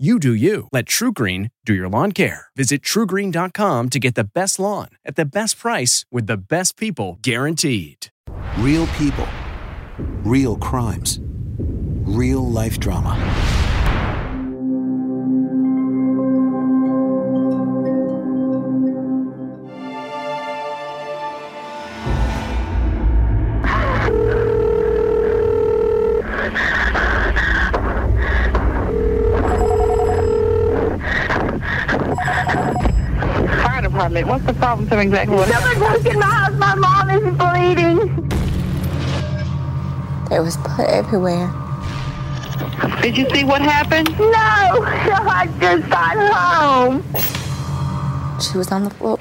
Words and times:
You 0.00 0.18
do 0.18 0.32
you. 0.32 0.66
Let 0.72 0.86
TruGreen 0.86 1.50
do 1.66 1.74
your 1.74 1.90
lawn 1.90 2.12
care. 2.12 2.46
Visit 2.56 2.80
trugreen.com 2.80 3.90
to 3.90 3.98
get 3.98 4.14
the 4.14 4.24
best 4.24 4.58
lawn 4.58 4.88
at 5.04 5.16
the 5.16 5.26
best 5.26 5.58
price 5.58 6.06
with 6.10 6.26
the 6.26 6.38
best 6.38 6.78
people 6.78 7.18
guaranteed. 7.20 8.06
Real 8.56 8.86
people, 8.96 9.28
real 10.22 10.56
crimes, 10.56 11.20
real 12.06 12.50
life 12.50 12.80
drama. 12.80 13.12
Fire. 34.00 34.26
What's 34.26 34.46
the 34.46 34.54
problem? 34.54 34.88
Tell 34.88 34.96
me 34.96 35.04
exactly 35.04 35.36
what. 35.36 35.48
Someone 35.50 35.78
broke 35.78 36.06
in 36.06 36.18
my 36.18 36.24
house. 36.24 36.54
My 36.54 36.74
mom 36.74 37.10
is 37.10 37.20
bleeding. 37.36 38.28
There 40.30 40.42
was 40.42 40.56
blood 40.56 40.88
everywhere. 40.88 41.52
Did 43.02 43.18
you 43.18 43.28
see 43.28 43.44
what 43.44 43.60
happened? 43.60 44.08
No, 44.18 44.24
I 44.32 45.48
just 45.60 45.90
got 45.90 46.16
home. 46.32 47.04
She 48.40 48.56
was 48.56 48.72
on 48.72 48.84
the 48.84 48.90
floor, 48.90 49.18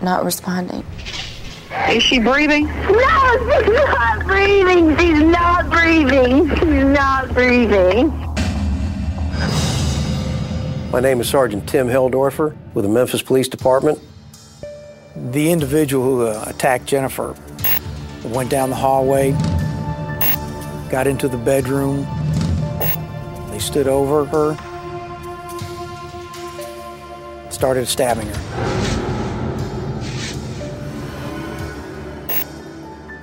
not 0.00 0.24
responding. 0.24 0.82
Is 1.90 2.02
she 2.02 2.20
breathing? 2.20 2.68
No, 2.68 3.60
she's 3.60 3.68
not 3.68 4.26
breathing. 4.26 4.96
She's 4.96 5.22
not 5.22 5.68
breathing. 5.68 6.48
She's 6.56 6.84
not 6.84 7.34
breathing. 7.34 8.29
My 10.92 10.98
name 10.98 11.20
is 11.20 11.28
Sergeant 11.28 11.68
Tim 11.68 11.86
Helldorfer 11.86 12.56
with 12.74 12.84
the 12.84 12.88
Memphis 12.90 13.22
Police 13.22 13.46
Department. 13.46 14.00
The 15.14 15.52
individual 15.52 16.04
who 16.04 16.26
uh, 16.26 16.44
attacked 16.48 16.86
Jennifer 16.86 17.36
went 18.24 18.50
down 18.50 18.70
the 18.70 18.76
hallway, 18.76 19.30
got 20.90 21.06
into 21.06 21.28
the 21.28 21.36
bedroom. 21.36 22.08
They 23.52 23.60
stood 23.60 23.86
over 23.86 24.24
her, 24.24 24.56
started 27.52 27.86
stabbing 27.86 28.26
her. 28.26 28.80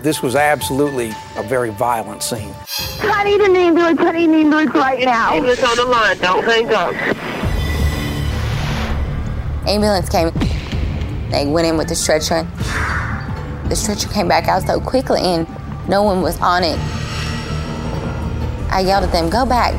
This 0.02 0.24
was 0.24 0.38
absolutely 0.38 1.12
a 1.36 1.44
very 1.44 1.72
violent 1.72 2.24
scene. 2.24 2.56
I 3.02 3.26
need 3.26 3.42
an 3.42 3.58
ambulance. 3.58 4.00
I 4.00 4.12
need 4.14 4.30
an 4.30 4.36
ambulance 4.36 4.74
right 4.74 5.04
now. 5.04 5.34
Ambulance 5.34 5.64
on 5.64 5.76
the 5.76 5.84
line. 5.84 6.18
Don't 6.20 6.46
hang 6.46 6.74
up. 6.74 7.37
Ambulance 9.68 10.08
came. 10.08 10.32
They 11.30 11.46
went 11.46 11.68
in 11.68 11.76
with 11.78 11.90
the 11.90 11.96
stretcher. 11.96 12.48
The 13.68 13.76
stretcher 13.76 14.08
came 14.08 14.30
back 14.30 14.48
out 14.48 14.64
so 14.64 14.80
quickly 14.80 15.20
and 15.22 15.46
no 15.90 16.04
one 16.04 16.22
was 16.22 16.40
on 16.40 16.64
it. 16.64 16.80
I 18.72 18.80
yelled 18.80 19.04
at 19.04 19.12
them, 19.12 19.30
go 19.30 19.46
back. 19.46 19.74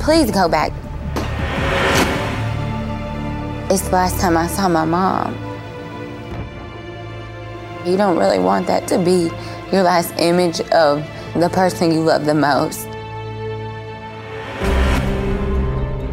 Please 0.00 0.30
go 0.30 0.48
back. 0.48 0.72
It's 3.70 3.82
the 3.82 3.90
last 3.90 4.20
time 4.20 4.36
I 4.36 4.46
saw 4.46 4.68
my 4.68 4.84
mom. 4.84 5.34
You 7.84 7.96
don't 7.96 8.16
really 8.16 8.38
want 8.38 8.66
that 8.68 8.88
to 8.88 8.98
be 8.98 9.30
your 9.70 9.82
last 9.82 10.14
image 10.18 10.60
of 10.72 11.06
the 11.34 11.50
person 11.50 11.92
you 11.92 12.00
love 12.00 12.24
the 12.24 12.34
most. 12.34 12.86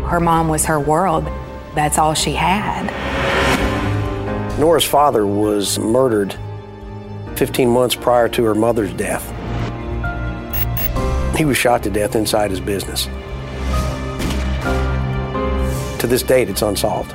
Her 0.09 0.19
mom 0.19 0.49
was 0.49 0.65
her 0.65 0.79
world. 0.79 1.25
That's 1.73 1.97
all 1.97 2.13
she 2.13 2.33
had. 2.33 3.02
Nora's 4.63 4.85
father 4.85 5.27
was 5.27 5.77
murdered 5.77 6.37
15 7.35 7.69
months 7.69 7.95
prior 7.95 8.29
to 8.29 8.45
her 8.45 8.55
mother's 8.55 8.93
death. 8.93 9.21
He 11.35 11.43
was 11.43 11.57
shot 11.57 11.83
to 11.83 11.89
death 11.89 12.15
inside 12.15 12.49
his 12.49 12.61
business. 12.61 13.07
To 15.99 16.07
this 16.07 16.23
date, 16.23 16.49
it's 16.49 16.61
unsolved. 16.61 17.13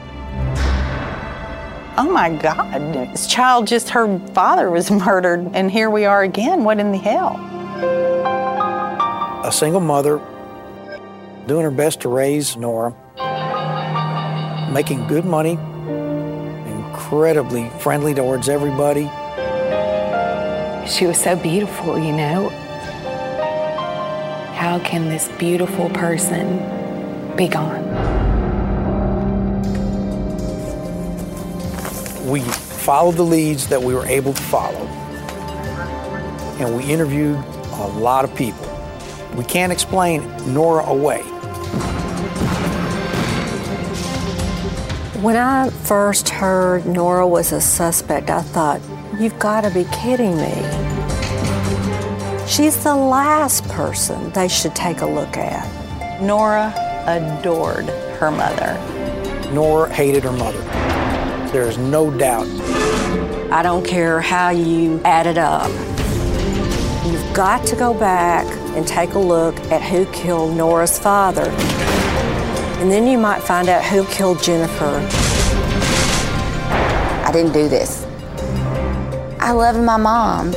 Oh 1.97 2.11
my 2.13 2.37
God, 2.37 2.93
this 2.93 3.27
child 3.27 3.67
just, 3.67 3.89
her 3.89 4.19
father 4.35 4.71
was 4.71 4.91
murdered, 5.07 5.49
and 5.55 5.71
here 5.71 5.89
we 5.89 6.05
are 6.05 6.25
again. 6.25 6.65
What 6.65 6.79
in 6.79 6.93
the 6.93 6.99
hell? 6.99 7.37
A 9.43 9.51
single 9.51 9.81
mother 9.81 10.21
doing 11.47 11.63
her 11.63 11.71
best 11.71 12.03
to 12.03 12.11
raise 12.11 12.59
Nora, 12.59 12.91
making 14.71 15.07
good 15.07 15.25
money, 15.25 15.59
incredibly 17.09 17.71
friendly 17.81 18.13
towards 18.13 18.51
everybody. 18.51 19.05
She 20.87 21.07
was 21.07 21.19
so 21.19 21.37
beautiful, 21.37 21.99
you 21.99 22.13
know. 22.13 22.51
How 24.55 24.79
can 24.85 25.09
this 25.09 25.27
beautiful 25.39 25.89
person 25.89 26.59
be 27.35 27.49
gone? 27.49 27.83
We 32.29 32.43
followed 32.43 33.15
the 33.15 33.23
leads 33.23 33.69
that 33.69 33.83
we 33.83 33.95
were 33.95 34.05
able 34.05 34.35
to 34.35 34.43
follow, 34.43 34.87
and 36.61 36.77
we 36.77 36.85
interviewed 36.93 37.37
a 37.37 37.89
lot 37.97 38.27
of 38.27 38.35
people. 38.35 38.67
We 39.35 39.45
can't 39.45 39.73
explain 39.73 40.23
Nora 40.53 40.85
away. 40.85 41.25
When 45.23 45.35
I 45.35 45.69
first 45.71 46.29
heard 46.29 46.87
Nora 46.87 47.27
was 47.27 47.51
a 47.51 47.61
suspect, 47.61 48.31
I 48.31 48.41
thought, 48.41 48.81
you've 49.19 49.37
got 49.41 49.63
to 49.63 49.71
be 49.71 49.83
kidding 49.91 50.37
me. 50.37 50.55
She's 52.47 52.85
the 52.85 52.95
last 52.95 53.67
person 53.67 54.31
they 54.31 54.47
should 54.47 54.77
take 54.77 55.01
a 55.01 55.07
look 55.07 55.37
at. 55.37 56.23
Nora 56.23 56.73
adored 57.09 57.87
her 58.21 58.31
mother. 58.31 58.79
Nora 59.53 59.93
hated 59.93 60.23
her 60.23 60.31
mother. 60.31 60.61
There 61.51 61.69
is 61.69 61.79
no 61.79 62.17
doubt. 62.17 62.47
I 63.51 63.65
don't 63.65 63.85
care 63.85 64.21
how 64.21 64.51
you 64.51 65.01
add 65.05 65.27
it 65.27 65.37
up. 65.37 65.69
You've 67.05 67.35
got 67.35 67.67
to 67.67 67.75
go 67.75 67.93
back 67.93 68.47
and 68.77 68.87
take 68.87 69.15
a 69.15 69.19
look 69.19 69.59
at 69.73 69.83
who 69.83 70.07
killed 70.13 70.57
Nora's 70.57 70.97
father. 70.97 71.53
And 72.79 72.93
then 72.93 73.09
you 73.09 73.19
might 73.19 73.43
find 73.43 73.69
out 73.69 73.85
who 73.85 74.05
killed 74.05 74.41
Jennifer. 74.41 75.05
I 77.27 77.31
didn't 77.33 77.53
do 77.53 77.69
this. 77.69 78.07
I 79.41 79.51
loved 79.51 79.81
my 79.81 79.97
mom. 79.97 80.55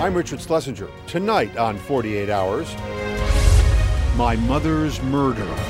I'm 0.00 0.14
Richard 0.14 0.40
Schlesinger. 0.40 0.88
Tonight 1.08 1.56
on 1.56 1.76
48 1.76 2.30
Hours, 2.30 2.74
My 4.16 4.36
Mother's 4.36 5.02
Murder. 5.02 5.69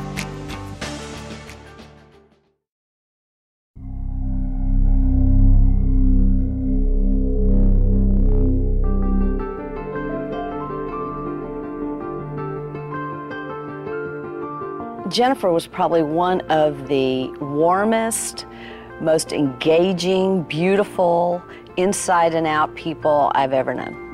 Jennifer 15.11 15.51
was 15.51 15.67
probably 15.67 16.03
one 16.03 16.39
of 16.49 16.87
the 16.87 17.27
warmest, 17.41 18.45
most 19.01 19.33
engaging, 19.33 20.43
beautiful, 20.43 21.43
inside 21.75 22.33
and 22.33 22.47
out 22.47 22.73
people 22.75 23.31
I've 23.35 23.51
ever 23.51 23.73
known. 23.73 24.07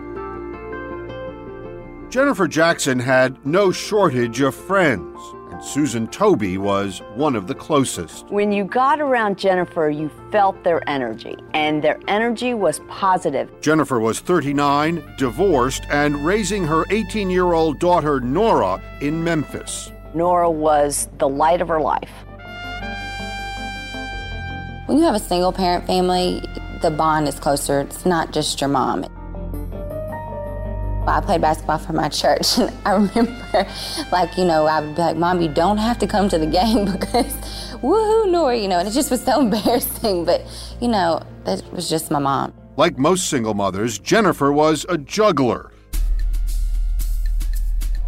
Jennifer 2.10 2.48
Jackson 2.48 3.00
had 3.00 3.46
no 3.46 3.72
shortage 3.72 4.42
of 4.42 4.56
friends, 4.56 5.20
and 5.52 5.64
Susan 5.64 6.08
Toby 6.08 6.58
was 6.58 7.00
one 7.14 7.36
of 7.36 7.46
the 7.46 7.54
closest. 7.54 8.26
When 8.30 8.52
you 8.52 8.64
got 8.64 9.00
around 9.00 9.38
Jennifer, 9.38 9.90
you 9.90 10.10
felt 10.32 10.64
their 10.64 10.88
energy, 10.90 11.36
and 11.54 11.84
their 11.84 12.00
energy 12.08 12.56
was 12.56 12.80
positive. 12.88 13.52
Jennifer 13.62 14.00
was 14.00 14.20
39, 14.20 15.04
divorced, 15.18 15.84
and 15.92 16.26
raising 16.26 16.64
her 16.66 16.86
18 16.90 17.30
year 17.30 17.54
old 17.54 17.78
daughter 17.78 18.20
Nora 18.20 18.82
in 19.02 19.24
Memphis. 19.24 19.92
Nora 20.14 20.50
was 20.50 21.10
the 21.18 21.28
light 21.28 21.62
of 21.62 21.68
her 21.68 21.80
life. 21.80 22.12
When 24.88 24.98
you 24.98 25.04
have 25.04 25.16
a 25.16 25.20
single 25.20 25.52
parent 25.52 25.86
family, 25.86 26.42
the 26.82 26.92
bond 26.92 27.28
is 27.28 27.40
closer. 27.40 27.82
It's 27.82 28.06
not 28.06 28.32
just 28.32 28.62
your 28.62 28.70
mom. 28.70 29.06
I 31.08 31.22
played 31.22 31.42
basketball 31.42 31.78
for 31.78 31.94
my 31.94 32.10
church, 32.22 32.58
and 32.58 32.72
I 32.86 32.94
remember, 32.94 33.68
like, 34.12 34.38
you 34.38 34.46
know, 34.46 34.66
I 34.66 34.82
would 34.82 34.96
be 34.96 35.02
like, 35.02 35.18
Mom, 35.18 35.42
you 35.42 35.48
don't 35.48 35.78
have 35.78 35.98
to 36.00 36.08
come 36.08 36.28
to 36.30 36.38
the 36.38 36.46
game 36.46 36.86
because 36.92 37.34
woohoo, 37.82 38.30
Nora, 38.30 38.58
you 38.58 38.68
know, 38.68 38.80
and 38.80 38.88
it 38.88 38.92
just 38.92 39.10
was 39.10 39.24
so 39.24 39.40
embarrassing. 39.42 40.26
But, 40.26 40.42
you 40.82 40.88
know, 40.88 41.22
that 41.46 41.64
was 41.72 41.90
just 41.90 42.12
my 42.12 42.20
mom. 42.20 42.54
Like 42.76 42.98
most 42.98 43.30
single 43.30 43.54
mothers, 43.54 43.98
Jennifer 43.98 44.52
was 44.52 44.86
a 44.90 44.98
juggler 44.98 45.72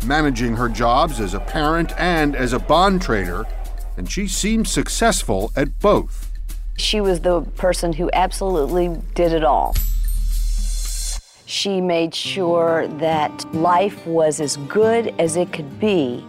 managing 0.06 0.56
her 0.56 0.70
jobs 0.70 1.20
as 1.20 1.34
a 1.34 1.40
parent 1.40 1.94
and 1.98 2.36
as 2.36 2.54
a 2.54 2.60
bond 2.60 3.02
trader, 3.02 3.46
and 3.98 4.10
she 4.10 4.28
seemed 4.28 4.68
successful 4.68 5.52
at 5.56 5.80
both. 5.80 6.32
She 6.78 7.02
was 7.02 7.22
the 7.22 7.42
person 7.42 7.94
who 7.94 8.10
absolutely 8.14 9.02
did 9.14 9.34
it 9.34 9.44
all. 9.44 9.76
She 11.46 11.82
made 11.82 12.14
sure 12.14 12.88
that 13.00 13.54
life 13.54 14.06
was 14.06 14.40
as 14.40 14.56
good 14.58 15.14
as 15.20 15.36
it 15.36 15.52
could 15.52 15.80
be. 15.80 16.24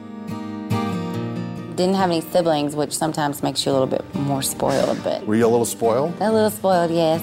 Didn't 1.77 1.95
have 1.95 2.11
any 2.11 2.21
siblings, 2.21 2.75
which 2.75 2.97
sometimes 2.97 3.43
makes 3.43 3.65
you 3.65 3.73
a 3.73 3.75
little 3.75 3.87
bit 3.87 4.15
more 4.15 4.43
spoiled, 4.43 4.99
but. 5.05 5.27
Were 5.27 5.37
you 5.37 5.47
a 5.47 5.49
little 5.49 5.65
spoiled? 5.65 6.15
A 6.21 6.33
little 6.33 6.51
spoiled, 6.51 6.91
yes. 6.91 7.23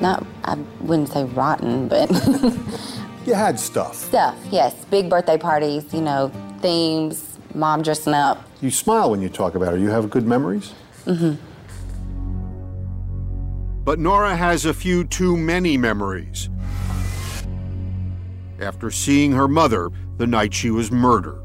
Not, 0.00 0.26
I 0.44 0.56
wouldn't 0.80 1.08
say 1.08 1.24
rotten, 1.24 1.88
but. 1.88 2.10
You 3.26 3.34
had 3.34 3.60
stuff. 3.60 3.94
Stuff, 3.96 4.36
yes. 4.50 4.74
Big 4.86 5.10
birthday 5.10 5.36
parties, 5.36 5.92
you 5.92 6.00
know, 6.00 6.32
themes, 6.60 7.38
mom 7.54 7.82
dressing 7.82 8.14
up. 8.14 8.42
You 8.60 8.70
smile 8.70 9.10
when 9.10 9.20
you 9.20 9.28
talk 9.28 9.54
about 9.54 9.72
her. 9.72 9.78
You 9.78 9.90
have 9.90 10.10
good 10.10 10.26
memories? 10.26 10.72
Mm-hmm. 11.04 11.34
But 13.84 13.98
Nora 13.98 14.36
has 14.36 14.64
a 14.64 14.74
few 14.74 15.04
too 15.04 15.36
many 15.36 15.76
memories. 15.76 16.48
After 18.60 18.90
seeing 18.90 19.32
her 19.32 19.48
mother 19.48 19.90
the 20.18 20.26
night 20.26 20.52
she 20.52 20.70
was 20.70 20.90
murdered. 20.90 21.42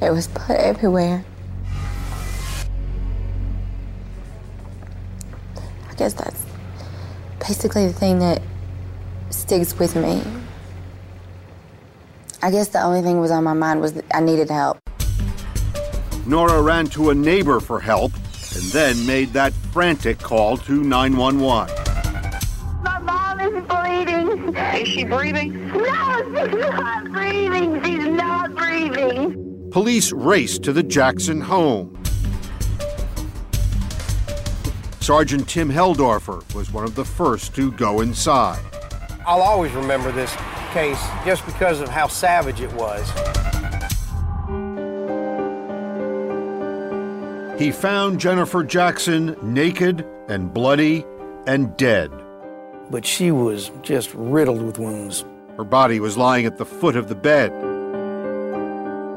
There 0.00 0.12
was 0.12 0.28
blood 0.28 0.50
everywhere. 0.50 1.24
I 5.88 5.94
guess 5.94 6.12
that's 6.14 6.44
basically 7.40 7.86
the 7.86 7.92
thing 7.92 8.18
that 8.18 8.42
sticks 9.30 9.78
with 9.78 9.96
me. 9.96 10.22
I 12.42 12.50
guess 12.50 12.68
the 12.68 12.82
only 12.82 13.02
thing 13.02 13.20
was 13.20 13.30
on 13.30 13.44
my 13.44 13.52
mind 13.52 13.80
was 13.80 13.94
that 13.94 14.04
I 14.14 14.20
needed 14.20 14.48
help. 14.50 14.78
Nora 16.26 16.60
ran 16.62 16.86
to 16.88 17.10
a 17.10 17.14
neighbor 17.14 17.58
for 17.58 17.80
help 17.80 18.12
and 18.54 18.64
then 18.72 19.06
made 19.06 19.32
that 19.32 19.52
frantic 19.72 20.18
call 20.18 20.56
to 20.58 20.82
911. 20.82 21.74
My 22.82 22.98
mom 22.98 23.40
is 23.40 23.64
bleeding. 23.66 24.54
Is 24.54 24.88
she 24.88 25.04
breathing? 25.04 25.68
No, 25.68 26.48
she's 26.48 26.70
not 26.70 27.10
breathing. 27.10 27.82
She's 27.82 28.06
not 28.06 28.54
breathing. 28.54 29.70
Police 29.70 30.12
raced 30.12 30.62
to 30.64 30.72
the 30.72 30.82
Jackson 30.82 31.40
home. 31.40 31.94
Sergeant 35.00 35.48
Tim 35.48 35.70
Helldorfer 35.70 36.54
was 36.54 36.70
one 36.70 36.84
of 36.84 36.94
the 36.94 37.04
first 37.04 37.54
to 37.54 37.72
go 37.72 38.00
inside. 38.02 38.60
I'll 39.28 39.42
always 39.42 39.72
remember 39.72 40.10
this 40.10 40.34
case 40.72 40.98
just 41.26 41.44
because 41.44 41.82
of 41.82 41.90
how 41.90 42.08
savage 42.08 42.62
it 42.62 42.72
was. 42.72 43.06
He 47.60 47.70
found 47.70 48.20
Jennifer 48.20 48.64
Jackson 48.64 49.36
naked 49.42 50.06
and 50.28 50.50
bloody 50.54 51.04
and 51.46 51.76
dead. 51.76 52.10
But 52.88 53.04
she 53.04 53.30
was 53.30 53.70
just 53.82 54.14
riddled 54.14 54.62
with 54.62 54.78
wounds. 54.78 55.26
Her 55.58 55.64
body 55.64 56.00
was 56.00 56.16
lying 56.16 56.46
at 56.46 56.56
the 56.56 56.64
foot 56.64 56.96
of 56.96 57.10
the 57.10 57.14
bed. 57.14 57.52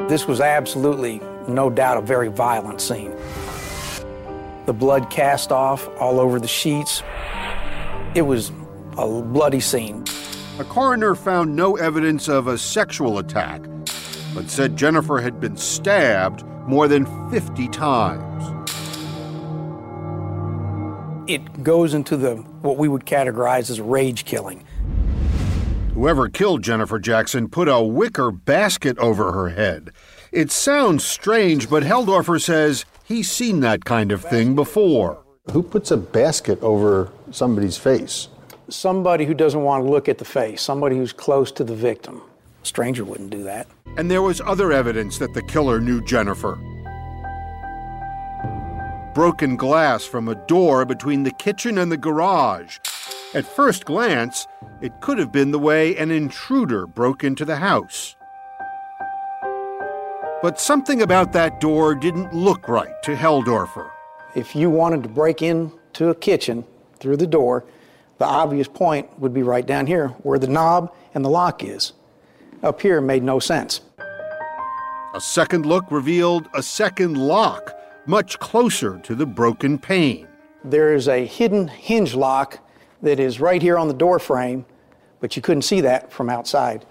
This 0.10 0.28
was 0.28 0.42
absolutely, 0.42 1.22
no 1.48 1.70
doubt, 1.70 1.96
a 1.96 2.02
very 2.02 2.28
violent 2.28 2.82
scene. 2.82 3.16
The 4.66 4.74
blood 4.74 5.10
cast 5.10 5.54
off 5.54 5.88
all 6.02 6.20
over 6.20 6.38
the 6.38 6.50
sheets. 6.50 7.02
It 8.14 8.24
was 8.24 8.52
a 8.98 9.22
bloody 9.22 9.60
scene. 9.60 10.04
A 10.60 10.64
coroner 10.66 11.16
found 11.16 11.56
no 11.56 11.76
evidence 11.78 12.28
of 12.28 12.48
a 12.48 12.58
sexual 12.58 13.18
attack, 13.18 13.62
but 14.34 14.50
said 14.50 14.78
Jennifer 14.78 15.20
had 15.20 15.40
been 15.40 15.58
stabbed 15.58 16.44
more 16.68 16.88
than 16.88 17.06
50 17.32 17.68
times. 17.70 18.44
It 21.30 21.64
goes 21.64 21.94
into 21.94 22.18
the 22.18 22.36
what 22.62 22.78
we 22.78 22.88
would 22.88 23.06
categorize 23.06 23.70
as 23.70 23.80
rage 23.80 24.26
killing. 24.26 24.66
Whoever 25.94 26.30
killed 26.30 26.64
Jennifer 26.64 27.00
Jackson 27.00 27.50
put 27.50 27.68
a 27.68 27.82
wicker 27.82 28.32
basket 28.32 28.98
over 28.98 29.32
her 29.32 29.50
head. 29.50 29.92
It 30.32 30.52
sounds 30.52 31.04
strange, 31.04 31.70
but 31.70 31.84
Helldorfer 31.84 32.42
says 32.42 32.86
he's 33.04 33.30
seen 33.30 33.60
that 33.60 33.84
kind 33.86 34.12
of 34.12 34.22
thing 34.22 34.56
before. 34.56 35.24
Who 35.52 35.62
puts 35.64 35.92
a 35.92 35.98
basket 35.98 36.62
over 36.62 37.12
somebody's 37.32 37.78
face? 37.78 38.30
Somebody 38.72 39.26
who 39.26 39.34
doesn't 39.34 39.64
want 39.64 39.84
to 39.84 39.92
look 39.92 40.08
at 40.08 40.18
the 40.18 40.24
face, 40.24 40.62
somebody 40.62 40.96
who's 40.96 41.12
close 41.12 41.52
to 41.54 41.64
the 41.66 41.76
victim. 41.76 42.22
A 42.64 42.66
stranger 42.66 43.04
wouldn't 43.04 43.30
do 43.30 43.44
that. 43.44 43.68
And 43.98 44.10
there 44.10 44.22
was 44.22 44.40
other 44.40 44.72
evidence 44.72 45.18
that 45.18 45.34
the 45.34 45.42
killer 45.42 45.82
knew 45.82 46.02
Jennifer. 46.06 46.56
Broken 49.14 49.58
glass 49.58 50.06
from 50.06 50.30
a 50.30 50.36
door 50.48 50.86
between 50.86 51.24
the 51.24 51.34
kitchen 51.34 51.78
and 51.78 51.92
the 51.92 51.98
garage. 51.98 52.78
At 53.34 53.46
first 53.46 53.84
glance, 53.84 54.48
it 54.82 55.02
could 55.02 55.18
have 55.18 55.34
been 55.34 55.52
the 55.52 55.60
way 55.60 55.98
an 55.98 56.10
intruder 56.10 56.88
broke 56.88 57.26
into 57.26 57.44
the 57.44 57.58
house. 57.58 58.16
But 60.42 60.62
something 60.62 61.02
about 61.02 61.34
that 61.34 61.60
door 61.60 61.94
didn't 61.94 62.34
look 62.34 62.70
right 62.70 63.04
to 63.04 63.16
Helldorfer. 63.18 63.92
If 64.34 64.56
you 64.56 64.70
wanted 64.70 65.04
to 65.04 65.10
break 65.10 65.42
into 65.42 66.08
a 66.08 66.16
kitchen 66.16 66.64
through 67.00 67.18
the 67.18 67.28
door, 67.28 67.66
the 68.22 68.28
obvious 68.28 68.68
point 68.68 69.10
would 69.20 69.34
be 69.34 69.42
right 69.42 69.66
down 69.66 69.88
here 69.88 70.10
where 70.22 70.38
the 70.38 70.46
knob 70.46 70.94
and 71.16 71.26
the 71.26 71.30
lock 71.30 71.64
is. 71.64 71.94
Up 72.62 72.80
here 72.80 73.02
made 73.02 73.24
no 73.24 73.40
sense. 73.40 73.82
A 75.16 75.20
second 75.20 75.66
look 75.66 75.86
revealed 75.90 76.48
a 76.54 76.62
second 76.62 77.18
lock, 77.18 77.76
much 78.06 78.38
closer 78.38 79.00
to 79.00 79.16
the 79.16 79.26
broken 79.26 79.80
pane. 79.80 80.28
There 80.64 80.94
is 80.94 81.08
a 81.08 81.26
hidden 81.26 81.68
hinge 81.68 82.14
lock 82.14 82.60
that 83.02 83.20
is 83.20 83.40
right 83.40 83.60
here 83.60 83.80
on 83.80 83.88
the 83.88 83.94
door 83.96 84.20
frame, 84.20 84.68
but 85.20 85.36
you 85.36 85.42
couldn't 85.42 85.64
see 85.64 85.82
that 85.82 86.12
from 86.12 86.30
outside. 86.30 86.86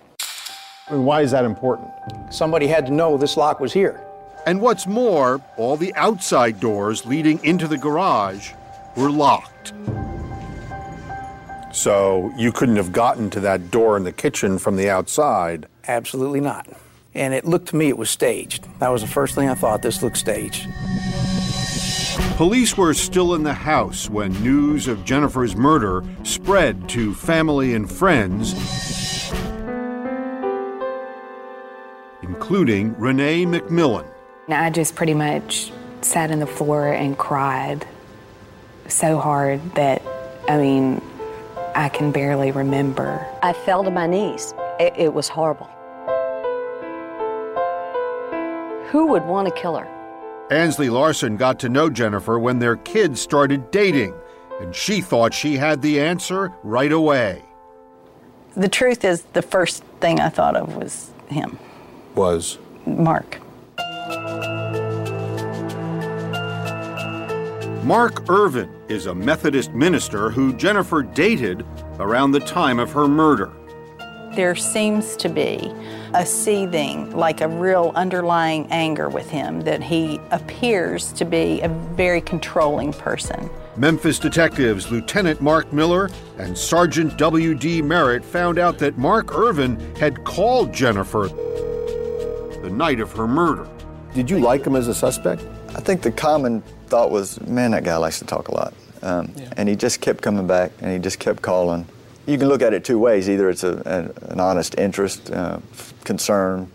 And 0.88 1.06
why 1.06 1.20
is 1.20 1.30
that 1.30 1.44
important? 1.44 1.92
Somebody 2.30 2.66
had 2.66 2.86
to 2.86 2.92
know 2.92 3.16
this 3.16 3.36
lock 3.36 3.60
was 3.60 3.72
here. 3.72 4.00
And 4.46 4.60
what's 4.60 4.88
more, 4.88 5.40
all 5.56 5.76
the 5.76 5.94
outside 5.94 6.58
doors 6.58 7.06
leading 7.06 7.38
into 7.44 7.68
the 7.68 7.78
garage 7.78 8.50
were 8.96 9.12
locked. 9.12 9.72
So 11.72 12.32
you 12.36 12.52
couldn't 12.52 12.76
have 12.76 12.92
gotten 12.92 13.30
to 13.30 13.40
that 13.40 13.70
door 13.70 13.96
in 13.96 14.04
the 14.04 14.12
kitchen 14.12 14.58
from 14.58 14.76
the 14.76 14.90
outside? 14.90 15.66
Absolutely 15.86 16.40
not. 16.40 16.66
And 17.14 17.34
it 17.34 17.44
looked 17.44 17.68
to 17.68 17.76
me 17.76 17.88
it 17.88 17.98
was 17.98 18.10
staged. 18.10 18.66
That 18.80 18.88
was 18.88 19.02
the 19.02 19.08
first 19.08 19.34
thing 19.34 19.48
I 19.48 19.54
thought. 19.54 19.82
This 19.82 20.02
looked 20.02 20.16
staged. 20.16 20.68
Police 22.36 22.76
were 22.76 22.94
still 22.94 23.34
in 23.34 23.42
the 23.42 23.52
house 23.52 24.08
when 24.08 24.32
news 24.42 24.88
of 24.88 25.04
Jennifer's 25.04 25.54
murder 25.54 26.02
spread 26.22 26.88
to 26.88 27.14
family 27.14 27.74
and 27.74 27.90
friends, 27.90 28.54
including 32.22 32.98
Renee 32.98 33.44
McMillan. 33.44 34.06
I 34.48 34.70
just 34.70 34.94
pretty 34.94 35.14
much 35.14 35.70
sat 36.00 36.30
in 36.30 36.40
the 36.40 36.46
floor 36.46 36.90
and 36.92 37.16
cried 37.18 37.86
so 38.88 39.18
hard 39.18 39.60
that, 39.74 40.02
I 40.48 40.56
mean, 40.56 41.02
I 41.74 41.88
can 41.88 42.10
barely 42.10 42.50
remember. 42.50 43.26
I 43.42 43.52
fell 43.52 43.84
to 43.84 43.90
my 43.90 44.06
knees. 44.06 44.54
It, 44.78 44.94
it 44.96 45.14
was 45.14 45.28
horrible. 45.28 45.68
Who 48.90 49.06
would 49.06 49.24
want 49.24 49.48
to 49.48 49.54
kill 49.54 49.76
her? 49.76 49.86
Ansley 50.50 50.90
Larson 50.90 51.36
got 51.36 51.60
to 51.60 51.68
know 51.68 51.88
Jennifer 51.88 52.38
when 52.38 52.58
their 52.58 52.76
kids 52.76 53.20
started 53.20 53.70
dating, 53.70 54.14
and 54.60 54.74
she 54.74 55.00
thought 55.00 55.32
she 55.32 55.56
had 55.56 55.80
the 55.80 56.00
answer 56.00 56.52
right 56.64 56.90
away. 56.90 57.44
The 58.56 58.68
truth 58.68 59.04
is, 59.04 59.22
the 59.32 59.42
first 59.42 59.84
thing 60.00 60.18
I 60.18 60.28
thought 60.28 60.56
of 60.56 60.74
was 60.74 61.12
him, 61.28 61.56
Was? 62.16 62.58
Mark. 62.84 63.38
Mark 67.82 68.28
Irvin 68.28 68.70
is 68.88 69.06
a 69.06 69.14
Methodist 69.14 69.72
minister 69.72 70.28
who 70.28 70.52
Jennifer 70.52 71.02
dated 71.02 71.64
around 71.98 72.32
the 72.32 72.40
time 72.40 72.78
of 72.78 72.92
her 72.92 73.08
murder. 73.08 73.50
There 74.34 74.54
seems 74.54 75.16
to 75.16 75.30
be 75.30 75.72
a 76.12 76.26
seething, 76.26 77.10
like 77.16 77.40
a 77.40 77.48
real 77.48 77.92
underlying 77.94 78.66
anger 78.70 79.08
with 79.08 79.30
him, 79.30 79.62
that 79.62 79.82
he 79.82 80.20
appears 80.30 81.10
to 81.14 81.24
be 81.24 81.62
a 81.62 81.68
very 81.68 82.20
controlling 82.20 82.92
person. 82.92 83.48
Memphis 83.78 84.18
detectives 84.18 84.90
Lieutenant 84.90 85.40
Mark 85.40 85.72
Miller 85.72 86.10
and 86.38 86.56
Sergeant 86.56 87.16
W.D. 87.16 87.80
Merritt 87.80 88.24
found 88.26 88.58
out 88.58 88.78
that 88.78 88.98
Mark 88.98 89.34
Irvin 89.34 89.80
had 89.96 90.22
called 90.24 90.70
Jennifer 90.74 91.28
the 91.28 92.70
night 92.70 93.00
of 93.00 93.10
her 93.12 93.26
murder. 93.26 93.66
Did 94.12 94.28
you 94.28 94.38
like 94.38 94.66
him 94.66 94.76
as 94.76 94.86
a 94.86 94.94
suspect? 94.94 95.42
I 95.74 95.80
think 95.80 96.02
the 96.02 96.12
common 96.12 96.62
thought 96.90 97.10
was, 97.10 97.40
man, 97.40 97.70
that 97.70 97.84
guy 97.84 97.96
likes 97.96 98.18
to 98.18 98.24
talk 98.26 98.48
a 98.48 98.54
lot. 98.54 98.74
Um, 99.02 99.32
And 99.56 99.68
he 99.68 99.76
just 99.76 100.00
kept 100.00 100.20
coming 100.20 100.46
back 100.46 100.72
and 100.82 100.92
he 100.92 100.98
just 100.98 101.18
kept 101.18 101.40
calling. 101.40 101.86
You 102.26 102.36
can 102.36 102.48
look 102.48 102.60
at 102.62 102.74
it 102.74 102.84
two 102.84 102.98
ways. 102.98 103.30
Either 103.30 103.48
it's 103.48 103.64
a, 103.64 104.12
a, 104.26 104.30
an 104.32 104.40
honest 104.40 104.78
interest, 104.78 105.30
uh, 105.30 105.58
concern, 106.04 106.70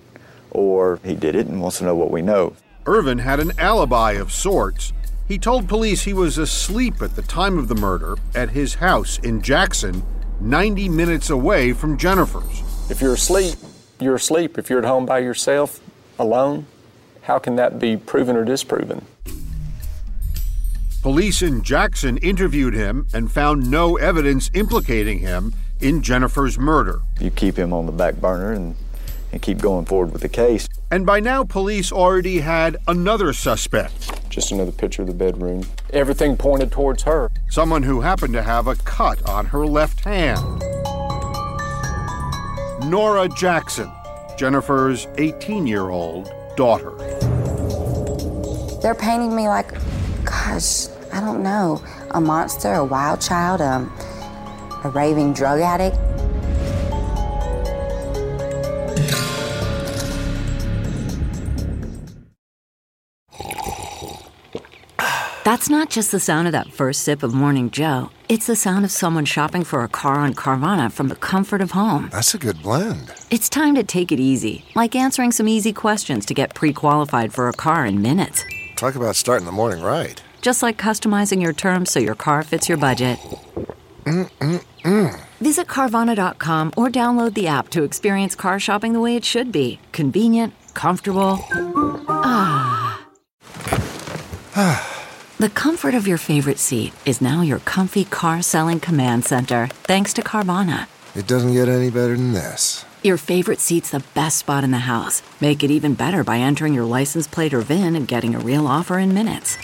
or 0.51 0.99
he 1.03 1.13
did 1.15 1.35
it 1.35 1.45
and 1.47 1.61
wants 1.61 1.77
to 1.79 1.83
know 1.83 1.95
what 1.95 2.09
we 2.11 2.21
know. 2.21 2.55
Irvin 2.87 3.19
had 3.19 3.39
an 3.39 3.51
alibi 3.59 4.13
of 4.13 4.31
sorts. 4.31 4.91
He 5.27 5.37
told 5.37 5.67
police 5.67 6.03
he 6.03 6.13
was 6.13 6.37
asleep 6.37 7.01
at 7.01 7.15
the 7.15 7.21
time 7.21 7.57
of 7.57 7.67
the 7.67 7.75
murder 7.75 8.17
at 8.33 8.51
his 8.51 8.75
house 8.75 9.17
in 9.19 9.41
Jackson, 9.41 10.03
90 10.39 10.89
minutes 10.89 11.29
away 11.29 11.73
from 11.73 11.97
Jennifer's. 11.97 12.63
If 12.89 13.01
you're 13.01 13.13
asleep, 13.15 13.55
you're 13.99 14.15
asleep. 14.15 14.57
If 14.57 14.69
you're 14.69 14.79
at 14.79 14.85
home 14.85 15.05
by 15.05 15.19
yourself, 15.19 15.79
alone, 16.19 16.67
how 17.23 17.39
can 17.39 17.55
that 17.55 17.79
be 17.79 17.97
proven 17.97 18.35
or 18.35 18.45
disproven? 18.45 19.05
Police 21.05 21.43
in 21.43 21.61
Jackson 21.61 22.17
interviewed 22.17 22.73
him 22.73 23.05
and 23.13 23.31
found 23.31 23.69
no 23.69 23.95
evidence 23.95 24.49
implicating 24.55 25.19
him 25.19 25.53
in 25.79 26.01
Jennifer's 26.01 26.57
murder. 26.57 26.99
You 27.21 27.29
keep 27.29 27.59
him 27.59 27.73
on 27.73 27.85
the 27.85 27.91
back 27.91 28.15
burner 28.15 28.53
and, 28.53 28.75
and 29.31 29.39
keep 29.39 29.59
going 29.59 29.85
forward 29.85 30.11
with 30.13 30.23
the 30.23 30.29
case. 30.29 30.67
And 30.89 31.05
by 31.05 31.19
now, 31.19 31.43
police 31.43 31.91
already 31.91 32.39
had 32.39 32.77
another 32.87 33.33
suspect. 33.33 34.31
Just 34.31 34.51
another 34.51 34.71
picture 34.71 35.03
of 35.03 35.07
the 35.07 35.13
bedroom. 35.13 35.67
Everything 35.91 36.37
pointed 36.37 36.71
towards 36.71 37.03
her. 37.03 37.29
Someone 37.51 37.83
who 37.83 38.01
happened 38.01 38.33
to 38.33 38.41
have 38.41 38.65
a 38.65 38.73
cut 38.73 39.21
on 39.29 39.45
her 39.45 39.67
left 39.67 40.03
hand. 40.05 40.43
Nora 42.89 43.29
Jackson, 43.29 43.91
Jennifer's 44.39 45.05
18 45.19 45.67
year 45.67 45.91
old 45.91 46.33
daughter. 46.55 46.97
They're 48.81 48.95
painting 48.95 49.35
me 49.35 49.47
like, 49.47 49.71
gosh, 50.25 50.87
I 51.15 51.21
don't 51.21 51.43
know, 51.43 51.81
a 52.11 52.19
monster, 52.19 52.73
a 52.73 52.83
wild 52.83 53.21
child, 53.21 53.61
um, 53.61 53.89
a 54.83 54.89
raving 54.89 55.33
drug 55.33 55.61
addict. 55.61 55.95
That's 65.45 65.69
not 65.69 65.89
just 65.89 66.11
the 66.11 66.19
sound 66.19 66.49
of 66.49 66.51
that 66.51 66.73
first 66.73 67.03
sip 67.03 67.23
of 67.23 67.33
Morning 67.33 67.71
Joe. 67.71 68.09
It's 68.27 68.47
the 68.47 68.55
sound 68.57 68.83
of 68.83 68.91
someone 68.91 69.23
shopping 69.23 69.63
for 69.63 69.83
a 69.83 69.87
car 69.87 70.15
on 70.15 70.35
Carvana 70.35 70.91
from 70.91 71.07
the 71.07 71.15
comfort 71.15 71.61
of 71.61 71.71
home. 71.71 72.09
That's 72.11 72.33
a 72.33 72.37
good 72.37 72.61
blend. 72.61 73.13
It's 73.31 73.47
time 73.47 73.75
to 73.75 73.83
take 73.83 74.11
it 74.11 74.19
easy, 74.19 74.65
like 74.75 74.95
answering 74.95 75.31
some 75.31 75.47
easy 75.47 75.71
questions 75.71 76.25
to 76.25 76.33
get 76.33 76.55
pre 76.55 76.73
qualified 76.73 77.31
for 77.31 77.47
a 77.47 77.53
car 77.53 77.85
in 77.85 78.01
minutes. 78.01 78.43
Talk 78.75 78.95
about 78.95 79.15
starting 79.15 79.45
the 79.45 79.53
morning 79.53 79.81
right. 79.81 80.21
Just 80.45 80.61
like 80.61 80.77
customizing 80.77 81.41
your 81.41 81.53
terms 81.53 81.91
so 81.91 81.99
your 81.99 82.13
car 82.13 82.43
fits 82.43 82.69
your 82.69 82.77
budget. 82.77 83.17
Mm-mm-mm. 84.03 85.19
Visit 85.41 85.65
Carvana.com 85.65 86.71
or 86.77 86.87
download 86.87 87.33
the 87.33 87.47
app 87.47 87.69
to 87.69 87.81
experience 87.81 88.35
car 88.35 88.59
shopping 88.59 88.93
the 88.93 88.99
way 88.99 89.15
it 89.15 89.25
should 89.25 89.51
be 89.51 89.79
convenient, 89.91 90.53
comfortable. 90.75 91.39
Ah. 92.07 93.07
The 94.53 94.81
The 95.39 95.49
comfort 95.49 95.95
of 95.95 96.07
your 96.07 96.19
favorite 96.19 96.59
seat 96.59 96.93
is 97.07 97.21
now 97.21 97.41
your 97.41 97.59
comfy 97.65 98.05
car 98.05 98.43
selling 98.43 98.79
command 98.79 99.25
center, 99.25 99.69
thanks 99.89 100.13
to 100.13 100.21
Carvana. 100.21 100.85
It 101.15 101.25
doesn't 101.25 101.53
get 101.53 101.69
any 101.69 101.89
better 101.89 102.15
than 102.15 102.33
this. 102.33 102.85
Your 103.01 103.17
favorite 103.17 103.61
seat's 103.61 103.89
the 103.89 104.03
best 104.13 104.37
spot 104.37 104.63
in 104.63 104.69
the 104.69 104.85
house. 104.93 105.23
Make 105.41 105.63
it 105.63 105.71
even 105.71 105.95
better 105.95 106.23
by 106.23 106.37
entering 106.37 106.75
your 106.75 106.85
license 106.85 107.25
plate 107.25 107.51
or 107.55 107.61
VIN 107.61 107.95
and 107.95 108.07
getting 108.07 108.35
a 108.35 108.39
real 108.39 108.67
offer 108.67 108.99
in 108.99 109.11
minutes. 109.11 109.57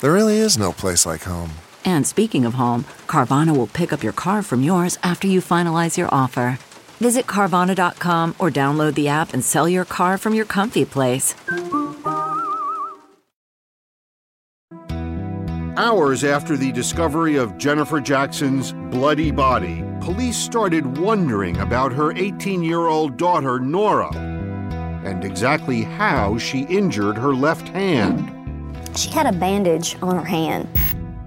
There 0.00 0.12
really 0.12 0.36
is 0.36 0.58
no 0.58 0.72
place 0.72 1.06
like 1.06 1.22
home. 1.22 1.50
And 1.84 2.06
speaking 2.06 2.44
of 2.44 2.54
home, 2.54 2.84
Carvana 3.06 3.56
will 3.56 3.66
pick 3.68 3.92
up 3.92 4.02
your 4.02 4.12
car 4.12 4.42
from 4.42 4.62
yours 4.62 4.98
after 5.02 5.26
you 5.26 5.40
finalize 5.40 5.96
your 5.96 6.08
offer. 6.12 6.58
Visit 6.98 7.26
Carvana.com 7.26 8.34
or 8.38 8.50
download 8.50 8.94
the 8.94 9.08
app 9.08 9.32
and 9.32 9.44
sell 9.44 9.68
your 9.68 9.84
car 9.84 10.18
from 10.18 10.34
your 10.34 10.44
comfy 10.44 10.84
place. 10.84 11.34
Hours 15.78 16.24
after 16.24 16.56
the 16.56 16.72
discovery 16.72 17.36
of 17.36 17.58
Jennifer 17.58 18.00
Jackson's 18.00 18.72
bloody 18.90 19.30
body, 19.30 19.84
police 20.00 20.36
started 20.36 20.98
wondering 20.98 21.58
about 21.58 21.92
her 21.92 22.12
18 22.12 22.62
year 22.62 22.86
old 22.86 23.16
daughter, 23.16 23.60
Nora, 23.60 24.14
and 25.04 25.22
exactly 25.22 25.82
how 25.82 26.38
she 26.38 26.62
injured 26.64 27.16
her 27.16 27.34
left 27.34 27.68
hand. 27.68 28.35
She 28.96 29.10
had 29.10 29.26
a 29.26 29.32
bandage 29.32 29.94
on 30.00 30.16
her 30.16 30.24
hand. 30.24 30.68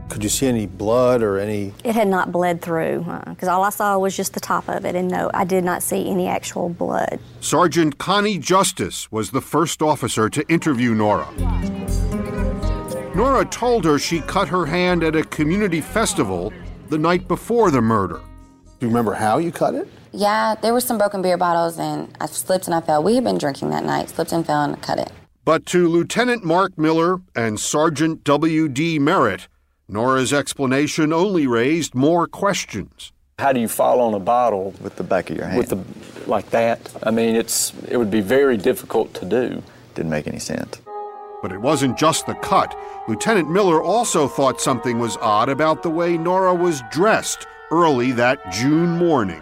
Could 0.10 0.24
you 0.24 0.30
see 0.30 0.48
any 0.48 0.66
blood 0.66 1.22
or 1.22 1.38
any? 1.38 1.72
It 1.84 1.94
had 1.94 2.08
not 2.08 2.32
bled 2.32 2.64
through 2.64 3.06
uh, 3.08 3.30
because 3.30 3.48
all 3.48 3.64
I 3.64 3.70
saw 3.70 3.98
was 4.00 4.18
just 4.18 4.34
the 4.34 4.40
top 4.40 4.68
of 4.68 4.86
it, 4.86 4.96
and 4.96 5.08
no, 5.08 5.30
I 5.36 5.44
did 5.44 5.64
not 5.64 5.84
see 5.84 6.10
any 6.10 6.28
actual 6.28 6.70
blood. 6.70 7.20
Sergeant 7.42 8.00
Connie 8.00 8.40
Justice 8.40 9.12
was 9.12 9.30
the 9.30 9.42
first 9.42 9.84
officer 9.84 10.28
to 10.30 10.48
interview 10.50 10.96
Nora. 10.96 11.28
Nora 13.14 13.46
told 13.46 13.86
her 13.86 14.00
she 14.00 14.22
cut 14.22 14.48
her 14.48 14.66
hand 14.66 15.04
at 15.04 15.16
a 15.16 15.24
community 15.24 15.80
festival 15.80 16.52
the 16.90 16.98
night 16.98 17.28
before 17.28 17.70
the 17.70 17.82
murder. 17.82 18.20
Do 18.80 18.86
you 18.86 18.88
remember 18.88 19.14
how 19.14 19.38
you 19.38 19.52
cut 19.52 19.76
it? 19.76 19.88
Yeah, 20.12 20.56
there 20.56 20.74
were 20.74 20.82
some 20.82 20.98
broken 20.98 21.22
beer 21.22 21.38
bottles, 21.38 21.78
and 21.78 22.16
I 22.20 22.26
slipped 22.26 22.66
and 22.66 22.74
I 22.74 22.82
fell. 22.82 23.04
We 23.04 23.14
had 23.14 23.24
been 23.24 23.38
drinking 23.38 23.70
that 23.70 23.84
night, 23.84 24.10
slipped 24.10 24.32
and 24.32 24.44
fell 24.44 24.64
and 24.64 24.82
cut 24.82 24.98
it. 24.98 25.12
But 25.50 25.66
to 25.66 25.88
Lieutenant 25.88 26.46
Mark 26.46 26.78
Miller 26.78 27.22
and 27.36 27.60
Sergeant 27.60 28.24
W.D. 28.24 29.00
Merritt, 29.00 29.48
Nora's 29.88 30.32
explanation 30.32 31.12
only 31.12 31.48
raised 31.48 31.96
more 31.96 32.28
questions. 32.28 33.12
How 33.40 33.52
do 33.52 33.60
you 33.60 33.68
fall 33.68 34.00
on 34.00 34.14
a 34.14 34.20
bottle 34.20 34.76
with 34.80 34.98
the 34.98 35.04
back 35.04 35.32
of 35.32 35.38
your 35.38 35.48
hand? 35.48 35.58
With 35.58 35.70
the 35.70 36.30
like 36.30 36.52
that? 36.52 36.96
I 37.02 37.10
mean, 37.10 37.36
it's 37.36 37.74
it 37.88 37.98
would 37.98 38.12
be 38.12 38.22
very 38.22 38.58
difficult 38.58 39.16
to 39.16 39.26
do. 39.26 39.64
Didn't 39.96 40.12
make 40.12 40.28
any 40.28 40.38
sense. 40.38 40.82
But 41.42 41.52
it 41.52 41.60
wasn't 41.60 41.98
just 41.98 42.28
the 42.28 42.36
cut. 42.36 42.78
Lieutenant 43.08 43.50
Miller 43.50 43.82
also 43.82 44.28
thought 44.28 44.62
something 44.62 45.00
was 45.00 45.18
odd 45.18 45.50
about 45.50 45.82
the 45.82 45.90
way 45.90 46.16
Nora 46.16 46.54
was 46.54 46.84
dressed 46.92 47.48
early 47.72 48.12
that 48.12 48.52
June 48.52 49.00
morning. 49.00 49.42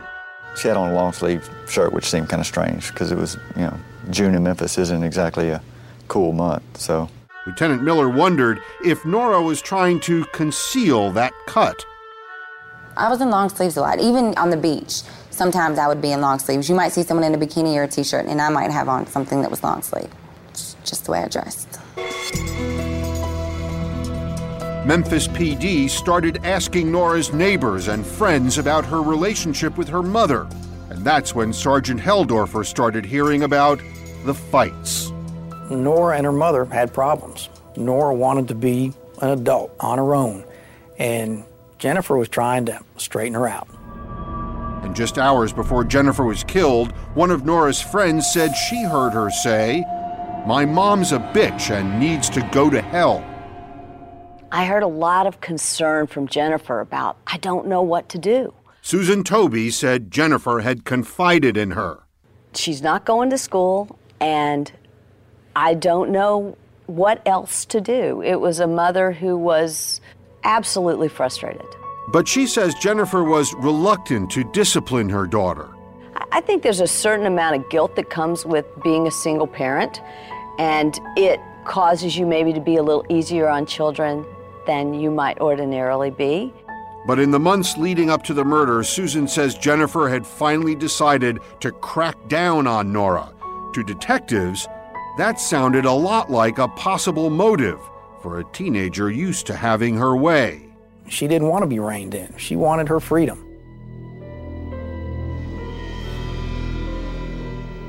She 0.56 0.70
had 0.70 0.78
on 0.78 0.90
a 0.90 0.96
long 0.96 1.12
sleeve 1.12 1.50
shirt, 1.68 1.92
which 1.92 2.06
seemed 2.06 2.30
kind 2.30 2.40
of 2.40 2.48
strange 2.48 2.94
because 2.94 3.12
it 3.12 3.18
was, 3.18 3.36
you 3.58 3.64
know, 3.64 3.78
June 4.10 4.36
in 4.36 4.44
Memphis 4.44 4.78
isn't 4.78 5.04
exactly 5.04 5.50
a 5.50 5.62
cool 6.08 6.34
month, 6.34 6.78
so. 6.78 7.10
Lieutenant 7.46 7.82
Miller 7.82 8.10
wondered 8.10 8.62
if 8.84 9.06
Nora 9.06 9.42
was 9.42 9.62
trying 9.62 10.02
to 10.02 10.26
conceal 10.26 11.12
that 11.12 11.32
cut. 11.46 11.86
I 12.98 13.10
was 13.10 13.22
in 13.22 13.30
long 13.30 13.50
sleeves 13.50 13.78
a 13.78 13.82
lot, 13.82 14.00
even 14.00 14.38
on 14.38 14.50
the 14.50 14.58
beach. 14.58 15.04
Sometimes 15.30 15.78
I 15.78 15.88
would 15.88 16.02
be 16.02 16.12
in 16.12 16.20
long 16.20 16.40
sleeves. 16.40 16.68
You 16.68 16.76
might 16.76 16.92
see 16.92 17.04
someone 17.04 17.24
in 17.24 17.34
a 17.34 17.38
bikini 17.38 17.76
or 17.76 17.84
a 17.84 17.88
t 17.88 18.04
shirt, 18.04 18.26
and 18.26 18.42
I 18.42 18.50
might 18.50 18.72
have 18.72 18.90
on 18.90 19.08
something 19.08 19.42
that 19.44 19.52
was 19.52 19.64
long 19.64 19.82
sleeve. 19.82 20.10
It's 20.50 20.76
just 20.84 21.06
the 21.06 21.12
way 21.12 21.20
I 21.20 21.28
dressed. 21.28 21.80
Memphis 24.88 25.28
PD 25.28 25.90
started 25.90 26.40
asking 26.44 26.92
Nora's 26.92 27.34
neighbors 27.34 27.88
and 27.88 28.06
friends 28.06 28.58
about 28.58 28.86
her 28.86 29.02
relationship 29.02 29.78
with 29.78 29.90
her 29.90 30.02
mother. 30.02 30.48
And 30.90 31.06
that's 31.06 31.36
when 31.36 31.54
Sergeant 31.54 32.00
Helldorfer 32.00 32.66
started 32.66 33.06
hearing 33.06 33.44
about 33.44 33.82
the 34.26 34.34
fights. 34.34 35.12
Nora 35.70 36.18
and 36.18 36.26
her 36.26 36.32
mother 36.32 36.66
had 36.66 36.94
problems. 36.94 37.50
Nora 37.76 38.14
wanted 38.16 38.48
to 38.50 38.56
be 38.56 38.94
an 39.22 39.30
adult 39.30 39.76
on 39.80 39.98
her 39.98 40.16
own, 40.16 40.44
and 40.98 41.44
Jennifer 41.78 42.18
was 42.18 42.30
trying 42.30 42.66
to 42.66 42.80
straighten 42.98 43.34
her 43.34 43.48
out. 43.48 43.68
And 44.84 44.96
just 44.96 45.18
hours 45.18 45.52
before 45.52 45.84
Jennifer 45.84 46.24
was 46.24 46.44
killed, 46.44 46.92
one 47.14 47.32
of 47.32 47.46
Nora's 47.46 47.82
friends 47.82 48.32
said 48.32 48.54
she 48.56 48.84
heard 48.84 49.12
her 49.12 49.30
say, 49.30 49.84
My 50.48 50.66
mom's 50.66 51.12
a 51.12 51.20
bitch 51.20 51.72
and 51.72 52.00
needs 52.00 52.30
to 52.32 52.42
go 52.52 52.70
to 52.70 52.82
hell. 52.82 53.26
I 54.52 54.66
heard 54.66 54.84
a 54.84 54.88
lot 54.88 55.28
of 55.28 55.42
concern 55.42 56.08
from 56.08 56.28
Jennifer 56.28 56.80
about, 56.80 57.18
I 57.28 57.38
don't 57.38 57.68
know 57.68 57.82
what 57.82 58.08
to 58.10 58.18
do. 58.18 58.54
Susan 58.82 59.24
Toby 59.24 59.70
said 59.70 60.10
Jennifer 60.10 60.62
had 60.62 60.86
confided 60.86 61.58
in 61.58 61.72
her. 61.72 62.04
She's 62.54 62.82
not 62.82 63.04
going 63.04 63.30
to 63.32 63.38
school, 63.38 64.00
and 64.22 64.72
I 65.58 65.74
don't 65.74 66.12
know 66.12 66.56
what 66.86 67.20
else 67.26 67.66
to 67.66 67.82
do. 67.82 68.22
It 68.22 68.40
was 68.40 68.60
a 68.60 68.68
mother 68.68 69.12
who 69.12 69.36
was 69.36 70.02
absolutely 70.44 71.10
frustrated. 71.10 71.66
But 72.10 72.28
she 72.28 72.46
says 72.46 72.76
Jennifer 72.76 73.24
was 73.24 73.56
reluctant 73.56 74.30
to 74.32 74.44
discipline 74.44 75.10
her 75.10 75.26
daughter. 75.26 75.68
I 76.32 76.42
think 76.42 76.62
there's 76.62 76.80
a 76.80 76.86
certain 76.86 77.26
amount 77.26 77.56
of 77.56 77.68
guilt 77.72 77.96
that 77.96 78.12
comes 78.12 78.46
with 78.46 78.68
being 78.84 79.08
a 79.08 79.12
single 79.12 79.48
parent, 79.48 80.00
and 80.60 81.00
it 81.16 81.40
causes 81.66 82.16
you 82.16 82.28
maybe 82.28 82.54
to 82.54 82.62
be 82.62 82.76
a 82.76 82.84
little 82.84 83.04
easier 83.10 83.48
on 83.48 83.66
children 83.66 84.24
than 84.68 84.94
you 84.94 85.10
might 85.10 85.40
ordinarily 85.40 86.12
be. 86.12 86.54
But 87.08 87.18
in 87.18 87.32
the 87.32 87.40
months 87.40 87.76
leading 87.78 88.12
up 88.12 88.22
to 88.26 88.36
the 88.36 88.46
murder, 88.46 88.84
Susan 88.84 89.28
says 89.28 89.58
Jennifer 89.58 90.08
had 90.08 90.28
finally 90.28 90.76
decided 90.76 91.40
to 91.62 91.72
crack 91.72 92.16
down 92.28 92.68
on 92.68 92.94
Nora. 92.94 93.34
To 93.74 93.84
detectives, 93.84 94.68
that 95.18 95.40
sounded 95.40 95.86
a 95.86 95.92
lot 95.92 96.30
like 96.30 96.60
a 96.60 96.68
possible 96.68 97.32
motive 97.32 97.80
for 98.22 98.40
a 98.40 98.44
teenager 98.46 99.10
used 99.10 99.48
to 99.48 99.56
having 99.56 99.98
her 99.98 100.16
way. 100.16 100.64
She 101.10 101.28
didn't 101.28 101.48
want 101.48 101.64
to 101.64 101.68
be 101.68 101.80
reined 101.80 102.14
in, 102.14 102.36
she 102.38 102.56
wanted 102.56 102.88
her 102.88 103.00
freedom. 103.00 103.44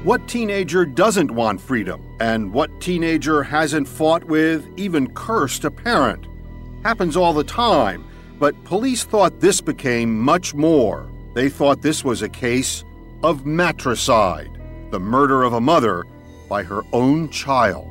What 0.04 0.26
teenager 0.26 0.86
doesn't 0.86 1.30
want 1.30 1.60
freedom? 1.60 2.02
And 2.18 2.52
what 2.52 2.80
teenager 2.80 3.42
hasn't 3.42 3.88
fought 3.88 4.24
with, 4.24 4.66
even 4.78 5.12
cursed 5.12 5.64
a 5.64 5.70
parent? 5.70 6.26
Happens 6.82 7.14
all 7.16 7.34
the 7.34 7.44
time, 7.44 8.06
but 8.38 8.62
police 8.64 9.04
thought 9.04 9.40
this 9.40 9.60
became 9.60 10.18
much 10.18 10.54
more. 10.54 11.10
They 11.34 11.50
thought 11.50 11.82
this 11.82 12.04
was 12.04 12.22
a 12.22 12.28
case 12.28 12.84
of 13.22 13.44
matricide, 13.44 14.58
the 14.92 15.00
murder 15.00 15.42
of 15.42 15.52
a 15.52 15.60
mother 15.60 16.06
by 16.48 16.62
her 16.62 16.82
own 16.92 17.28
child. 17.30 17.88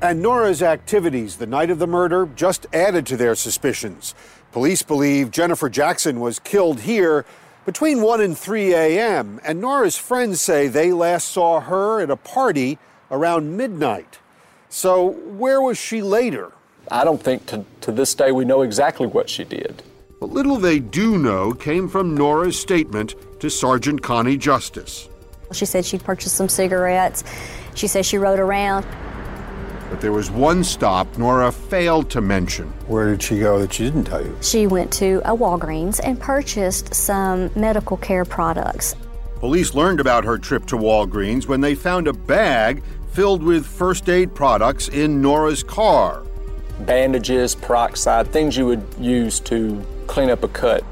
And 0.00 0.20
Nora's 0.20 0.62
activities 0.62 1.36
the 1.36 1.46
night 1.46 1.70
of 1.70 1.78
the 1.78 1.86
murder 1.86 2.28
just 2.36 2.66
added 2.72 3.06
to 3.06 3.16
their 3.16 3.34
suspicions. 3.34 4.14
Police 4.52 4.82
believe 4.82 5.30
Jennifer 5.30 5.68
Jackson 5.68 6.20
was 6.20 6.38
killed 6.38 6.80
here 6.80 7.24
between 7.64 8.02
1 8.02 8.20
and 8.20 8.36
3 8.36 8.74
a.m., 8.74 9.40
and 9.44 9.60
Nora's 9.60 9.96
friends 9.96 10.40
say 10.40 10.68
they 10.68 10.92
last 10.92 11.28
saw 11.28 11.60
her 11.60 12.00
at 12.00 12.10
a 12.10 12.16
party 12.16 12.78
around 13.10 13.56
midnight. 13.56 14.18
So, 14.68 15.12
where 15.12 15.62
was 15.62 15.78
she 15.78 16.02
later? 16.02 16.52
I 16.90 17.04
don't 17.04 17.22
think 17.22 17.46
to, 17.46 17.64
to 17.80 17.92
this 17.92 18.14
day 18.14 18.32
we 18.32 18.44
know 18.44 18.62
exactly 18.62 19.06
what 19.06 19.30
she 19.30 19.44
did. 19.44 19.82
What 20.18 20.32
little 20.32 20.56
they 20.56 20.78
do 20.78 21.18
know 21.18 21.52
came 21.52 21.88
from 21.88 22.14
Nora's 22.14 22.58
statement 22.58 23.14
to 23.40 23.48
Sergeant 23.48 24.02
Connie 24.02 24.36
Justice. 24.36 25.08
She 25.52 25.66
said 25.66 25.84
she 25.84 25.98
purchased 25.98 26.36
some 26.36 26.48
cigarettes. 26.48 27.24
She 27.74 27.86
said 27.86 28.06
she 28.06 28.18
rode 28.18 28.38
around. 28.38 28.86
But 29.90 30.00
there 30.00 30.12
was 30.12 30.30
one 30.30 30.64
stop 30.64 31.18
Nora 31.18 31.52
failed 31.52 32.10
to 32.10 32.20
mention. 32.20 32.66
Where 32.88 33.10
did 33.10 33.22
she 33.22 33.38
go 33.38 33.58
that 33.60 33.72
she 33.72 33.84
didn't 33.84 34.04
tell 34.04 34.24
you? 34.24 34.36
She 34.40 34.66
went 34.66 34.92
to 34.94 35.20
a 35.24 35.36
Walgreens 35.36 36.00
and 36.02 36.18
purchased 36.18 36.94
some 36.94 37.50
medical 37.54 37.96
care 37.96 38.24
products. 38.24 38.96
Police 39.36 39.74
learned 39.74 40.00
about 40.00 40.24
her 40.24 40.38
trip 40.38 40.66
to 40.66 40.76
Walgreens 40.76 41.46
when 41.46 41.60
they 41.60 41.74
found 41.74 42.08
a 42.08 42.12
bag 42.12 42.82
filled 43.12 43.42
with 43.42 43.64
first 43.64 44.08
aid 44.08 44.34
products 44.34 44.88
in 44.88 45.20
Nora's 45.20 45.62
car. 45.62 46.24
Bandages, 46.80 47.54
peroxide, 47.54 48.26
things 48.32 48.56
you 48.56 48.66
would 48.66 48.84
use 48.98 49.38
to 49.40 49.84
clean 50.08 50.30
up 50.30 50.42
a 50.42 50.48
cut. 50.48 50.82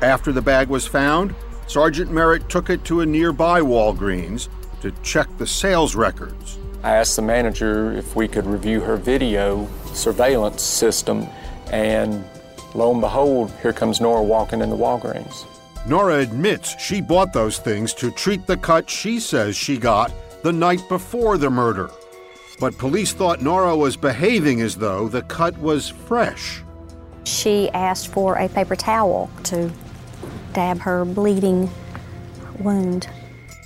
After 0.00 0.30
the 0.30 0.42
bag 0.42 0.68
was 0.68 0.86
found, 0.86 1.34
Sergeant 1.66 2.10
Merritt 2.10 2.48
took 2.48 2.70
it 2.70 2.84
to 2.84 3.00
a 3.00 3.06
nearby 3.06 3.60
Walgreens 3.60 4.48
to 4.82 4.92
check 5.02 5.28
the 5.38 5.46
sales 5.46 5.94
records. 5.94 6.58
I 6.82 6.96
asked 6.96 7.16
the 7.16 7.22
manager 7.22 7.92
if 7.92 8.14
we 8.14 8.28
could 8.28 8.46
review 8.46 8.80
her 8.80 8.96
video 8.96 9.66
surveillance 9.86 10.62
system, 10.62 11.26
and 11.70 12.24
lo 12.74 12.92
and 12.92 13.00
behold, 13.00 13.50
here 13.62 13.72
comes 13.72 14.00
Nora 14.00 14.22
walking 14.22 14.60
in 14.60 14.68
the 14.68 14.76
Walgreens. 14.76 15.46
Nora 15.86 16.18
admits 16.18 16.78
she 16.80 17.00
bought 17.00 17.32
those 17.32 17.58
things 17.58 17.94
to 17.94 18.10
treat 18.10 18.46
the 18.46 18.56
cut 18.56 18.88
she 18.88 19.18
says 19.18 19.56
she 19.56 19.78
got 19.78 20.12
the 20.42 20.52
night 20.52 20.86
before 20.88 21.38
the 21.38 21.50
murder. 21.50 21.90
But 22.60 22.78
police 22.78 23.12
thought 23.12 23.42
Nora 23.42 23.76
was 23.76 23.96
behaving 23.96 24.60
as 24.60 24.76
though 24.76 25.08
the 25.08 25.22
cut 25.22 25.56
was 25.58 25.88
fresh. 25.88 26.62
She 27.24 27.70
asked 27.70 28.08
for 28.08 28.36
a 28.36 28.48
paper 28.48 28.76
towel 28.76 29.30
to 29.44 29.70
dab 30.54 30.78
her 30.78 31.04
bleeding 31.04 31.70
wound. 32.60 33.08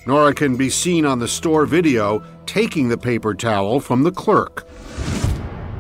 Nora 0.07 0.35
can 0.35 0.57
be 0.57 0.70
seen 0.70 1.05
on 1.05 1.18
the 1.18 1.29
store 1.29 1.66
video 1.66 2.24
taking 2.46 2.88
the 2.88 2.98
paper 2.98 3.35
towel 3.35 3.79
from 3.79 4.03
the 4.03 4.11
clerk. 4.11 4.66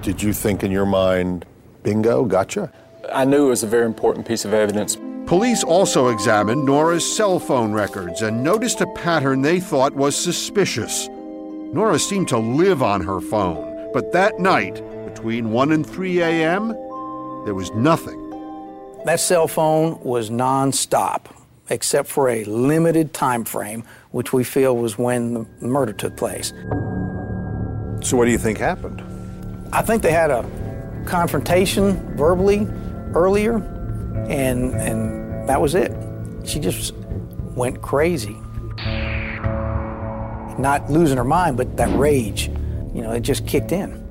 Did 0.02 0.22
you 0.22 0.32
think 0.32 0.62
in 0.62 0.70
your 0.70 0.86
mind, 0.86 1.46
bingo, 1.82 2.24
gotcha? 2.24 2.72
I 3.12 3.24
knew 3.24 3.46
it 3.46 3.50
was 3.50 3.62
a 3.62 3.66
very 3.66 3.86
important 3.86 4.26
piece 4.26 4.44
of 4.44 4.52
evidence. 4.52 4.98
Police 5.26 5.64
also 5.64 6.08
examined 6.08 6.64
Nora's 6.64 7.04
cell 7.16 7.38
phone 7.38 7.72
records 7.72 8.22
and 8.22 8.42
noticed 8.42 8.80
a 8.80 8.86
pattern 8.94 9.42
they 9.42 9.60
thought 9.60 9.94
was 9.94 10.16
suspicious. 10.16 11.08
Nora 11.08 11.98
seemed 11.98 12.28
to 12.28 12.38
live 12.38 12.82
on 12.82 13.02
her 13.02 13.20
phone, 13.20 13.90
but 13.92 14.12
that 14.12 14.38
night, 14.38 14.82
between 15.06 15.50
1 15.50 15.72
and 15.72 15.86
3 15.86 16.20
a.m., 16.20 16.68
there 17.44 17.54
was 17.54 17.72
nothing. 17.72 18.27
That 19.04 19.20
cell 19.20 19.46
phone 19.46 20.00
was 20.00 20.28
nonstop, 20.28 21.26
except 21.70 22.08
for 22.08 22.28
a 22.28 22.44
limited 22.44 23.14
time 23.14 23.44
frame, 23.44 23.84
which 24.10 24.32
we 24.32 24.44
feel 24.44 24.76
was 24.76 24.98
when 24.98 25.34
the 25.34 25.46
murder 25.66 25.92
took 25.92 26.16
place. 26.16 26.52
So, 28.02 28.16
what 28.16 28.24
do 28.24 28.30
you 28.30 28.38
think 28.38 28.58
happened? 28.58 29.02
I 29.72 29.82
think 29.82 30.02
they 30.02 30.12
had 30.12 30.30
a 30.30 30.44
confrontation 31.06 32.16
verbally 32.16 32.66
earlier, 33.14 33.56
and 34.28 34.74
and 34.74 35.48
that 35.48 35.60
was 35.60 35.74
it. 35.74 35.92
She 36.44 36.58
just 36.58 36.94
went 37.54 37.80
crazy. 37.80 38.36
Not 40.58 40.86
losing 40.90 41.16
her 41.16 41.24
mind, 41.24 41.56
but 41.56 41.76
that 41.76 41.96
rage, 41.96 42.48
you 42.94 43.02
know, 43.02 43.12
it 43.12 43.20
just 43.20 43.46
kicked 43.46 43.70
in. 43.72 44.07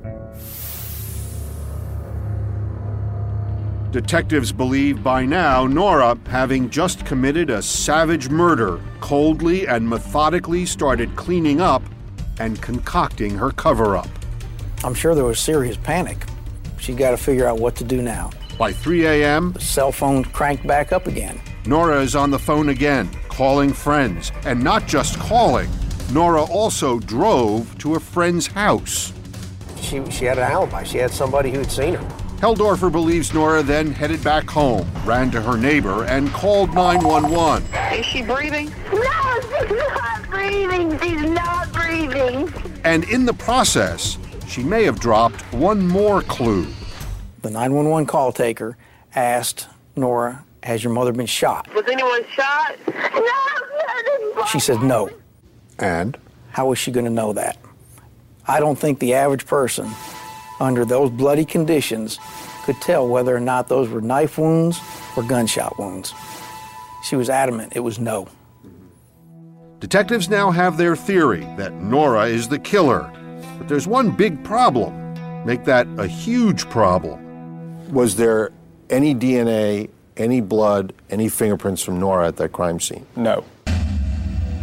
Detectives 3.90 4.52
believe 4.52 5.02
by 5.02 5.24
now 5.24 5.66
Nora, 5.66 6.18
having 6.26 6.68
just 6.68 7.06
committed 7.06 7.48
a 7.48 7.62
savage 7.62 8.28
murder, 8.28 8.78
coldly 9.00 9.66
and 9.66 9.88
methodically 9.88 10.66
started 10.66 11.16
cleaning 11.16 11.62
up 11.62 11.82
and 12.38 12.60
concocting 12.60 13.34
her 13.38 13.50
cover 13.50 13.96
up. 13.96 14.08
I'm 14.84 14.92
sure 14.92 15.14
there 15.14 15.24
was 15.24 15.40
serious 15.40 15.78
panic. 15.78 16.18
She 16.78 16.92
got 16.92 17.12
to 17.12 17.16
figure 17.16 17.46
out 17.46 17.60
what 17.60 17.76
to 17.76 17.84
do 17.84 18.02
now. 18.02 18.30
By 18.58 18.74
3 18.74 19.06
a.m., 19.06 19.52
the 19.52 19.60
cell 19.60 19.90
phone 19.90 20.22
cranked 20.22 20.66
back 20.66 20.92
up 20.92 21.06
again. 21.06 21.40
Nora 21.64 22.02
is 22.02 22.14
on 22.14 22.30
the 22.30 22.38
phone 22.38 22.68
again, 22.68 23.08
calling 23.30 23.72
friends. 23.72 24.32
And 24.44 24.62
not 24.62 24.86
just 24.86 25.18
calling, 25.18 25.70
Nora 26.12 26.42
also 26.42 26.98
drove 26.98 27.78
to 27.78 27.94
a 27.94 28.00
friend's 28.00 28.48
house. 28.48 29.14
She, 29.80 30.04
she 30.10 30.26
had 30.26 30.36
an 30.36 30.44
alibi. 30.44 30.82
She 30.82 30.98
had 30.98 31.10
somebody 31.10 31.50
who 31.50 31.60
had 31.60 31.70
seen 31.70 31.94
her. 31.94 32.17
Helldorfer 32.38 32.90
believes 32.92 33.34
Nora 33.34 33.64
then 33.64 33.90
headed 33.90 34.22
back 34.22 34.48
home, 34.48 34.88
ran 35.04 35.28
to 35.32 35.40
her 35.42 35.56
neighbor, 35.56 36.04
and 36.04 36.30
called 36.30 36.72
911. 36.72 37.64
Is 37.98 38.06
she 38.06 38.22
breathing? 38.22 38.72
No, 38.92 39.40
she's 39.40 39.70
not 39.76 40.30
breathing. 40.30 40.98
She's 41.00 41.22
not 41.30 41.72
breathing. 41.72 42.52
And 42.84 43.02
in 43.10 43.26
the 43.26 43.34
process, 43.34 44.18
she 44.46 44.62
may 44.62 44.84
have 44.84 45.00
dropped 45.00 45.40
one 45.52 45.84
more 45.84 46.22
clue. 46.22 46.66
The 47.42 47.50
911 47.50 48.06
call 48.06 48.30
taker 48.30 48.76
asked 49.16 49.66
Nora, 49.96 50.44
Has 50.62 50.84
your 50.84 50.92
mother 50.92 51.12
been 51.12 51.26
shot? 51.26 51.68
Was 51.74 51.86
anyone 51.90 52.24
shot? 52.30 52.76
No, 54.36 54.44
She 54.46 54.60
said 54.60 54.80
no. 54.80 55.10
And? 55.80 56.16
How 56.52 56.68
was 56.68 56.78
she 56.78 56.92
going 56.92 57.04
to 57.04 57.10
know 57.10 57.32
that? 57.32 57.58
I 58.46 58.60
don't 58.60 58.78
think 58.78 59.00
the 59.00 59.14
average 59.14 59.44
person, 59.44 59.90
under 60.60 60.84
those 60.84 61.10
bloody 61.10 61.44
conditions, 61.44 62.18
could 62.64 62.80
tell 62.80 63.08
whether 63.08 63.34
or 63.34 63.40
not 63.40 63.68
those 63.68 63.88
were 63.88 64.00
knife 64.00 64.38
wounds 64.38 64.78
or 65.16 65.22
gunshot 65.22 65.78
wounds. 65.78 66.12
She 67.04 67.16
was 67.16 67.30
adamant 67.30 67.74
it 67.74 67.80
was 67.80 67.98
no. 67.98 68.28
Detectives 69.80 70.28
now 70.28 70.50
have 70.50 70.76
their 70.76 70.96
theory 70.96 71.42
that 71.56 71.72
Nora 71.74 72.26
is 72.26 72.48
the 72.48 72.58
killer. 72.58 73.10
But 73.58 73.68
there's 73.68 73.86
one 73.86 74.10
big 74.10 74.42
problem. 74.44 75.44
Make 75.44 75.64
that 75.64 75.86
a 75.98 76.06
huge 76.06 76.68
problem. 76.68 77.92
Was 77.92 78.16
there 78.16 78.50
any 78.90 79.14
DNA, 79.14 79.88
any 80.16 80.40
blood, 80.40 80.92
any 81.10 81.28
fingerprints 81.28 81.82
from 81.82 82.00
Nora 82.00 82.28
at 82.28 82.36
that 82.36 82.50
crime 82.50 82.80
scene? 82.80 83.06
No. 83.14 83.44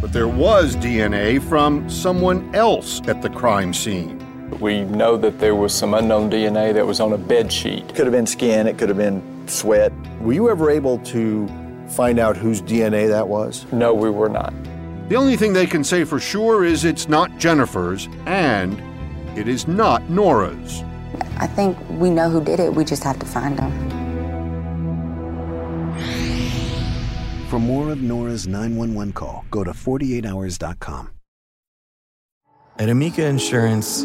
But 0.00 0.12
there 0.12 0.28
was 0.28 0.76
DNA 0.76 1.42
from 1.48 1.88
someone 1.88 2.54
else 2.54 3.00
at 3.08 3.22
the 3.22 3.30
crime 3.30 3.72
scene. 3.72 4.15
We 4.60 4.84
know 4.84 5.16
that 5.18 5.38
there 5.38 5.54
was 5.54 5.74
some 5.74 5.92
unknown 5.94 6.30
DNA 6.30 6.72
that 6.72 6.86
was 6.86 6.98
on 7.00 7.12
a 7.12 7.18
bed 7.18 7.52
sheet. 7.52 7.88
Could 7.94 8.06
have 8.06 8.12
been 8.12 8.26
skin, 8.26 8.66
it 8.66 8.78
could 8.78 8.88
have 8.88 8.96
been 8.96 9.22
sweat. 9.46 9.92
Were 10.20 10.32
you 10.32 10.48
ever 10.48 10.70
able 10.70 10.98
to 10.98 11.48
find 11.90 12.18
out 12.18 12.36
whose 12.36 12.62
DNA 12.62 13.08
that 13.08 13.28
was? 13.28 13.70
No, 13.72 13.92
we 13.92 14.08
were 14.08 14.28
not. 14.28 14.54
The 15.08 15.16
only 15.16 15.36
thing 15.36 15.52
they 15.52 15.66
can 15.66 15.84
say 15.84 16.04
for 16.04 16.18
sure 16.18 16.64
is 16.64 16.84
it's 16.84 17.08
not 17.08 17.36
Jennifer's 17.38 18.08
and 18.26 18.82
it 19.38 19.46
is 19.46 19.68
not 19.68 20.08
Nora's. 20.08 20.82
I 21.36 21.46
think 21.46 21.76
we 21.90 22.10
know 22.10 22.30
who 22.30 22.42
did 22.42 22.58
it. 22.58 22.74
We 22.74 22.84
just 22.84 23.04
have 23.04 23.18
to 23.18 23.26
find 23.26 23.58
them. 23.58 23.72
For 27.48 27.60
more 27.60 27.90
of 27.90 28.00
Nora's 28.00 28.48
911 28.48 29.12
call, 29.12 29.44
go 29.50 29.62
to 29.62 29.72
48hours.com. 29.72 31.10
At 32.78 32.88
Amica 32.90 33.24
Insurance, 33.24 34.04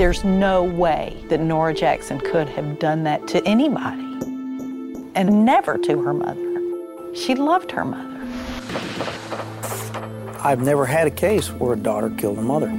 There's 0.00 0.24
no 0.24 0.64
way 0.64 1.14
that 1.28 1.40
Nora 1.40 1.74
Jackson 1.74 2.20
could 2.20 2.48
have 2.48 2.78
done 2.78 3.02
that 3.02 3.28
to 3.28 3.46
anybody, 3.46 4.00
and 5.14 5.44
never 5.44 5.76
to 5.76 6.00
her 6.00 6.14
mother. 6.14 7.14
She 7.14 7.34
loved 7.34 7.70
her 7.72 7.84
mother. 7.84 8.18
I've 10.42 10.62
never 10.62 10.86
had 10.86 11.06
a 11.06 11.10
case 11.10 11.48
where 11.48 11.74
a 11.74 11.76
daughter 11.76 12.08
killed 12.08 12.38
a 12.38 12.40
mother. 12.40 12.70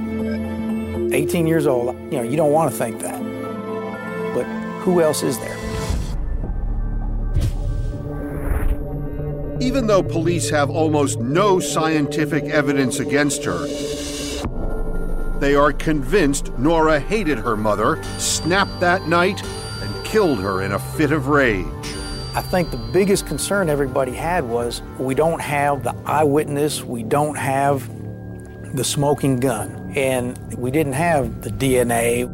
18 1.14 1.46
years 1.46 1.68
old, 1.68 1.94
you 2.10 2.18
know, 2.18 2.22
you 2.22 2.36
don't 2.36 2.50
want 2.50 2.72
to 2.72 2.76
think 2.76 3.00
that. 3.02 3.22
But 4.34 4.42
who 4.80 5.00
else 5.00 5.22
is 5.22 5.38
there? 5.38 5.56
Even 9.60 9.86
though 9.86 10.02
police 10.02 10.50
have 10.50 10.70
almost 10.70 11.20
no 11.20 11.60
scientific 11.60 12.42
evidence 12.46 12.98
against 12.98 13.44
her, 13.44 13.64
they 15.42 15.56
are 15.56 15.72
convinced 15.72 16.56
Nora 16.56 17.00
hated 17.00 17.36
her 17.36 17.56
mother, 17.56 18.00
snapped 18.16 18.78
that 18.78 19.08
night, 19.08 19.42
and 19.80 20.04
killed 20.04 20.38
her 20.38 20.62
in 20.62 20.70
a 20.70 20.78
fit 20.78 21.10
of 21.10 21.26
rage. 21.26 21.66
I 22.36 22.40
think 22.40 22.70
the 22.70 22.76
biggest 22.76 23.26
concern 23.26 23.68
everybody 23.68 24.12
had 24.12 24.44
was 24.44 24.82
we 25.00 25.16
don't 25.16 25.40
have 25.40 25.82
the 25.82 25.96
eyewitness, 26.06 26.84
we 26.84 27.02
don't 27.02 27.34
have 27.34 27.88
the 28.76 28.84
smoking 28.84 29.40
gun, 29.40 29.92
and 29.96 30.38
we 30.54 30.70
didn't 30.70 30.92
have 30.92 31.42
the 31.42 31.50
DNA, 31.50 32.28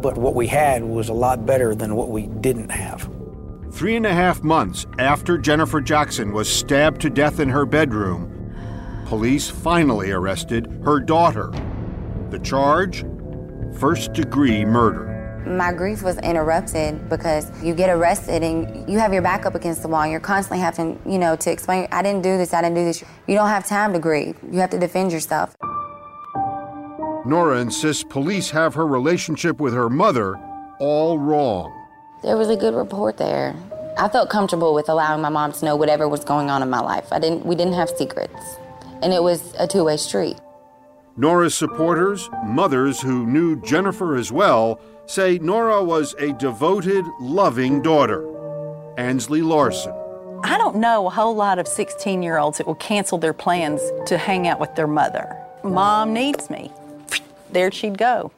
but 0.00 0.16
what 0.16 0.36
we 0.36 0.46
had 0.46 0.84
was 0.84 1.08
a 1.08 1.12
lot 1.12 1.44
better 1.44 1.74
than 1.74 1.96
what 1.96 2.10
we 2.10 2.28
didn't 2.28 2.70
have. 2.70 3.10
Three 3.72 3.96
and 3.96 4.06
a 4.06 4.14
half 4.14 4.44
months 4.44 4.86
after 5.00 5.38
Jennifer 5.38 5.80
Jackson 5.80 6.32
was 6.32 6.48
stabbed 6.48 7.00
to 7.00 7.10
death 7.10 7.40
in 7.40 7.48
her 7.48 7.66
bedroom, 7.66 8.28
police 9.06 9.50
finally 9.50 10.12
arrested 10.12 10.72
her 10.84 11.00
daughter. 11.00 11.52
The 12.32 12.40
charge? 12.40 13.04
first 13.78 14.12
degree 14.12 14.64
murder. 14.64 15.08
My 15.46 15.72
grief 15.72 16.02
was 16.02 16.18
interrupted 16.18 17.08
because 17.08 17.50
you 17.62 17.74
get 17.74 17.90
arrested 17.90 18.42
and 18.42 18.88
you 18.88 18.98
have 18.98 19.12
your 19.12 19.22
back 19.22 19.44
up 19.44 19.54
against 19.54 19.82
the 19.82 19.88
wall. 19.88 20.02
And 20.02 20.10
You're 20.10 20.20
constantly 20.20 20.62
having, 20.62 21.00
you 21.04 21.18
know, 21.18 21.36
to 21.36 21.50
explain, 21.50 21.88
I 21.90 22.02
didn't 22.02 22.22
do 22.22 22.38
this, 22.38 22.54
I 22.54 22.62
didn't 22.62 22.76
do 22.76 22.84
this. 22.84 23.02
You 23.26 23.34
don't 23.34 23.48
have 23.48 23.66
time 23.66 23.92
to 23.92 23.98
grieve. 23.98 24.36
You 24.50 24.60
have 24.60 24.70
to 24.70 24.78
defend 24.78 25.12
yourself. 25.12 25.56
Nora 27.24 27.60
insists 27.60 28.04
police 28.04 28.50
have 28.50 28.74
her 28.74 28.86
relationship 28.86 29.60
with 29.60 29.74
her 29.74 29.88
mother 29.88 30.36
all 30.78 31.18
wrong. 31.18 31.72
There 32.22 32.36
was 32.36 32.48
a 32.48 32.56
good 32.56 32.74
report 32.74 33.16
there. 33.16 33.54
I 33.98 34.08
felt 34.08 34.30
comfortable 34.30 34.74
with 34.74 34.88
allowing 34.88 35.20
my 35.20 35.28
mom 35.28 35.52
to 35.52 35.64
know 35.64 35.76
whatever 35.76 36.08
was 36.08 36.24
going 36.24 36.50
on 36.50 36.62
in 36.62 36.70
my 36.70 36.80
life. 36.80 37.12
I 37.12 37.18
didn't 37.18 37.44
we 37.44 37.54
didn't 37.56 37.74
have 37.74 37.90
secrets. 37.90 38.56
And 39.02 39.12
it 39.12 39.22
was 39.22 39.54
a 39.58 39.66
two-way 39.66 39.96
street. 39.96 40.38
Nora's 41.16 41.54
supporters, 41.54 42.30
mothers 42.44 43.00
who 43.00 43.26
knew 43.26 43.60
Jennifer 43.62 44.16
as 44.16 44.32
well, 44.32 44.80
say 45.06 45.38
Nora 45.38 45.84
was 45.84 46.14
a 46.18 46.32
devoted, 46.32 47.04
loving 47.20 47.82
daughter. 47.82 48.26
Ansley 48.96 49.42
Larson. 49.42 49.94
I 50.44 50.58
don't 50.58 50.76
know 50.76 51.06
a 51.06 51.10
whole 51.10 51.34
lot 51.34 51.58
of 51.58 51.68
16 51.68 52.22
year 52.22 52.38
olds 52.38 52.58
that 52.58 52.66
will 52.66 52.74
cancel 52.76 53.18
their 53.18 53.32
plans 53.32 53.80
to 54.06 54.18
hang 54.18 54.48
out 54.48 54.58
with 54.58 54.74
their 54.74 54.86
mother. 54.86 55.36
Mom 55.62 56.12
needs 56.12 56.50
me. 56.50 56.72
There 57.50 57.70
she'd 57.70 57.98
go. 57.98 58.32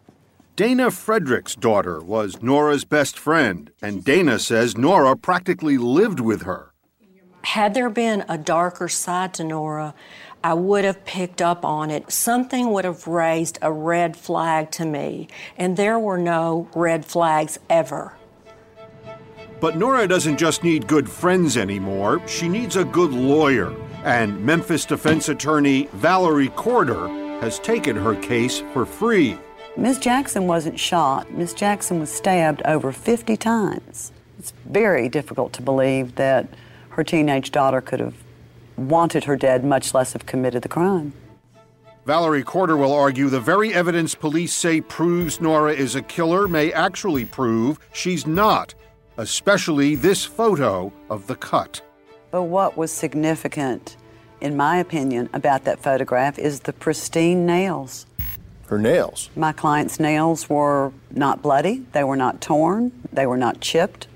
Dana 0.56 0.90
Frederick's 0.90 1.56
daughter 1.56 2.00
was 2.00 2.42
Nora's 2.42 2.84
best 2.84 3.18
friend, 3.18 3.70
and 3.82 4.04
Dana 4.04 4.38
says 4.38 4.76
Nora 4.76 5.16
practically 5.16 5.78
lived 5.78 6.20
with 6.20 6.42
her. 6.42 6.72
Had 7.42 7.74
there 7.74 7.90
been 7.90 8.24
a 8.28 8.38
darker 8.38 8.88
side 8.88 9.34
to 9.34 9.44
Nora, 9.44 9.94
I 10.44 10.52
would 10.52 10.84
have 10.84 11.06
picked 11.06 11.40
up 11.40 11.64
on 11.64 11.90
it. 11.90 12.12
Something 12.12 12.70
would 12.70 12.84
have 12.84 13.06
raised 13.06 13.58
a 13.62 13.72
red 13.72 14.14
flag 14.14 14.70
to 14.72 14.84
me, 14.84 15.26
and 15.56 15.74
there 15.74 15.98
were 15.98 16.18
no 16.18 16.68
red 16.74 17.06
flags 17.06 17.58
ever. 17.70 18.12
But 19.58 19.78
Nora 19.78 20.06
doesn't 20.06 20.36
just 20.36 20.62
need 20.62 20.86
good 20.86 21.08
friends 21.08 21.56
anymore, 21.56 22.20
she 22.28 22.46
needs 22.46 22.76
a 22.76 22.84
good 22.84 23.10
lawyer. 23.12 23.74
And 24.04 24.38
Memphis 24.44 24.84
defense 24.84 25.30
attorney 25.30 25.88
Valerie 25.94 26.50
Corder 26.50 27.08
has 27.40 27.58
taken 27.58 27.96
her 27.96 28.14
case 28.14 28.62
for 28.74 28.84
free. 28.84 29.38
Miss 29.78 29.98
Jackson 29.98 30.46
wasn't 30.46 30.78
shot. 30.78 31.32
Miss 31.32 31.54
Jackson 31.54 32.00
was 32.00 32.12
stabbed 32.12 32.60
over 32.66 32.92
50 32.92 33.38
times. 33.38 34.12
It's 34.38 34.52
very 34.66 35.08
difficult 35.08 35.54
to 35.54 35.62
believe 35.62 36.16
that 36.16 36.48
her 36.90 37.02
teenage 37.02 37.50
daughter 37.50 37.80
could 37.80 38.00
have 38.00 38.23
wanted 38.76 39.24
her 39.24 39.36
dead, 39.36 39.64
much 39.64 39.94
less 39.94 40.12
have 40.12 40.26
committed 40.26 40.62
the 40.62 40.68
crime. 40.68 41.12
Valerie 42.06 42.42
Corder 42.42 42.76
will 42.76 42.92
argue 42.92 43.30
the 43.30 43.40
very 43.40 43.72
evidence 43.72 44.14
police 44.14 44.52
say 44.52 44.80
proves 44.80 45.40
Nora 45.40 45.72
is 45.72 45.94
a 45.94 46.02
killer 46.02 46.46
may 46.46 46.70
actually 46.72 47.24
prove 47.24 47.78
she's 47.94 48.26
not, 48.26 48.74
especially 49.16 49.94
this 49.94 50.22
photo 50.22 50.92
of 51.08 51.26
the 51.26 51.36
cut. 51.36 51.80
But 52.30 52.42
what 52.42 52.76
was 52.76 52.90
significant, 52.92 53.96
in 54.42 54.54
my 54.54 54.76
opinion, 54.76 55.30
about 55.32 55.64
that 55.64 55.80
photograph 55.80 56.38
is 56.38 56.60
the 56.60 56.74
pristine 56.74 57.46
nails. 57.46 58.04
Her 58.66 58.78
nails? 58.78 59.30
My 59.34 59.52
client's 59.52 59.98
nails 59.98 60.50
were 60.50 60.92
not 61.10 61.40
bloody, 61.40 61.86
they 61.92 62.04
were 62.04 62.16
not 62.16 62.42
torn, 62.42 62.92
they 63.12 63.26
were 63.26 63.38
not 63.38 63.60
chipped. 63.60 64.08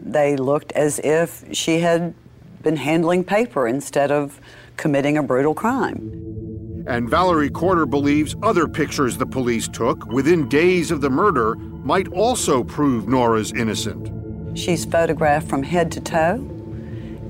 They 0.00 0.36
looked 0.36 0.72
as 0.72 1.00
if 1.00 1.44
she 1.52 1.78
had 1.78 2.14
been 2.62 2.76
handling 2.76 3.24
paper 3.24 3.66
instead 3.66 4.10
of 4.10 4.40
committing 4.76 5.18
a 5.18 5.22
brutal 5.22 5.54
crime. 5.54 6.84
And 6.86 7.08
Valerie 7.08 7.50
Corder 7.50 7.84
believes 7.84 8.34
other 8.42 8.66
pictures 8.66 9.18
the 9.18 9.26
police 9.26 9.68
took 9.68 10.06
within 10.06 10.48
days 10.48 10.90
of 10.90 11.00
the 11.00 11.10
murder 11.10 11.54
might 11.56 12.08
also 12.08 12.64
prove 12.64 13.06
Nora's 13.08 13.52
innocent. 13.52 14.58
She's 14.58 14.84
photographed 14.84 15.48
from 15.48 15.62
head 15.62 15.92
to 15.92 16.00
toe, 16.00 16.36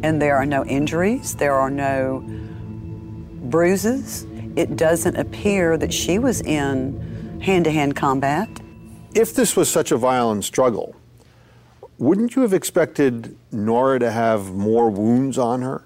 and 0.03 0.23
there 0.23 0.37
are 0.37 0.47
no 0.47 0.65
injuries, 0.65 1.35
there 1.35 1.55
are 1.55 1.71
no 1.71 2.23
bruises. 3.51 4.27
It 4.55 4.77
doesn't 4.77 5.17
appear 5.17 5.77
that 5.77 5.93
she 5.93 6.19
was 6.19 6.41
in 6.43 7.41
hand 7.41 7.65
to 7.65 7.73
hand 7.73 7.97
combat. 7.97 8.49
If 9.15 9.35
this 9.35 9.57
was 9.57 9.69
such 9.69 9.91
a 9.91 9.97
violent 9.97 10.45
struggle, 10.45 10.95
wouldn't 11.99 12.37
you 12.37 12.43
have 12.43 12.53
expected 12.53 13.37
Nora 13.51 13.99
to 13.99 14.11
have 14.11 14.55
more 14.55 14.89
wounds 14.89 15.37
on 15.37 15.63
her? 15.63 15.83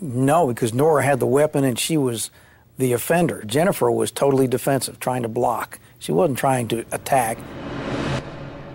No, 0.00 0.46
because 0.46 0.74
Nora 0.74 1.02
had 1.04 1.20
the 1.20 1.26
weapon 1.26 1.64
and 1.64 1.78
she 1.78 1.96
was 1.96 2.30
the 2.76 2.92
offender. 2.92 3.42
Jennifer 3.46 3.90
was 3.90 4.10
totally 4.10 4.46
defensive, 4.46 5.00
trying 5.00 5.22
to 5.22 5.28
block. 5.28 5.78
She 5.98 6.12
wasn't 6.12 6.38
trying 6.38 6.68
to 6.68 6.84
attack. 6.92 7.38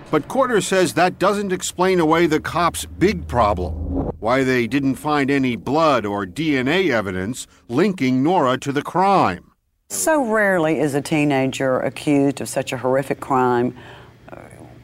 But 0.10 0.28
Corder 0.28 0.62
says 0.62 0.94
that 0.94 1.20
doesn't 1.20 1.52
explain 1.52 2.00
away 2.00 2.26
the 2.26 2.40
cops' 2.40 2.86
big 2.86 3.28
problem 3.28 3.74
why 4.20 4.44
they 4.44 4.68
didn't 4.68 4.96
find 4.96 5.30
any 5.30 5.56
blood 5.56 6.06
or 6.06 6.26
DNA 6.26 6.92
evidence 6.92 7.48
linking 7.68 8.24
Nora 8.24 8.58
to 8.58 8.72
the 8.72 8.82
crime. 8.82 9.52
So 9.90 10.24
rarely 10.24 10.80
is 10.80 10.94
a 10.94 11.02
teenager 11.02 11.80
accused 11.80 12.42
of 12.42 12.50
such 12.50 12.74
a 12.74 12.78
horrific 12.78 13.20
crime 13.20 13.76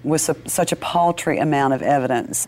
with 0.05 0.21
su- 0.21 0.35
such 0.45 0.71
a 0.71 0.75
paltry 0.77 1.37
amount 1.39 1.73
of 1.73 1.81
evidence. 1.81 2.47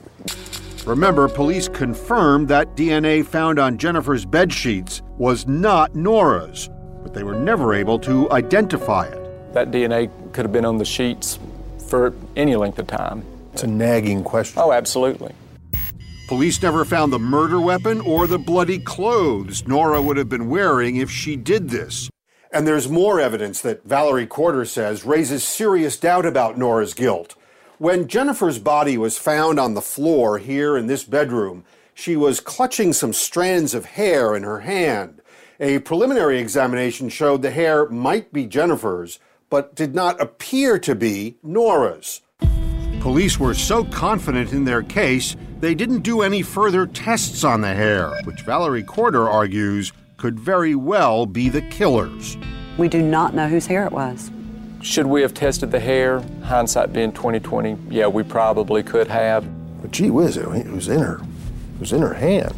Remember, 0.86 1.28
police 1.28 1.68
confirmed 1.68 2.48
that 2.48 2.78
DNA 2.78 3.26
found 3.26 3.60
on 3.60 3.78
Jennifer's 3.78 4.26
bed 4.26 4.54
sheets 4.54 5.02
was 5.18 5.46
not 5.48 5.96
Nora's, 5.96 6.70
but 7.04 7.14
they 7.14 7.24
were 7.24 7.36
never 7.36 7.74
able 7.74 8.00
to 8.00 8.32
identify 8.32 9.08
it. 9.08 9.54
That 9.54 9.72
DNA 9.72 10.10
could 10.34 10.46
have 10.46 10.54
been 10.54 10.66
on 10.66 10.78
the 10.78 10.86
sheets 10.86 11.40
for 11.90 12.14
any 12.36 12.56
length 12.56 12.80
of 12.80 12.88
time. 12.88 13.24
It's 13.54 13.64
a 13.64 13.68
nagging 13.68 14.24
question. 14.24 14.62
Oh, 14.62 14.72
absolutely. 14.72 15.34
Police 16.28 16.62
never 16.62 16.84
found 16.84 17.14
the 17.14 17.20
murder 17.20 17.60
weapon 17.62 18.02
or 18.02 18.28
the 18.28 18.38
bloody 18.38 18.80
clothes 18.80 19.66
Nora 19.66 20.02
would 20.02 20.18
have 20.18 20.28
been 20.28 20.50
wearing 20.50 20.98
if 20.98 21.10
she 21.10 21.38
did 21.38 21.70
this. 21.70 22.10
And 22.52 22.68
there's 22.68 22.90
more 22.90 23.20
evidence 23.20 23.62
that 23.62 23.86
Valerie 23.86 24.28
Corder 24.28 24.66
says 24.66 25.06
raises 25.06 25.44
serious 25.46 25.98
doubt 25.98 26.26
about 26.26 26.58
Nora's 26.58 26.94
guilt. 26.94 27.36
When 27.80 28.08
Jennifer's 28.08 28.58
body 28.58 28.98
was 28.98 29.20
found 29.20 29.60
on 29.60 29.76
the 29.76 29.84
floor 29.84 30.40
here 30.40 30.76
in 30.76 30.88
this 30.88 31.04
bedroom, 31.04 31.64
she 31.94 32.16
was 32.16 32.40
clutching 32.40 32.92
some 32.92 33.14
strands 33.14 33.76
of 33.76 33.86
hair 33.86 34.36
in 34.36 34.42
her 34.42 34.62
hand. 34.62 35.22
A 35.60 35.78
preliminary 35.80 36.40
examination 36.40 37.08
showed 37.10 37.44
the 37.44 37.52
hair 37.52 37.88
might 37.88 38.34
be 38.34 38.48
Jennifer's, 38.48 39.20
but 39.52 39.76
did 39.76 39.94
not 39.94 40.20
appear 40.20 40.80
to 40.80 40.96
be 40.96 41.38
Nora's. 41.44 42.22
Police 43.00 43.40
were 43.40 43.54
so 43.54 43.84
confident 43.84 44.54
in 44.54 44.66
their 44.66 44.82
case, 44.82 45.36
they 45.60 45.76
didn't 45.76 46.02
do 46.02 46.24
any 46.24 46.42
further 46.42 46.88
tests 46.88 47.44
on 47.44 47.62
the 47.62 47.76
hair, 47.76 48.12
which 48.24 48.42
Valerie 48.42 48.84
Corder 48.84 49.30
argues 49.30 49.94
could 50.18 50.40
very 50.40 50.74
well 50.74 51.28
be 51.28 51.48
the 51.48 51.62
killer's. 51.62 52.38
We 52.80 52.90
do 52.90 53.04
not 53.04 53.36
know 53.36 53.48
whose 53.48 53.68
hair 53.68 53.86
it 53.86 53.92
was. 53.92 54.32
Should 54.82 55.08
we 55.08 55.22
have 55.22 55.34
tested 55.34 55.72
the 55.72 55.80
hair? 55.80 56.22
Hindsight 56.44 56.94
being 56.94 57.12
2020, 57.12 57.78
yeah, 57.90 58.08
we 58.08 58.24
probably 58.24 58.84
could 58.84 59.08
have. 59.08 59.46
But 59.82 59.92
gee 59.92 60.12
whiz, 60.12 60.38
it 60.38 60.48
was 60.48 60.88
in 60.88 61.00
her, 61.00 61.22
it 61.76 61.80
was 61.80 61.94
in 61.94 62.02
her 62.02 62.14
hand. 62.14 62.54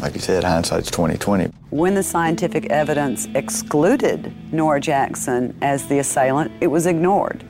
Like 0.00 0.14
you 0.14 0.20
said, 0.20 0.44
hindsight's 0.44 0.90
2020. 0.90 1.50
When 1.70 1.94
the 1.94 2.02
scientific 2.02 2.66
evidence 2.66 3.28
excluded 3.34 4.32
Nora 4.52 4.80
Jackson 4.80 5.54
as 5.60 5.88
the 5.88 5.98
assailant, 5.98 6.52
it 6.60 6.68
was 6.68 6.86
ignored. 6.86 7.44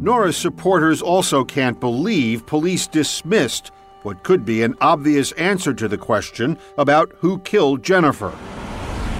Nora's 0.00 0.36
supporters 0.36 1.02
also 1.02 1.44
can't 1.44 1.78
believe 1.78 2.46
police 2.46 2.86
dismissed 2.86 3.70
what 4.02 4.22
could 4.22 4.44
be 4.44 4.62
an 4.62 4.76
obvious 4.80 5.32
answer 5.32 5.74
to 5.74 5.88
the 5.88 5.98
question 5.98 6.56
about 6.78 7.12
who 7.18 7.38
killed 7.40 7.82
Jennifer. 7.82 8.32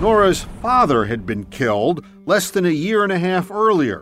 Nora's 0.00 0.44
father 0.62 1.04
had 1.04 1.26
been 1.26 1.44
killed 1.46 2.04
less 2.28 2.50
than 2.50 2.66
a 2.66 2.70
year 2.70 3.04
and 3.04 3.10
a 3.10 3.18
half 3.18 3.50
earlier. 3.50 4.00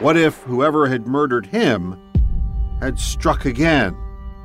What 0.00 0.16
if 0.16 0.34
whoever 0.44 0.86
had 0.86 1.06
murdered 1.06 1.44
him 1.44 2.00
had 2.80 2.98
struck 2.98 3.44
again? 3.44 3.94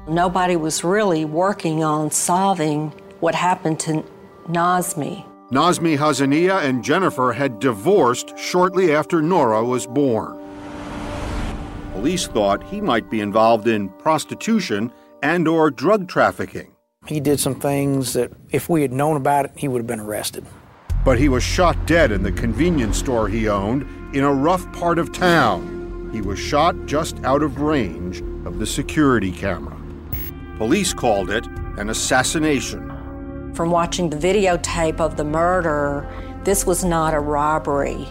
Nobody 0.09 0.57
was 0.57 0.83
really 0.83 1.23
working 1.23 1.81
on 1.81 2.11
solving 2.11 2.89
what 3.21 3.35
happened 3.35 3.79
to 3.81 4.03
Nazmi. 4.49 5.25
Nazmi 5.49 5.97
Hazania 5.97 6.61
and 6.61 6.83
Jennifer 6.83 7.31
had 7.31 7.59
divorced 7.59 8.37
shortly 8.37 8.93
after 8.93 9.21
Nora 9.21 9.63
was 9.63 9.87
born. 9.87 10.37
Police 11.93 12.27
thought 12.27 12.63
he 12.63 12.81
might 12.81 13.09
be 13.09 13.21
involved 13.21 13.67
in 13.67 13.87
prostitution 13.87 14.91
and 15.23 15.47
or 15.47 15.71
drug 15.71 16.09
trafficking. 16.09 16.75
He 17.07 17.21
did 17.21 17.39
some 17.39 17.55
things 17.55 18.11
that 18.11 18.33
if 18.51 18.67
we 18.67 18.81
had 18.81 18.91
known 18.91 19.15
about 19.15 19.45
it, 19.45 19.51
he 19.55 19.69
would 19.69 19.79
have 19.79 19.87
been 19.87 20.01
arrested. 20.01 20.45
But 21.05 21.17
he 21.17 21.29
was 21.29 21.43
shot 21.43 21.85
dead 21.85 22.11
in 22.11 22.23
the 22.23 22.31
convenience 22.31 22.97
store 22.97 23.27
he 23.27 23.47
owned 23.47 23.83
in 24.15 24.23
a 24.23 24.33
rough 24.33 24.71
part 24.73 24.99
of 24.99 25.11
town. 25.11 26.09
He 26.13 26.21
was 26.21 26.37
shot 26.39 26.75
just 26.85 27.23
out 27.23 27.41
of 27.41 27.61
range 27.61 28.21
of 28.45 28.59
the 28.59 28.65
security 28.65 29.31
camera. 29.31 29.77
Police 30.57 30.93
called 30.93 31.29
it 31.29 31.45
an 31.77 31.89
assassination. 31.89 33.53
From 33.53 33.71
watching 33.71 34.09
the 34.09 34.17
videotape 34.17 34.99
of 34.99 35.17
the 35.17 35.23
murder, 35.23 36.07
this 36.43 36.65
was 36.65 36.83
not 36.83 37.13
a 37.13 37.19
robbery. 37.19 38.07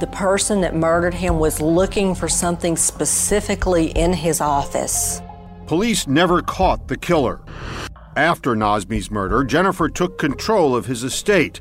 the 0.00 0.06
person 0.08 0.60
that 0.60 0.74
murdered 0.74 1.14
him 1.14 1.38
was 1.38 1.60
looking 1.60 2.12
for 2.12 2.28
something 2.28 2.76
specifically 2.76 3.90
in 3.90 4.12
his 4.12 4.40
office. 4.40 5.22
Police 5.66 6.08
never 6.08 6.42
caught 6.42 6.88
the 6.88 6.96
killer. 6.96 7.40
After 8.16 8.56
Nazmi's 8.56 9.12
murder, 9.12 9.44
Jennifer 9.44 9.88
took 9.88 10.18
control 10.18 10.74
of 10.74 10.86
his 10.86 11.04
estate, 11.04 11.60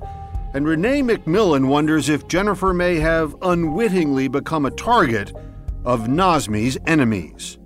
and 0.54 0.68
Renee 0.68 1.02
McMillan 1.02 1.68
wonders 1.68 2.10
if 2.10 2.28
Jennifer 2.28 2.74
may 2.74 2.96
have 2.96 3.36
unwittingly 3.42 4.28
become 4.28 4.66
a 4.66 4.72
target 4.72 5.32
of 5.86 6.08
Nazmi's 6.08 6.78
enemies. 6.88 7.58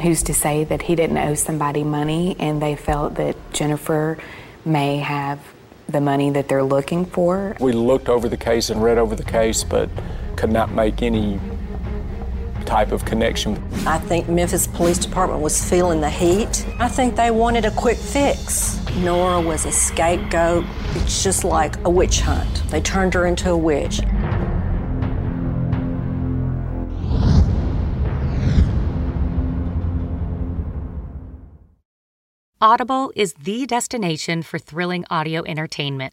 Who's 0.00 0.22
to 0.24 0.34
say 0.34 0.64
that 0.64 0.82
he 0.82 0.94
didn't 0.94 1.18
owe 1.18 1.34
somebody 1.34 1.82
money 1.82 2.36
and 2.38 2.62
they 2.62 2.76
felt 2.76 3.16
that 3.16 3.36
Jennifer 3.52 4.18
may 4.64 4.98
have 4.98 5.40
the 5.88 6.00
money 6.00 6.30
that 6.30 6.48
they're 6.48 6.62
looking 6.62 7.04
for? 7.04 7.56
We 7.58 7.72
looked 7.72 8.08
over 8.08 8.28
the 8.28 8.36
case 8.36 8.70
and 8.70 8.82
read 8.82 8.98
over 8.98 9.16
the 9.16 9.24
case, 9.24 9.64
but 9.64 9.90
could 10.36 10.52
not 10.52 10.70
make 10.70 11.02
any 11.02 11.40
type 12.68 12.92
of 12.92 13.04
connection. 13.06 13.56
I 13.86 13.98
think 13.98 14.28
Memphis 14.28 14.66
Police 14.66 14.98
Department 14.98 15.40
was 15.40 15.68
feeling 15.68 16.02
the 16.02 16.10
heat. 16.10 16.66
I 16.78 16.88
think 16.88 17.16
they 17.16 17.30
wanted 17.30 17.64
a 17.64 17.70
quick 17.70 17.96
fix. 17.96 18.78
Nora 18.96 19.40
was 19.40 19.64
a 19.64 19.72
scapegoat. 19.72 20.64
It's 20.96 21.24
just 21.24 21.44
like 21.44 21.82
a 21.84 21.90
witch 21.90 22.20
hunt. 22.20 22.62
They 22.70 22.82
turned 22.82 23.14
her 23.14 23.24
into 23.26 23.50
a 23.50 23.56
witch. 23.56 24.00
Audible 32.60 33.12
is 33.16 33.32
the 33.34 33.66
destination 33.66 34.42
for 34.42 34.58
thrilling 34.58 35.04
audio 35.08 35.42
entertainment. 35.46 36.12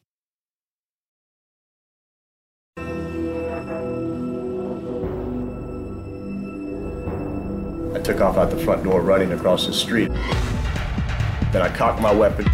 Took 8.03 8.21
off 8.21 8.37
out 8.37 8.49
the 8.49 8.57
front 8.57 8.83
door 8.83 9.01
running 9.01 9.31
across 9.33 9.67
the 9.67 9.73
street. 9.73 10.09
Then 11.51 11.61
I 11.61 11.69
cocked 11.75 12.01
my 12.01 12.13
weapon 12.13 12.49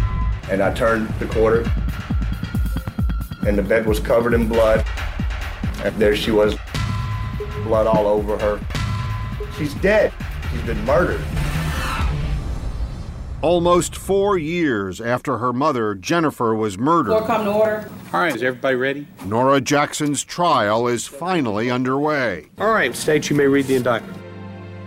and 0.50 0.62
I 0.62 0.72
turned 0.72 1.08
the 1.20 1.26
corner 1.26 1.64
and 3.46 3.56
the 3.56 3.62
bed 3.62 3.86
was 3.86 3.98
covered 3.98 4.34
in 4.34 4.46
blood. 4.46 4.84
And 5.84 5.94
there 5.96 6.14
she 6.14 6.30
was, 6.30 6.56
blood 7.64 7.86
all 7.86 8.06
over 8.06 8.36
her. 8.38 8.60
She's 9.56 9.74
dead. 9.74 10.12
She's 10.50 10.62
been 10.62 10.84
murdered. 10.84 11.20
Almost 13.40 13.94
four 13.94 14.36
years 14.36 15.00
after 15.00 15.38
her 15.38 15.52
mother, 15.52 15.94
Jennifer, 15.94 16.54
was 16.54 16.76
murdered, 16.76 17.10
Floor 17.12 17.26
come 17.26 17.44
to 17.44 17.52
order. 17.52 17.90
All 18.12 18.20
right, 18.20 18.34
is 18.34 18.42
everybody 18.42 18.74
ready? 18.74 19.06
Nora 19.24 19.60
Jackson's 19.60 20.24
trial 20.24 20.88
is 20.88 21.06
finally 21.06 21.70
underway. 21.70 22.48
All 22.58 22.72
right, 22.72 22.96
State, 22.96 23.30
you 23.30 23.36
may 23.36 23.46
read 23.46 23.66
the 23.66 23.76
indictment. 23.76 24.27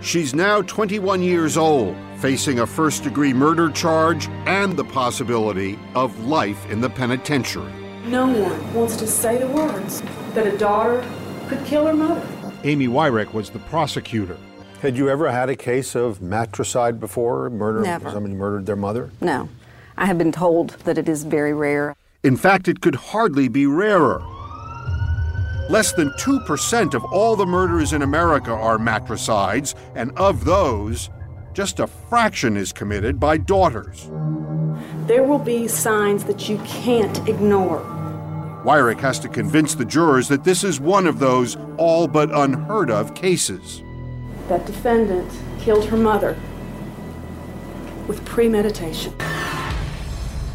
She's 0.02 0.34
now 0.34 0.64
21 0.64 1.22
years 1.22 1.58
old, 1.58 1.96
facing 2.18 2.60
a 2.60 2.66
first 2.66 3.04
degree 3.04 3.34
murder 3.34 3.70
charge 3.70 4.28
and 4.48 4.76
the 4.76 4.84
possibility 4.84 5.78
of 5.94 6.26
life 6.26 6.70
in 6.72 6.82
the 6.82 6.90
penitentiary. 6.90 7.72
No 8.06 8.26
one 8.26 8.74
wants 8.74 8.96
to 8.96 9.06
say 9.06 9.38
the 9.38 9.48
words 9.48 10.02
that 10.34 10.48
a 10.48 10.58
daughter 10.58 11.08
could 11.48 11.64
kill 11.66 11.86
her 11.86 11.94
mother. 11.94 12.28
Amy 12.64 12.88
Wyrick 12.88 13.32
was 13.32 13.52
the 13.52 13.60
prosecutor. 13.60 14.38
Had 14.82 14.98
you 14.98 15.08
ever 15.08 15.32
had 15.32 15.50
a 15.50 15.56
case 15.56 15.96
of 15.96 16.20
matricide 16.20 17.00
before? 17.00 17.52
Murder? 17.52 17.82
Never. 17.82 18.10
Somebody 18.10 18.34
murdered 18.34 18.66
their 18.66 18.76
mother? 18.76 19.12
No. 19.22 19.50
I 19.98 20.08
have 20.08 20.18
been 20.18 20.32
told 20.32 20.72
that 20.86 20.98
it 20.98 21.08
is 21.08 21.26
very 21.26 21.54
rare. 21.54 21.96
In 22.24 22.38
fact, 22.38 22.68
it 22.68 22.82
could 22.82 22.96
hardly 22.96 23.48
be 23.48 23.68
rarer. 23.68 24.24
Less 25.72 25.94
than 25.94 26.10
2% 26.10 26.94
of 26.94 27.06
all 27.06 27.38
the 27.38 27.46
murders 27.46 27.94
in 27.94 28.02
America 28.02 28.52
are 28.52 28.78
matricides, 28.78 29.74
and 29.96 30.12
of 30.18 30.44
those, 30.44 31.10
just 31.54 31.80
a 31.80 31.88
fraction 31.88 32.58
is 32.58 32.74
committed 32.74 33.22
by 33.22 33.38
daughters. 33.38 34.12
There 35.08 35.24
will 35.24 35.40
be 35.40 35.70
signs 35.70 36.26
that 36.26 36.50
you 36.50 36.58
can't 36.66 37.26
ignore. 37.26 37.80
Wyrick 38.66 39.00
has 39.00 39.18
to 39.20 39.30
convince 39.30 39.74
the 39.74 39.86
jurors 39.86 40.28
that 40.28 40.44
this 40.44 40.66
is 40.66 40.82
one 40.82 41.08
of 41.08 41.20
those 41.20 41.56
all 41.78 42.06
but 42.06 42.30
unheard 42.36 42.92
of 42.92 43.16
cases. 43.16 43.82
That 44.50 44.66
defendant 44.66 45.32
killed 45.62 45.86
her 45.86 45.96
mother 45.96 46.38
with 48.10 48.26
premeditation. 48.26 49.14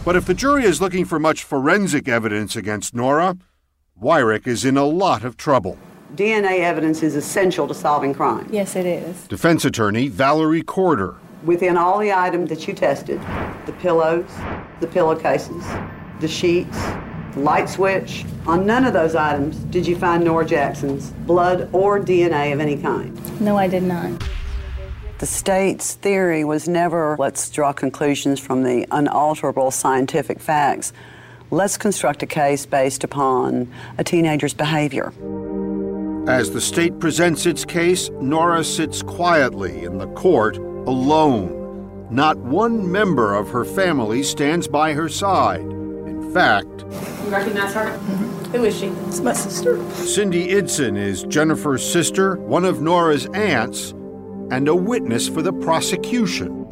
But 0.05 0.15
if 0.15 0.27
the 0.27 0.35
jury 0.35 0.65
is 0.65 0.83
looking 0.83 1.07
for 1.07 1.19
much 1.19 1.43
forensic 1.43 2.07
evidence 2.07 2.55
against 2.55 2.95
Nora, 2.95 3.39
Wyrick 4.01 4.47
is 4.47 4.67
in 4.67 4.77
a 4.77 4.85
lot 4.85 5.25
of 5.25 5.39
trouble. 5.39 5.79
DNA 6.17 6.61
evidence 6.61 7.03
is 7.03 7.17
essential 7.17 7.67
to 7.67 7.73
solving 7.73 8.13
crime. 8.13 8.47
Yes, 8.53 8.77
it 8.77 8.85
is. 8.85 9.27
Defense 9.27 9.65
attorney 9.65 10.09
Valerie 10.09 10.63
Corder. 10.63 11.17
Within 11.45 11.79
all 11.79 11.99
the 11.99 12.13
items 12.13 12.51
that 12.51 12.69
you 12.69 12.75
tested 12.75 13.19
the 13.65 13.73
pillows, 13.81 14.31
the 14.81 14.87
pillowcases, 14.87 15.65
the 16.21 16.29
sheets, 16.29 16.79
the 17.33 17.41
light 17.41 17.71
switch 17.71 18.27
on 18.47 18.67
none 18.67 18.85
of 18.85 18.93
those 18.93 19.15
items 19.15 19.57
did 19.57 19.87
you 19.87 19.97
find 19.97 20.25
Nora 20.25 20.45
Jackson's 20.45 21.11
blood 21.27 21.71
or 21.73 21.99
DNA 21.99 22.53
of 22.53 22.61
any 22.61 22.77
kind. 22.77 23.41
No, 23.41 23.57
I 23.57 23.67
did 23.67 23.83
not. 23.83 24.23
The 25.19 25.27
state's 25.27 25.95
theory 25.95 26.45
was 26.45 26.69
never 26.69 27.17
let's 27.19 27.49
draw 27.49 27.73
conclusions 27.73 28.41
from 28.41 28.63
the 28.63 28.87
unalterable 28.91 29.71
scientific 29.71 30.39
facts. 30.39 30.93
Let's 31.53 31.77
construct 31.77 32.23
a 32.25 32.27
case 32.27 32.67
based 32.67 33.05
upon 33.05 33.73
a 33.99 34.05
teenager's 34.05 34.53
behavior. 34.55 35.13
As 36.29 36.51
the 36.51 36.61
state 36.61 36.99
presents 36.99 37.47
its 37.47 37.65
case, 37.65 38.11
Nora 38.21 38.65
sits 38.65 39.01
quietly 39.01 39.85
in 39.85 39.99
the 39.99 40.09
court 40.09 40.57
alone. 40.57 42.09
Not 42.11 42.37
one 42.39 42.91
member 42.91 43.35
of 43.35 43.49
her 43.51 43.65
family 43.65 44.25
stands 44.25 44.67
by 44.67 44.93
her 44.93 45.09
side. 45.09 45.61
In 45.61 46.33
fact, 46.35 46.67
You 47.25 47.31
recognize 47.31 47.73
her? 47.75 47.97
Mm-hmm. 47.97 48.57
Who 48.57 48.65
is 48.65 48.79
she? 48.79 48.87
It's 48.87 49.21
my 49.21 49.33
sister. 49.33 49.89
Cindy 49.93 50.49
Idson 50.49 50.97
is 50.97 51.23
Jennifer's 51.25 51.89
sister, 51.89 52.37
one 52.39 52.65
of 52.65 52.81
Nora's 52.81 53.27
aunts, 53.27 53.93
and 54.51 54.67
a 54.67 54.75
witness 54.75 55.29
for 55.29 55.43
the 55.43 55.53
prosecution. 55.53 56.69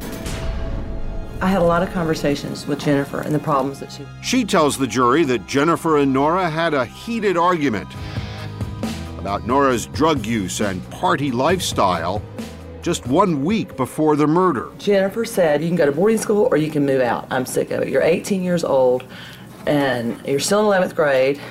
I 1.41 1.47
had 1.47 1.61
a 1.61 1.65
lot 1.65 1.83
of 1.83 1.91
conversations 1.91 2.65
with 2.65 2.79
Jennifer 2.79 3.21
and 3.21 3.35
the 3.35 3.39
problems 3.39 3.79
that 3.81 3.91
she. 3.91 4.05
She 4.23 4.45
tells 4.45 4.77
the 4.77 4.87
jury 4.87 5.25
that 5.25 5.45
Jennifer 5.47 5.97
and 5.97 6.13
Nora 6.13 6.49
had 6.49 6.73
a 6.73 6.85
heated 6.85 7.35
argument 7.35 7.89
about 9.19 9.45
Nora's 9.45 9.87
drug 9.87 10.25
use 10.25 10.61
and 10.61 10.87
party 10.91 11.31
lifestyle 11.31 12.21
just 12.81 13.05
one 13.07 13.43
week 13.43 13.75
before 13.75 14.15
the 14.15 14.27
murder. 14.27 14.69
Jennifer 14.77 15.25
said, 15.25 15.61
You 15.61 15.67
can 15.67 15.75
go 15.75 15.85
to 15.85 15.91
boarding 15.91 16.19
school 16.19 16.47
or 16.51 16.57
you 16.57 16.71
can 16.71 16.85
move 16.85 17.01
out. 17.01 17.27
I'm 17.31 17.45
sick 17.45 17.71
of 17.71 17.81
it. 17.81 17.89
You're 17.89 18.03
18 18.03 18.43
years 18.43 18.63
old 18.63 19.03
and 19.67 20.21
you're 20.25 20.39
still 20.39 20.71
in 20.71 20.81
11th 20.81 20.95
grade 20.95 21.41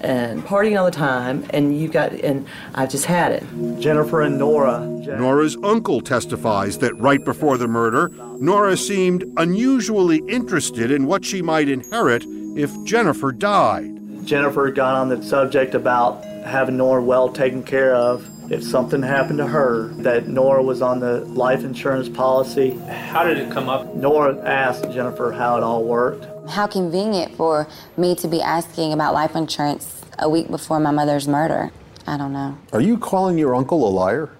and 0.00 0.42
partying 0.44 0.78
all 0.78 0.84
the 0.84 0.90
time 0.90 1.44
and 1.50 1.78
you've 1.78 1.92
got 1.92 2.12
and 2.12 2.46
I've 2.74 2.90
just 2.90 3.06
had 3.06 3.32
it. 3.32 3.44
Jennifer 3.80 4.22
and 4.22 4.38
Nora. 4.38 4.80
Nora's 4.86 5.56
uncle 5.62 6.00
testifies 6.00 6.78
that 6.78 6.94
right 6.96 7.24
before 7.24 7.58
the 7.58 7.68
murder, 7.68 8.10
Nora 8.38 8.76
seemed 8.76 9.24
unusually 9.36 10.22
interested 10.28 10.90
in 10.90 11.06
what 11.06 11.24
she 11.24 11.42
might 11.42 11.68
inherit 11.68 12.24
if 12.56 12.70
Jennifer 12.84 13.32
died. 13.32 13.96
Jennifer 14.24 14.70
got 14.70 14.94
on 14.96 15.08
the 15.08 15.22
subject 15.22 15.74
about 15.74 16.24
having 16.44 16.76
Nora 16.76 17.02
well 17.02 17.28
taken 17.30 17.62
care 17.62 17.94
of 17.94 18.28
if 18.50 18.64
something 18.64 19.00
happened 19.00 19.38
to 19.38 19.46
her, 19.46 19.88
that 19.98 20.26
Nora 20.26 20.60
was 20.60 20.82
on 20.82 20.98
the 20.98 21.20
life 21.20 21.62
insurance 21.62 22.08
policy. 22.08 22.70
How 22.88 23.22
did 23.22 23.38
it 23.38 23.52
come 23.52 23.68
up? 23.68 23.94
Nora 23.94 24.36
asked 24.44 24.90
Jennifer 24.90 25.30
how 25.30 25.56
it 25.56 25.62
all 25.62 25.84
worked. 25.84 26.26
How 26.50 26.66
convenient 26.66 27.36
for 27.36 27.68
me 27.96 28.14
to 28.16 28.28
be 28.28 28.42
asking 28.42 28.92
about 28.92 29.14
life 29.14 29.36
insurance 29.36 30.02
a 30.18 30.28
week 30.28 30.50
before 30.50 30.80
my 30.80 30.90
mother's 30.90 31.26
murder. 31.26 31.70
I 32.06 32.16
don't 32.16 32.32
know. 32.32 32.58
Are 32.72 32.80
you 32.80 32.98
calling 32.98 33.38
your 33.38 33.54
uncle 33.54 33.86
a 33.86 33.90
liar? 33.90 34.30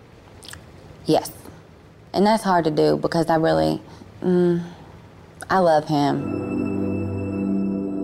Yes. 1.06 1.30
And 2.12 2.26
that's 2.26 2.42
hard 2.42 2.64
to 2.64 2.70
do 2.70 2.96
because 2.96 3.30
I 3.30 3.36
really, 3.36 3.80
mm, 4.22 4.62
I 5.48 5.58
love 5.58 5.86
him. 5.86 6.79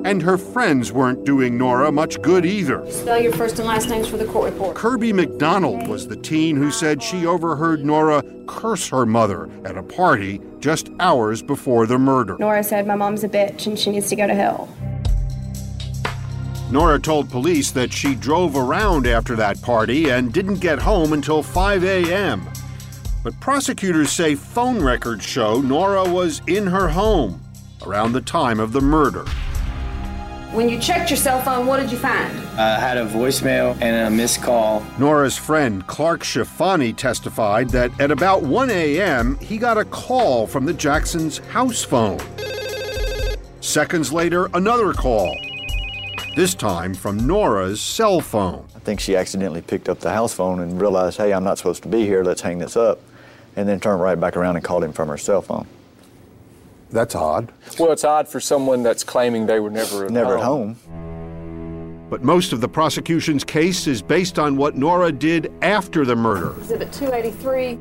And 0.06 0.22
her 0.22 0.38
friends 0.38 0.92
weren't 0.92 1.24
doing 1.24 1.58
Nora 1.58 1.90
much 1.90 2.22
good 2.22 2.46
either. 2.46 2.88
Spell 2.92 3.18
your 3.18 3.32
first 3.32 3.58
and 3.58 3.66
last 3.66 3.88
names 3.88 4.06
for 4.06 4.16
the 4.16 4.24
court 4.26 4.52
report. 4.52 4.76
Kirby 4.76 5.12
McDonald 5.12 5.88
was 5.88 6.06
the 6.06 6.14
teen 6.14 6.56
who 6.56 6.70
said 6.70 7.02
she 7.02 7.26
overheard 7.26 7.84
Nora 7.84 8.22
curse 8.46 8.88
her 8.90 9.04
mother 9.04 9.50
at 9.64 9.76
a 9.76 9.82
party 9.82 10.40
just 10.60 10.90
hours 11.00 11.42
before 11.42 11.88
the 11.88 11.98
murder. 11.98 12.36
Nora 12.38 12.62
said, 12.62 12.86
My 12.86 12.94
mom's 12.94 13.24
a 13.24 13.28
bitch 13.28 13.66
and 13.66 13.76
she 13.76 13.90
needs 13.90 14.08
to 14.10 14.14
go 14.14 14.28
to 14.28 14.34
hell. 14.34 14.68
Nora 16.70 17.00
told 17.00 17.28
police 17.28 17.72
that 17.72 17.92
she 17.92 18.14
drove 18.14 18.54
around 18.54 19.08
after 19.08 19.34
that 19.34 19.60
party 19.60 20.10
and 20.10 20.32
didn't 20.32 20.60
get 20.60 20.78
home 20.78 21.14
until 21.14 21.42
5 21.42 21.82
a.m. 21.82 22.48
But 23.24 23.40
prosecutors 23.40 24.12
say 24.12 24.36
phone 24.36 24.80
records 24.80 25.24
show 25.26 25.60
Nora 25.60 26.08
was 26.08 26.42
in 26.46 26.68
her 26.68 26.86
home 26.90 27.42
around 27.84 28.12
the 28.12 28.20
time 28.20 28.60
of 28.60 28.72
the 28.72 28.80
murder. 28.80 29.24
When 30.56 30.70
you 30.70 30.78
checked 30.78 31.10
your 31.10 31.18
cell 31.18 31.42
phone, 31.42 31.66
what 31.66 31.80
did 31.80 31.92
you 31.92 31.98
find? 31.98 32.34
I 32.58 32.80
had 32.80 32.96
a 32.96 33.04
voicemail 33.04 33.78
and 33.82 33.94
a 33.94 34.10
missed 34.10 34.40
call. 34.40 34.82
Nora's 34.98 35.36
friend 35.36 35.86
Clark 35.86 36.22
Shafani 36.22 36.96
testified 36.96 37.68
that 37.70 37.90
at 38.00 38.10
about 38.10 38.42
1 38.42 38.70
a.m., 38.70 39.36
he 39.36 39.58
got 39.58 39.76
a 39.76 39.84
call 39.84 40.46
from 40.46 40.64
the 40.64 40.72
Jacksons' 40.72 41.36
house 41.48 41.84
phone. 41.84 42.18
Seconds 43.60 44.14
later, 44.14 44.48
another 44.54 44.94
call, 44.94 45.36
this 46.36 46.54
time 46.54 46.94
from 46.94 47.26
Nora's 47.26 47.78
cell 47.78 48.22
phone. 48.22 48.66
I 48.74 48.78
think 48.78 48.98
she 48.98 49.14
accidentally 49.14 49.60
picked 49.60 49.90
up 49.90 50.00
the 50.00 50.14
house 50.14 50.32
phone 50.32 50.60
and 50.60 50.80
realized, 50.80 51.18
hey, 51.18 51.34
I'm 51.34 51.44
not 51.44 51.58
supposed 51.58 51.82
to 51.82 51.90
be 51.90 52.06
here, 52.06 52.24
let's 52.24 52.40
hang 52.40 52.60
this 52.60 52.78
up, 52.78 52.98
and 53.56 53.68
then 53.68 53.78
turned 53.78 54.00
right 54.00 54.18
back 54.18 54.38
around 54.38 54.56
and 54.56 54.64
called 54.64 54.84
him 54.84 54.94
from 54.94 55.08
her 55.08 55.18
cell 55.18 55.42
phone. 55.42 55.66
That's 56.90 57.14
odd. 57.14 57.52
Well, 57.78 57.92
it's 57.92 58.04
odd 58.04 58.28
for 58.28 58.40
someone 58.40 58.82
that's 58.82 59.02
claiming 59.04 59.46
they 59.46 59.60
were 59.60 59.70
never 59.70 60.04
at 60.06 60.10
Never 60.10 60.38
home. 60.38 60.70
at 60.70 60.86
home. 60.88 62.06
But 62.08 62.22
most 62.22 62.52
of 62.52 62.60
the 62.60 62.68
prosecution's 62.68 63.42
case 63.42 63.86
is 63.88 64.00
based 64.00 64.38
on 64.38 64.56
what 64.56 64.76
Nora 64.76 65.10
did 65.10 65.52
after 65.62 66.04
the 66.04 66.14
murder, 66.14 66.56
Exhibit 66.58 66.92
283. 66.92 67.78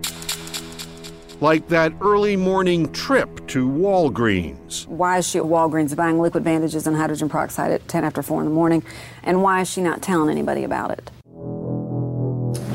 like 1.42 1.68
that 1.68 1.94
early 2.02 2.36
morning 2.36 2.92
trip 2.92 3.46
to 3.48 3.68
Walgreens. 3.70 4.88
Why 4.88 5.20
is 5.20 5.28
she 5.28 5.38
at 5.38 5.44
Walgreens 5.46 5.96
buying 5.96 6.20
liquid 6.20 6.44
bandages 6.44 6.88
and 6.88 6.96
hydrogen 6.98 7.30
peroxide 7.30 7.72
at 7.72 7.88
10 7.88 8.04
after 8.04 8.24
4 8.24 8.42
in 8.42 8.48
the 8.48 8.54
morning? 8.54 8.84
And 9.24 9.44
why 9.44 9.62
is 9.62 9.70
she 9.70 9.82
not 9.82 10.02
telling 10.02 10.32
anybody 10.32 10.64
about 10.64 10.90
it? 10.92 11.12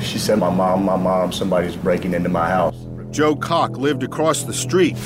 She 0.00 0.18
said, 0.18 0.38
My 0.38 0.50
mom, 0.50 0.84
my 0.84 0.96
mom, 0.96 1.32
somebody's 1.32 1.74
breaking 1.74 2.14
into 2.14 2.28
my 2.28 2.48
house. 2.48 2.76
Joe 3.10 3.34
Cock 3.34 3.76
lived 3.76 4.04
across 4.04 4.44
the 4.44 4.54
street. 4.54 4.96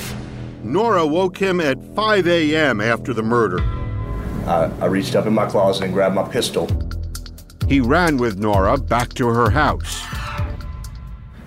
Nora 0.64 1.06
woke 1.06 1.36
him 1.36 1.60
at 1.60 1.78
5 1.94 2.26
a.m. 2.26 2.80
after 2.80 3.12
the 3.12 3.22
murder. 3.22 3.60
I, 4.46 4.70
I 4.80 4.86
reached 4.86 5.14
up 5.14 5.26
in 5.26 5.34
my 5.34 5.46
closet 5.46 5.84
and 5.84 5.92
grabbed 5.92 6.14
my 6.14 6.26
pistol, 6.28 6.68
He 7.68 7.80
ran 7.80 8.16
with 8.16 8.38
Nora 8.38 8.76
back 8.78 9.12
to 9.14 9.26
her 9.28 9.50
house. 9.50 10.02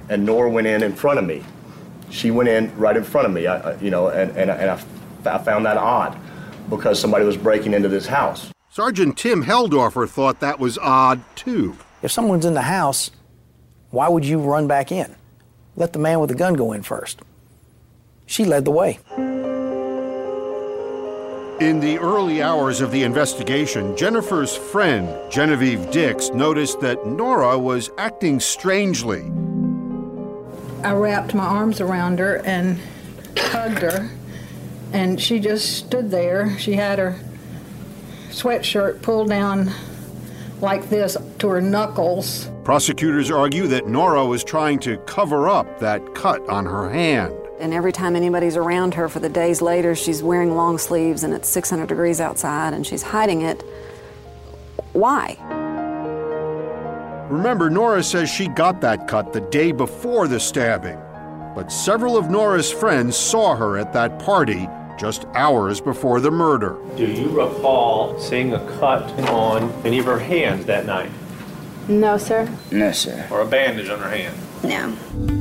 and 0.09 0.25
Nora 0.25 0.49
went 0.49 0.67
in 0.67 0.83
in 0.83 0.93
front 0.93 1.19
of 1.19 1.25
me. 1.25 1.43
She 2.09 2.31
went 2.31 2.47
in 2.49 2.75
right 2.77 2.95
in 2.95 3.03
front 3.03 3.27
of 3.27 3.33
me, 3.33 3.47
I, 3.47 3.71
I- 3.71 3.75
you 3.79 3.89
know, 3.89 4.07
and, 4.09 4.31
and, 4.37 4.49
and 4.49 4.69
I, 4.69 4.73
f- 4.73 4.85
I 5.25 5.37
found 5.39 5.65
that 5.65 5.77
odd 5.77 6.17
because 6.69 6.99
somebody 6.99 7.25
was 7.25 7.37
breaking 7.37 7.73
into 7.73 7.89
this 7.89 8.05
house. 8.07 8.51
Sergeant 8.69 9.17
Tim 9.17 9.43
Helldorfer 9.43 10.07
thought 10.07 10.39
that 10.39 10.59
was 10.59 10.77
odd, 10.77 11.21
too. 11.35 11.75
If 12.03 12.11
someone's 12.11 12.45
in 12.45 12.53
the 12.53 12.61
house, 12.61 13.09
why 13.89 14.07
would 14.07 14.23
you 14.25 14.39
run 14.39 14.67
back 14.67 14.91
in? 14.91 15.15
Let 15.75 15.93
the 15.93 15.99
man 15.99 16.19
with 16.19 16.29
the 16.29 16.35
gun 16.35 16.53
go 16.53 16.71
in 16.73 16.83
first. 16.83 17.21
She 18.27 18.45
led 18.45 18.65
the 18.65 18.71
way. 18.71 18.99
In 21.59 21.79
the 21.79 21.97
early 21.97 22.43
hours 22.43 22.81
of 22.81 22.91
the 22.91 23.01
investigation, 23.01 23.97
Jennifer's 23.97 24.55
friend, 24.55 25.09
Genevieve 25.31 25.89
Dix, 25.89 26.29
noticed 26.29 26.79
that 26.81 27.07
Nora 27.07 27.57
was 27.57 27.89
acting 27.97 28.39
strangely. 28.39 29.23
I 30.83 30.93
wrapped 30.93 31.33
my 31.33 31.45
arms 31.45 31.81
around 31.81 32.19
her 32.19 32.45
and 32.45 32.77
hugged 33.37 33.79
her, 33.79 34.11
and 34.93 35.19
she 35.19 35.39
just 35.39 35.77
stood 35.77 36.11
there. 36.11 36.55
She 36.59 36.73
had 36.73 36.99
her 36.99 37.19
sweatshirt 38.29 39.01
pulled 39.01 39.29
down 39.29 39.71
like 40.61 40.89
this 40.89 41.17
to 41.39 41.47
her 41.47 41.61
knuckles. 41.61 42.51
Prosecutors 42.63 43.31
argue 43.31 43.65
that 43.67 43.87
Nora 43.87 44.25
was 44.25 44.43
trying 44.43 44.77
to 44.79 44.97
cover 44.99 45.49
up 45.49 45.79
that 45.79 46.13
cut 46.13 46.47
on 46.49 46.65
her 46.65 46.89
hand. 46.89 47.33
And 47.59 47.73
every 47.73 47.91
time 47.91 48.15
anybody's 48.15 48.55
around 48.55 48.93
her 48.93 49.09
for 49.09 49.19
the 49.19 49.29
days 49.29 49.61
later, 49.61 49.95
she's 49.95 50.21
wearing 50.21 50.55
long 50.55 50.77
sleeves 50.77 51.23
and 51.23 51.33
it's 51.33 51.49
600 51.49 51.87
degrees 51.87 52.21
outside 52.21 52.73
and 52.73 52.85
she's 52.85 53.01
hiding 53.01 53.41
it. 53.41 53.63
Why? 54.93 55.37
Remember, 57.29 57.69
Nora 57.69 58.03
says 58.03 58.29
she 58.29 58.47
got 58.47 58.79
that 58.81 59.07
cut 59.07 59.33
the 59.33 59.41
day 59.41 59.71
before 59.71 60.27
the 60.27 60.39
stabbing. 60.39 60.99
But 61.55 61.71
several 61.71 62.15
of 62.15 62.29
Nora's 62.29 62.71
friends 62.71 63.17
saw 63.17 63.55
her 63.55 63.77
at 63.77 63.91
that 63.93 64.19
party 64.19 64.69
just 64.97 65.25
hours 65.33 65.81
before 65.81 66.19
the 66.19 66.31
murder. 66.31 66.77
Do 66.95 67.05
you 67.05 67.29
recall 67.29 68.19
seeing 68.19 68.53
a 68.53 68.59
cut 68.79 69.03
on 69.29 69.71
any 69.83 69.97
of 69.99 70.05
her 70.05 70.19
hands 70.19 70.65
that 70.67 70.85
night? 70.85 71.11
No, 71.87 72.17
sir. 72.17 72.47
No, 72.71 72.91
sir. 72.91 73.27
Or 73.31 73.41
a 73.41 73.45
bandage 73.45 73.89
on 73.89 73.99
her 73.99 74.09
hand? 74.09 74.37
No. 74.63 75.36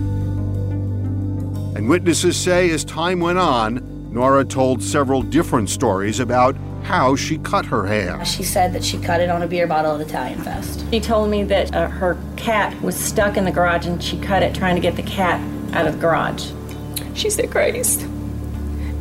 And 1.87 1.91
witnesses 1.93 2.37
say 2.37 2.69
as 2.71 2.85
time 2.85 3.21
went 3.21 3.39
on, 3.39 4.13
Nora 4.13 4.45
told 4.45 4.83
several 4.83 5.23
different 5.23 5.71
stories 5.71 6.19
about 6.19 6.57
how 6.83 7.15
she 7.15 7.39
cut 7.39 7.65
her 7.67 7.87
hand. 7.87 8.27
She 8.27 8.43
said 8.43 8.73
that 8.73 8.83
she 8.83 8.99
cut 8.99 9.21
it 9.21 9.31
on 9.31 9.43
a 9.43 9.47
beer 9.47 9.69
bottle 9.69 9.95
at 9.95 10.01
Italian 10.01 10.41
Fest. 10.41 10.85
She 10.91 10.99
told 10.99 11.31
me 11.31 11.45
that 11.45 11.73
uh, 11.73 11.87
her 11.87 12.19
cat 12.37 12.75
was 12.83 12.97
stuck 12.97 13.37
in 13.37 13.45
the 13.45 13.53
garage 13.53 13.87
and 13.87 14.03
she 14.03 14.19
cut 14.19 14.43
it 14.43 14.53
trying 14.53 14.75
to 14.75 14.83
get 14.83 14.97
the 14.97 15.05
cat 15.05 15.41
out 15.75 15.87
of 15.87 15.95
the 15.95 16.01
garage. 16.01 16.51
She's 17.15 17.37
the 17.37 17.47
greatest. 17.47 18.05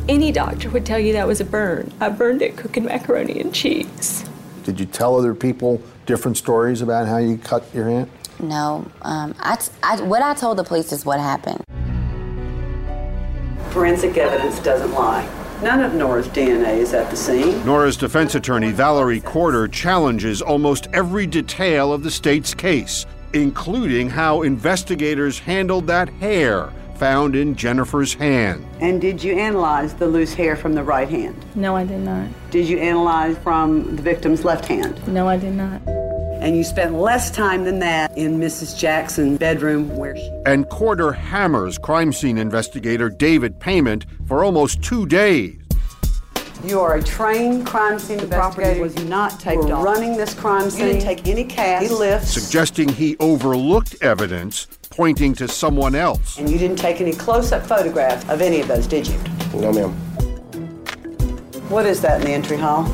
Any 0.08 0.30
doctor 0.30 0.70
would 0.70 0.86
tell 0.86 1.00
you 1.00 1.12
that 1.14 1.26
was 1.26 1.40
a 1.40 1.44
burn. 1.44 1.92
I 2.00 2.08
burned 2.10 2.40
it 2.40 2.56
cooking 2.56 2.84
macaroni 2.84 3.40
and 3.40 3.52
cheese. 3.52 4.24
Did 4.62 4.78
you 4.78 4.86
tell 4.86 5.16
other 5.16 5.34
people 5.34 5.82
different 6.06 6.36
stories 6.36 6.82
about 6.82 7.08
how 7.08 7.16
you 7.16 7.36
cut 7.36 7.64
your 7.74 7.88
hand? 7.90 8.08
No, 8.38 8.88
um, 9.02 9.34
I, 9.40 9.58
I, 9.82 10.00
what 10.02 10.22
I 10.22 10.34
told 10.34 10.56
the 10.58 10.62
police 10.62 10.92
is 10.92 11.04
what 11.04 11.18
happened. 11.18 11.64
Forensic 13.76 14.16
evidence 14.16 14.58
doesn't 14.60 14.92
lie. 14.92 15.28
None 15.62 15.82
of 15.82 15.92
Nora's 15.92 16.28
DNA 16.28 16.78
is 16.78 16.94
at 16.94 17.10
the 17.10 17.16
scene. 17.16 17.62
Nora's 17.66 17.98
defense 17.98 18.34
attorney, 18.34 18.72
Valerie 18.72 19.20
Corder, 19.20 19.68
challenges 19.68 20.40
almost 20.40 20.88
every 20.94 21.26
detail 21.26 21.92
of 21.92 22.02
the 22.02 22.10
state's 22.10 22.54
case, 22.54 23.04
including 23.34 24.08
how 24.08 24.40
investigators 24.40 25.38
handled 25.38 25.86
that 25.88 26.08
hair 26.08 26.72
found 26.94 27.36
in 27.36 27.54
Jennifer's 27.54 28.14
hand. 28.14 28.64
And 28.80 28.98
did 28.98 29.22
you 29.22 29.34
analyze 29.34 29.92
the 29.92 30.06
loose 30.06 30.32
hair 30.32 30.56
from 30.56 30.72
the 30.72 30.82
right 30.82 31.10
hand? 31.10 31.36
No, 31.54 31.76
I 31.76 31.84
did 31.84 32.00
not. 32.00 32.28
Did 32.50 32.66
you 32.66 32.78
analyze 32.78 33.36
from 33.36 33.94
the 33.94 34.00
victim's 34.00 34.42
left 34.42 34.64
hand? 34.64 35.06
No, 35.06 35.28
I 35.28 35.36
did 35.36 35.52
not. 35.52 35.82
And 36.46 36.56
you 36.56 36.62
spent 36.62 36.94
less 36.94 37.28
time 37.28 37.64
than 37.64 37.80
that 37.80 38.16
in 38.16 38.38
Mrs. 38.38 38.78
Jackson's 38.78 39.36
bedroom 39.36 39.96
where 39.96 40.14
she. 40.14 40.30
And 40.46 40.64
Corder 40.68 41.12
hammers 41.12 41.76
crime 41.76 42.12
scene 42.12 42.38
investigator 42.38 43.10
David 43.10 43.58
Payment 43.58 44.06
for 44.28 44.44
almost 44.44 44.80
two 44.80 45.06
days. 45.06 45.60
You 46.64 46.78
are 46.78 46.94
a 46.94 47.02
trained 47.02 47.66
crime 47.66 47.98
scene 47.98 48.20
investigator. 48.20 48.60
Property 48.62 48.80
was 48.80 48.94
not 49.06 49.40
taped 49.40 49.64
We're 49.64 49.82
running 49.82 50.16
this 50.16 50.34
crime 50.34 50.70
scene. 50.70 50.86
You 50.86 50.92
didn't 50.92 51.02
take 51.02 51.26
any 51.26 51.42
cast, 51.42 51.88
He 51.88 51.92
lifts. 51.92 52.30
Suggesting 52.40 52.90
he 52.90 53.16
overlooked 53.18 53.96
evidence 54.00 54.68
pointing 54.90 55.34
to 55.34 55.48
someone 55.48 55.96
else. 55.96 56.38
And 56.38 56.48
you 56.48 56.58
didn't 56.58 56.78
take 56.78 57.00
any 57.00 57.12
close-up 57.12 57.66
photographs 57.66 58.22
of 58.28 58.40
any 58.40 58.60
of 58.60 58.68
those, 58.68 58.86
did 58.86 59.08
you? 59.08 59.18
No, 59.52 59.72
ma'am. 59.72 59.90
What 61.68 61.86
is 61.86 62.00
that 62.02 62.20
in 62.20 62.26
the 62.28 62.32
entry 62.32 62.56
hall? 62.56 62.84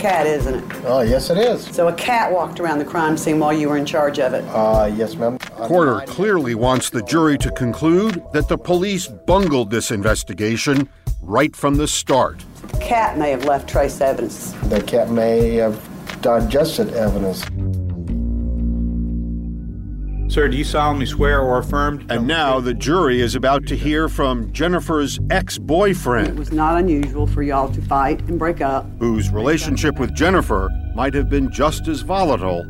It's 0.00 0.06
a 0.06 0.12
cat, 0.12 0.26
isn't 0.26 0.54
it? 0.54 0.84
Oh, 0.86 1.02
yes, 1.02 1.28
it 1.28 1.36
is. 1.36 1.62
So 1.66 1.88
a 1.88 1.92
cat 1.92 2.32
walked 2.32 2.58
around 2.58 2.78
the 2.78 2.86
crime 2.86 3.18
scene 3.18 3.38
while 3.38 3.52
you 3.52 3.68
were 3.68 3.76
in 3.76 3.84
charge 3.84 4.18
of 4.18 4.32
it? 4.32 4.42
Uh, 4.48 4.90
yes, 4.96 5.14
ma'am. 5.14 5.38
Corder 5.38 6.00
clearly 6.06 6.54
wants 6.54 6.88
the 6.88 7.02
jury 7.02 7.36
to 7.36 7.50
conclude 7.50 8.22
that 8.32 8.48
the 8.48 8.56
police 8.56 9.08
bungled 9.08 9.70
this 9.70 9.90
investigation 9.90 10.88
right 11.20 11.54
from 11.54 11.74
the 11.74 11.86
start. 11.86 12.42
The 12.68 12.78
cat 12.78 13.18
may 13.18 13.30
have 13.30 13.44
left 13.44 13.68
trace 13.68 14.00
evidence. 14.00 14.52
The 14.70 14.82
cat 14.82 15.10
may 15.10 15.56
have 15.56 15.78
digested 16.22 16.94
evidence. 16.94 17.44
Sir, 20.30 20.46
do 20.46 20.56
you 20.56 20.62
solemnly 20.62 21.06
swear 21.06 21.40
or 21.40 21.58
affirm? 21.58 22.06
And 22.08 22.24
now 22.24 22.60
the 22.60 22.72
jury 22.72 23.20
is 23.20 23.34
about 23.34 23.66
to 23.66 23.76
hear 23.76 24.08
from 24.08 24.52
Jennifer's 24.52 25.18
ex 25.28 25.58
boyfriend. 25.58 26.28
It 26.28 26.36
was 26.36 26.52
not 26.52 26.78
unusual 26.78 27.26
for 27.26 27.42
y'all 27.42 27.68
to 27.72 27.82
fight 27.82 28.20
and 28.28 28.38
break 28.38 28.60
up. 28.60 28.86
Whose 29.00 29.28
relationship 29.30 29.98
with 29.98 30.14
Jennifer 30.14 30.70
might 30.94 31.14
have 31.14 31.28
been 31.28 31.50
just 31.50 31.88
as 31.88 32.02
volatile 32.02 32.64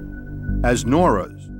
as 0.64 0.86
Nora's. 0.86 1.50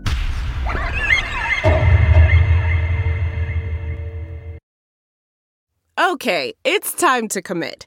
Okay, 5.99 6.55
it's 6.65 6.95
time 6.95 7.29
to 7.29 7.43
commit. 7.43 7.87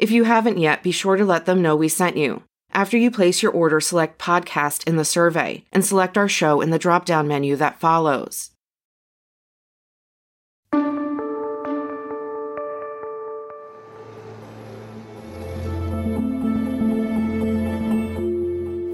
If 0.00 0.10
you 0.10 0.24
haven't 0.24 0.56
yet, 0.56 0.82
be 0.82 0.92
sure 0.92 1.16
to 1.16 1.26
let 1.26 1.44
them 1.44 1.60
know 1.60 1.76
we 1.76 1.90
sent 1.90 2.16
you. 2.16 2.42
After 2.72 2.96
you 2.96 3.10
place 3.10 3.42
your 3.42 3.52
order, 3.52 3.80
select 3.80 4.18
podcast 4.18 4.88
in 4.88 4.96
the 4.96 5.04
survey 5.04 5.62
and 5.72 5.84
select 5.84 6.16
our 6.16 6.26
show 6.26 6.62
in 6.62 6.70
the 6.70 6.78
drop 6.78 7.04
down 7.04 7.28
menu 7.28 7.54
that 7.56 7.78
follows. 7.78 8.50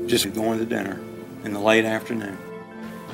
Just 0.09 0.35
going 0.35 0.59
to 0.59 0.67
dinner 0.67 1.01
in 1.45 1.53
the 1.53 1.61
late 1.61 1.85
afternoon. 1.85 2.37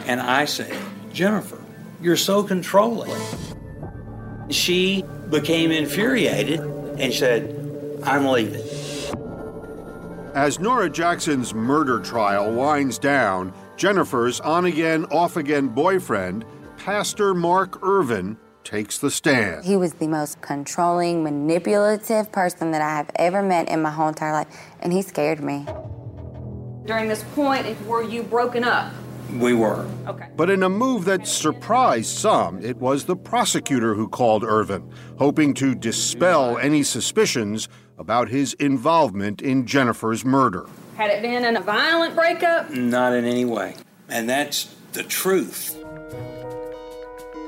And 0.07 0.19
I 0.19 0.47
say, 0.47 0.75
Jennifer, 1.13 1.63
you're 2.01 2.17
so 2.17 2.43
controlling. 2.43 3.13
She 4.49 5.05
became 5.29 5.71
infuriated 5.71 6.61
and 6.61 7.13
said, 7.13 7.62
I'm 8.05 8.27
leaving. 8.27 8.63
As 10.35 10.59
Nora 10.59 10.89
Jackson's 10.89 11.55
murder 11.55 12.01
trial 12.01 12.53
winds 12.53 12.99
down, 12.99 13.53
Jennifer's 13.77 14.41
on 14.41 14.65
again, 14.65 15.05
off 15.07 15.37
again 15.37 15.69
boyfriend, 15.69 16.45
Pastor 16.79 17.35
Mark 17.35 17.79
Irvin, 17.83 18.39
takes 18.65 18.99
the 18.99 19.11
stand. 19.11 19.65
He 19.65 19.77
was 19.77 19.95
the 19.95 20.09
most 20.09 20.41
controlling, 20.41 21.23
manipulative 21.23 22.33
person 22.33 22.71
that 22.71 22.81
I 22.81 22.97
have 22.97 23.11
ever 23.17 23.43
met 23.43 23.69
in 23.69 23.83
my 23.83 23.91
whole 23.91 24.09
entire 24.09 24.33
life, 24.33 24.49
and 24.81 24.93
he 24.93 25.03
scared 25.03 25.43
me. 25.43 25.67
During 26.87 27.09
this 27.09 27.23
point, 27.35 27.81
were 27.87 28.03
you 28.03 28.23
broken 28.23 28.65
up? 28.65 28.93
We 29.39 29.55
were. 29.55 29.87
Okay. 30.07 30.29
But 30.37 30.51
in 30.51 30.63
a 30.63 30.69
move 30.69 31.05
that 31.07 31.27
surprised 31.27 32.17
some, 32.17 32.61
it 32.63 32.77
was 32.77 33.05
the 33.05 33.17
prosecutor 33.17 33.95
who 33.95 34.09
called 34.09 34.45
Irvin, 34.45 34.93
hoping 35.19 35.55
to 35.55 35.75
dispel 35.75 36.59
any 36.59 36.83
suspicions 36.83 37.69
about 38.03 38.29
his 38.29 38.53
involvement 38.55 39.41
in 39.41 39.65
Jennifer's 39.65 40.25
murder. 40.25 40.67
Had 40.97 41.11
it 41.11 41.23
been 41.23 41.45
in 41.45 41.57
a 41.57 41.61
violent 41.61 42.17
breakup? 42.17 42.69
Not 42.69 43.13
in 43.13 43.25
any 43.25 43.45
way. 43.45 43.77
And 44.09 44.29
that's 44.29 44.75
the 44.93 45.05
truth. 45.05 45.79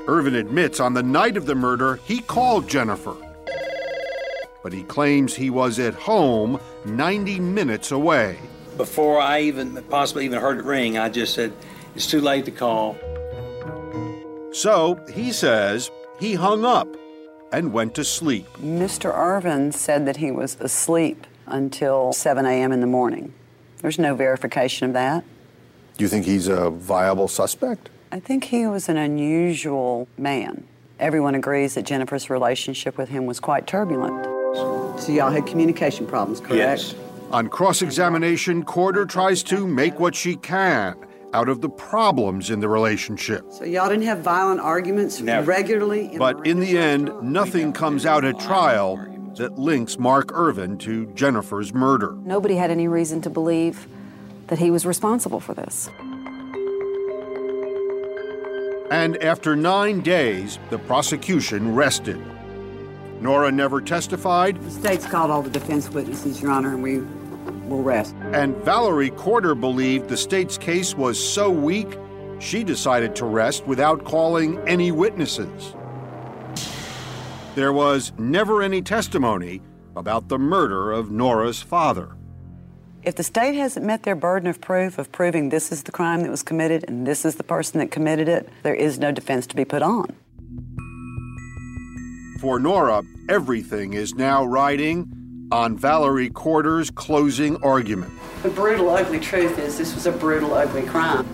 Irvin 0.07 0.33
admits 0.33 0.79
on 0.79 0.93
the 0.93 1.03
night 1.03 1.35
of 1.35 1.45
the 1.45 1.55
murder, 1.55 1.99
he 2.05 2.21
called 2.21 2.69
Jennifer. 2.69 3.17
But 4.63 4.71
he 4.71 4.83
claims 4.83 5.35
he 5.35 5.49
was 5.49 5.77
at 5.77 5.93
home 5.93 6.61
90 6.85 7.41
minutes 7.41 7.91
away. 7.91 8.39
Before 8.77 9.19
I 9.19 9.41
even 9.41 9.83
possibly 9.89 10.23
even 10.23 10.39
heard 10.39 10.59
it 10.59 10.63
ring, 10.63 10.97
I 10.97 11.09
just 11.09 11.33
said, 11.33 11.51
it's 11.95 12.07
too 12.07 12.21
late 12.21 12.45
to 12.45 12.51
call. 12.51 12.95
So, 14.53 15.03
he 15.13 15.33
says, 15.33 15.91
he 16.17 16.35
hung 16.35 16.63
up 16.63 16.87
and 17.55 17.71
went 17.71 17.95
to 17.95 18.03
sleep. 18.03 18.47
Mr. 18.57 19.15
Irvin 19.15 19.71
said 19.71 20.05
that 20.05 20.17
he 20.17 20.29
was 20.29 20.57
asleep 20.59 21.25
until 21.45 22.11
7 22.11 22.45
a.m. 22.45 22.71
in 22.73 22.81
the 22.81 22.87
morning. 22.87 23.33
There's 23.77 23.97
no 23.97 24.13
verification 24.13 24.87
of 24.87 24.93
that. 24.93 25.23
Do 25.97 26.03
you 26.03 26.09
think 26.09 26.25
he's 26.25 26.47
a 26.47 26.69
viable 26.69 27.29
suspect? 27.29 27.89
I 28.11 28.19
think 28.19 28.45
he 28.45 28.67
was 28.67 28.89
an 28.89 28.97
unusual 28.97 30.07
man. 30.17 30.67
Everyone 30.99 31.35
agrees 31.35 31.75
that 31.75 31.85
Jennifer's 31.85 32.29
relationship 32.29 32.97
with 32.97 33.09
him 33.09 33.25
was 33.25 33.39
quite 33.39 33.67
turbulent. 33.67 34.25
So 34.99 35.11
y'all 35.11 35.31
had 35.31 35.45
communication 35.45 36.07
problems, 36.07 36.39
correct? 36.39 36.55
Yes. 36.55 36.95
On 37.31 37.47
cross 37.47 37.81
examination, 37.81 38.63
Corder 38.63 39.05
tries 39.05 39.43
to 39.43 39.65
make 39.65 39.99
what 39.99 40.15
she 40.15 40.35
can 40.35 40.95
out 41.35 41.49
of 41.49 41.59
the 41.59 41.67
problems 41.67 42.49
in 42.49 42.61
the 42.61 42.69
relationship. 42.69 43.43
So 43.51 43.65
y'all 43.65 43.89
didn't 43.89 44.05
have 44.05 44.19
violent 44.19 44.61
arguments 44.61 45.19
Never. 45.19 45.45
regularly? 45.45 46.13
In 46.13 46.17
But 46.17 46.47
in 46.47 46.61
the 46.61 46.77
end, 46.77 47.11
nothing 47.21 47.73
comes 47.73 48.05
out 48.05 48.23
at 48.23 48.39
trial 48.39 48.95
that 49.35 49.59
links 49.59 49.99
Mark 49.99 50.31
Irvin 50.31 50.77
to 50.77 51.07
Jennifer's 51.07 51.73
murder. 51.73 52.13
Nobody 52.23 52.55
had 52.55 52.71
any 52.71 52.87
reason 52.87 53.19
to 53.19 53.29
believe 53.29 53.85
that 54.47 54.59
he 54.59 54.71
was 54.71 54.85
responsible 54.85 55.41
for 55.41 55.53
this. 55.53 55.89
And 58.89 59.21
after 59.21 59.57
nine 59.57 59.99
days, 59.99 60.57
the 60.69 60.77
prosecution 60.77 61.75
rested. 61.75 62.23
Nora 63.19 63.51
never 63.51 63.81
testified, 63.81 64.61
the 64.61 64.71
state's 64.71 65.05
called 65.05 65.31
all 65.31 65.41
the 65.41 65.49
defense 65.49 65.89
witnesses, 65.89 66.41
Your 66.41 66.51
Honor, 66.51 66.69
and 66.69 66.81
we 66.81 66.99
will 67.67 67.83
rest. 67.83 68.15
and 68.33 68.55
Valerie 68.57 69.11
Corder 69.11 69.59
believed 69.59 70.09
the 70.09 70.17
state's 70.17 70.57
case 70.57 70.95
was 70.95 71.17
so 71.17 71.49
weak 71.49 71.97
she 72.39 72.63
decided 72.63 73.15
to 73.15 73.25
rest 73.25 73.65
without 73.65 74.03
calling 74.03 74.59
any 74.67 74.91
witnesses. 74.91 75.73
There 77.55 77.71
was 77.71 78.11
never 78.17 78.61
any 78.61 78.81
testimony 78.81 79.61
about 79.95 80.27
the 80.27 80.37
murder 80.37 80.91
of 80.91 81.09
Nora's 81.09 81.61
father. 81.61 82.15
If 83.03 83.15
the 83.15 83.23
state 83.23 83.55
hasn't 83.55 83.85
met 83.85 84.03
their 84.03 84.15
burden 84.15 84.49
of 84.49 84.59
proof 84.59 84.97
of 84.97 85.11
proving 85.11 85.49
this 85.49 85.71
is 85.71 85.83
the 85.83 85.91
crime 85.91 86.23
that 86.23 86.31
was 86.31 86.43
committed 86.43 86.83
and 86.87 87.05
this 87.05 87.23
is 87.23 87.35
the 87.35 87.43
person 87.43 87.79
that 87.79 87.91
committed 87.91 88.27
it, 88.27 88.49
there 88.63 88.73
is 88.73 88.99
no 88.99 89.11
defense 89.11 89.47
to 89.47 89.55
be 89.55 89.63
put 89.63 89.81
on. 89.81 90.07
For 92.41 92.59
Nora, 92.59 93.03
everything 93.29 93.93
is 93.93 94.15
now 94.15 94.43
riding 94.43 95.07
on 95.51 95.77
Valerie 95.77 96.29
Corder's 96.29 96.89
closing 96.89 97.61
argument. 97.63 98.11
The 98.43 98.49
brutal, 98.49 98.89
ugly 98.89 99.19
truth 99.19 99.57
is 99.59 99.77
this 99.77 99.93
was 99.93 100.05
a 100.07 100.11
brutal, 100.11 100.53
ugly 100.53 100.83
crime 100.83 101.27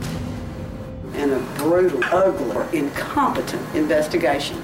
and 1.14 1.32
a 1.34 1.40
brutal, 1.58 2.04
ugly, 2.06 2.78
incompetent 2.78 3.76
investigation. 3.76 4.58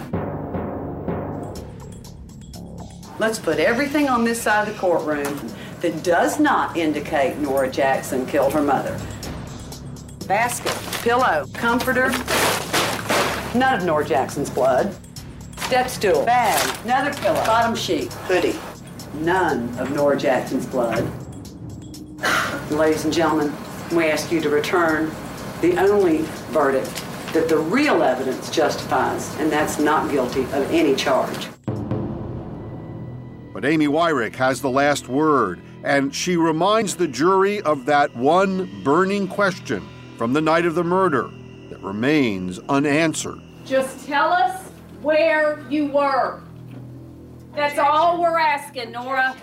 Let's 3.20 3.39
put 3.39 3.60
everything 3.60 4.08
on 4.08 4.24
this 4.24 4.41
side 4.41 4.68
of 4.68 4.74
the 4.74 4.80
courtroom 4.80 5.39
that 5.82 6.04
does 6.04 6.39
not 6.39 6.78
indicate 6.78 7.38
Nora 7.38 7.70
Jackson 7.70 8.26
killed 8.26 8.54
her 8.54 8.62
mother. 8.62 9.00
Basket, 10.28 10.76
pillow, 11.02 11.48
comforter, 11.54 12.10
none 13.58 13.80
of 13.80 13.86
Nora 13.86 14.06
Jackson's 14.06 14.50
blood. 14.50 14.95
Step 15.58 15.89
stool, 15.89 16.26
bag, 16.26 16.86
another 16.86 17.14
pillow, 17.20 17.43
bottom 17.45 17.76
sheet, 17.76 18.12
hoodie, 18.14 18.56
none 19.22 19.78
of 19.80 19.91
Nora 19.91 20.18
Jackson's 20.18 20.65
blood. 20.65 21.05
Ladies 22.72 23.05
and 23.05 23.13
gentlemen, 23.13 23.53
we 23.91 24.09
ask 24.09 24.32
you 24.32 24.41
to 24.41 24.49
return 24.49 25.11
the 25.61 25.78
only 25.78 26.20
verdict 26.51 26.93
that 27.34 27.49
the 27.49 27.57
real 27.57 28.03
evidence 28.03 28.49
justifies, 28.49 29.36
and 29.39 29.51
that's 29.51 29.80
not 29.80 30.09
guilty 30.09 30.43
of 30.43 30.72
any 30.72 30.95
charge. 30.95 31.47
But 33.53 33.65
Amy 33.65 33.88
Wyrick 33.88 34.36
has 34.36 34.61
the 34.61 34.70
last 34.70 35.07
word, 35.07 35.59
and 35.84 36.13
she 36.13 36.38
reminds 36.38 36.95
the 36.95 37.07
jury 37.07 37.61
of 37.61 37.86
that 37.86 38.15
one 38.15 38.84
burning 38.84 39.28
question 39.28 39.88
from 40.18 40.34
the 40.34 40.41
night 40.41 40.65
of 40.65 40.76
the 40.76 40.84
murder 40.84 41.30
that 41.70 41.80
remains 41.82 42.59
unanswered. 42.70 43.39
Just 43.65 44.05
tell 44.05 44.32
us 44.32 44.61
where 45.01 45.65
you 45.70 45.88
were. 45.88 46.41
That's 47.58 47.80
all 47.80 48.22
we're 48.22 48.38
asking, 48.38 48.91
Nora. 48.91 49.36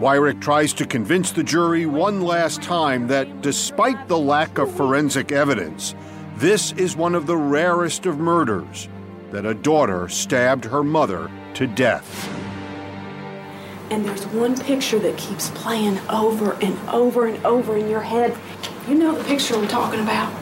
Wyrick 0.00 0.40
tries 0.40 0.72
to 0.72 0.84
convince 0.84 1.30
the 1.30 1.44
jury 1.44 1.86
one 1.86 2.22
last 2.22 2.62
time 2.62 3.06
that 3.06 3.42
despite 3.42 4.08
the 4.08 4.18
lack 4.18 4.58
of 4.58 4.74
forensic 4.74 5.30
evidence, 5.30 5.94
this 6.34 6.72
is 6.72 6.96
one 6.96 7.14
of 7.14 7.28
the 7.28 7.36
rarest 7.36 8.06
of 8.06 8.18
murders 8.18 8.88
that 9.30 9.46
a 9.46 9.54
daughter 9.54 10.08
stabbed 10.08 10.64
her 10.64 10.82
mother 10.82 11.30
to 11.54 11.68
death. 11.68 12.28
And 13.90 14.04
there's 14.04 14.26
one 14.26 14.58
picture 14.58 14.98
that 14.98 15.16
keeps 15.16 15.50
playing 15.50 16.00
over 16.08 16.54
and 16.54 16.76
over 16.88 17.28
and 17.28 17.46
over 17.46 17.76
in 17.76 17.88
your 17.88 18.00
head. 18.00 18.36
You 18.88 18.96
know 18.96 19.16
the 19.16 19.22
picture 19.22 19.54
I'm 19.54 19.68
talking 19.68 20.00
about? 20.00 20.32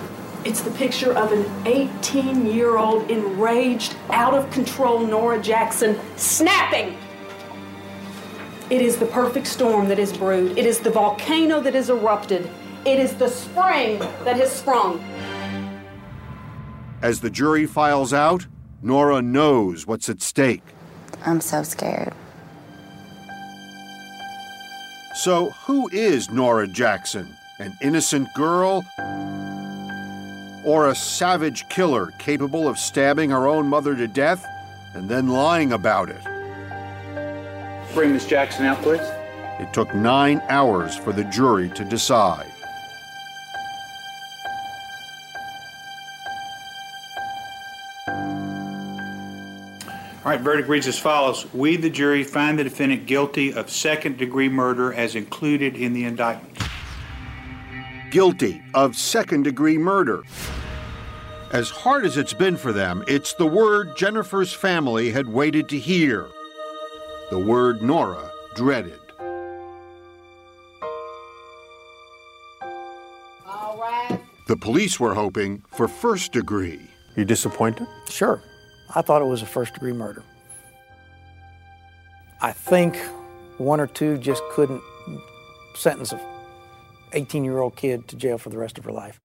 It's 0.48 0.62
the 0.62 0.70
picture 0.70 1.12
of 1.12 1.30
an 1.30 1.44
18 1.66 2.46
year 2.46 2.78
old 2.78 3.10
enraged, 3.10 3.94
out 4.08 4.32
of 4.32 4.50
control 4.50 4.98
Nora 4.98 5.38
Jackson 5.38 6.00
snapping. 6.16 6.96
It 8.70 8.80
is 8.80 8.96
the 8.96 9.04
perfect 9.04 9.46
storm 9.46 9.88
that 9.88 9.98
is 9.98 10.10
brewed. 10.10 10.56
It 10.56 10.64
is 10.64 10.78
the 10.78 10.88
volcano 10.88 11.60
that 11.60 11.74
is 11.74 11.90
erupted. 11.90 12.48
It 12.86 12.98
is 12.98 13.12
the 13.12 13.28
spring 13.28 13.98
that 13.98 14.36
has 14.36 14.50
sprung. 14.50 15.04
As 17.02 17.20
the 17.20 17.28
jury 17.28 17.66
files 17.66 18.14
out, 18.14 18.46
Nora 18.80 19.20
knows 19.20 19.86
what's 19.86 20.08
at 20.08 20.22
stake. 20.22 20.64
I'm 21.26 21.42
so 21.42 21.62
scared. 21.62 22.14
So, 25.14 25.50
who 25.66 25.90
is 25.90 26.30
Nora 26.30 26.66
Jackson? 26.66 27.36
An 27.58 27.76
innocent 27.82 28.28
girl? 28.34 28.82
Or 30.64 30.88
a 30.88 30.94
savage 30.94 31.68
killer 31.68 32.12
capable 32.18 32.68
of 32.68 32.78
stabbing 32.78 33.30
her 33.30 33.46
own 33.46 33.66
mother 33.68 33.94
to 33.96 34.06
death 34.06 34.44
and 34.94 35.08
then 35.08 35.28
lying 35.28 35.72
about 35.72 36.08
it? 36.10 36.22
Bring 37.94 38.12
Miss 38.12 38.26
Jackson 38.26 38.66
out, 38.66 38.82
please. 38.82 39.00
It 39.60 39.72
took 39.72 39.94
nine 39.94 40.42
hours 40.48 40.96
for 40.96 41.12
the 41.12 41.24
jury 41.24 41.68
to 41.70 41.84
decide. 41.84 42.46
All 50.24 50.34
right, 50.34 50.40
verdict 50.42 50.68
reads 50.68 50.86
as 50.86 50.98
follows. 50.98 51.50
We, 51.54 51.76
the 51.76 51.88
jury, 51.88 52.22
find 52.22 52.58
the 52.58 52.64
defendant 52.64 53.06
guilty 53.06 53.54
of 53.54 53.70
second 53.70 54.18
degree 54.18 54.50
murder 54.50 54.92
as 54.92 55.14
included 55.14 55.74
in 55.74 55.94
the 55.94 56.04
indictment. 56.04 56.67
Guilty 58.10 58.62
of 58.74 58.96
second 58.96 59.42
degree 59.42 59.76
murder. 59.76 60.22
As 61.52 61.68
hard 61.70 62.04
as 62.04 62.16
it's 62.16 62.32
been 62.32 62.56
for 62.56 62.72
them, 62.72 63.04
it's 63.06 63.34
the 63.34 63.46
word 63.46 63.96
Jennifer's 63.96 64.52
family 64.52 65.10
had 65.10 65.28
waited 65.28 65.68
to 65.70 65.78
hear. 65.78 66.28
The 67.30 67.38
word 67.38 67.82
Nora 67.82 68.30
dreaded. 68.54 68.98
All 73.46 73.78
right. 73.78 74.20
The 74.46 74.56
police 74.56 74.98
were 74.98 75.14
hoping 75.14 75.62
for 75.68 75.88
first 75.88 76.32
degree. 76.32 76.80
You 77.16 77.24
disappointed? 77.24 77.86
Sure. 78.08 78.42
I 78.94 79.02
thought 79.02 79.20
it 79.20 79.26
was 79.26 79.42
a 79.42 79.46
first 79.46 79.74
degree 79.74 79.92
murder. 79.92 80.22
I 82.40 82.52
think 82.52 82.96
one 83.58 83.80
or 83.80 83.86
two 83.86 84.16
just 84.18 84.42
couldn't 84.52 84.82
sentence 85.74 86.12
a 86.12 86.37
18 87.12 87.44
year 87.44 87.58
old 87.58 87.76
kid 87.76 88.08
to 88.08 88.16
jail 88.16 88.38
for 88.38 88.50
the 88.50 88.58
rest 88.58 88.78
of 88.78 88.84
her 88.84 88.92
life. 88.92 89.20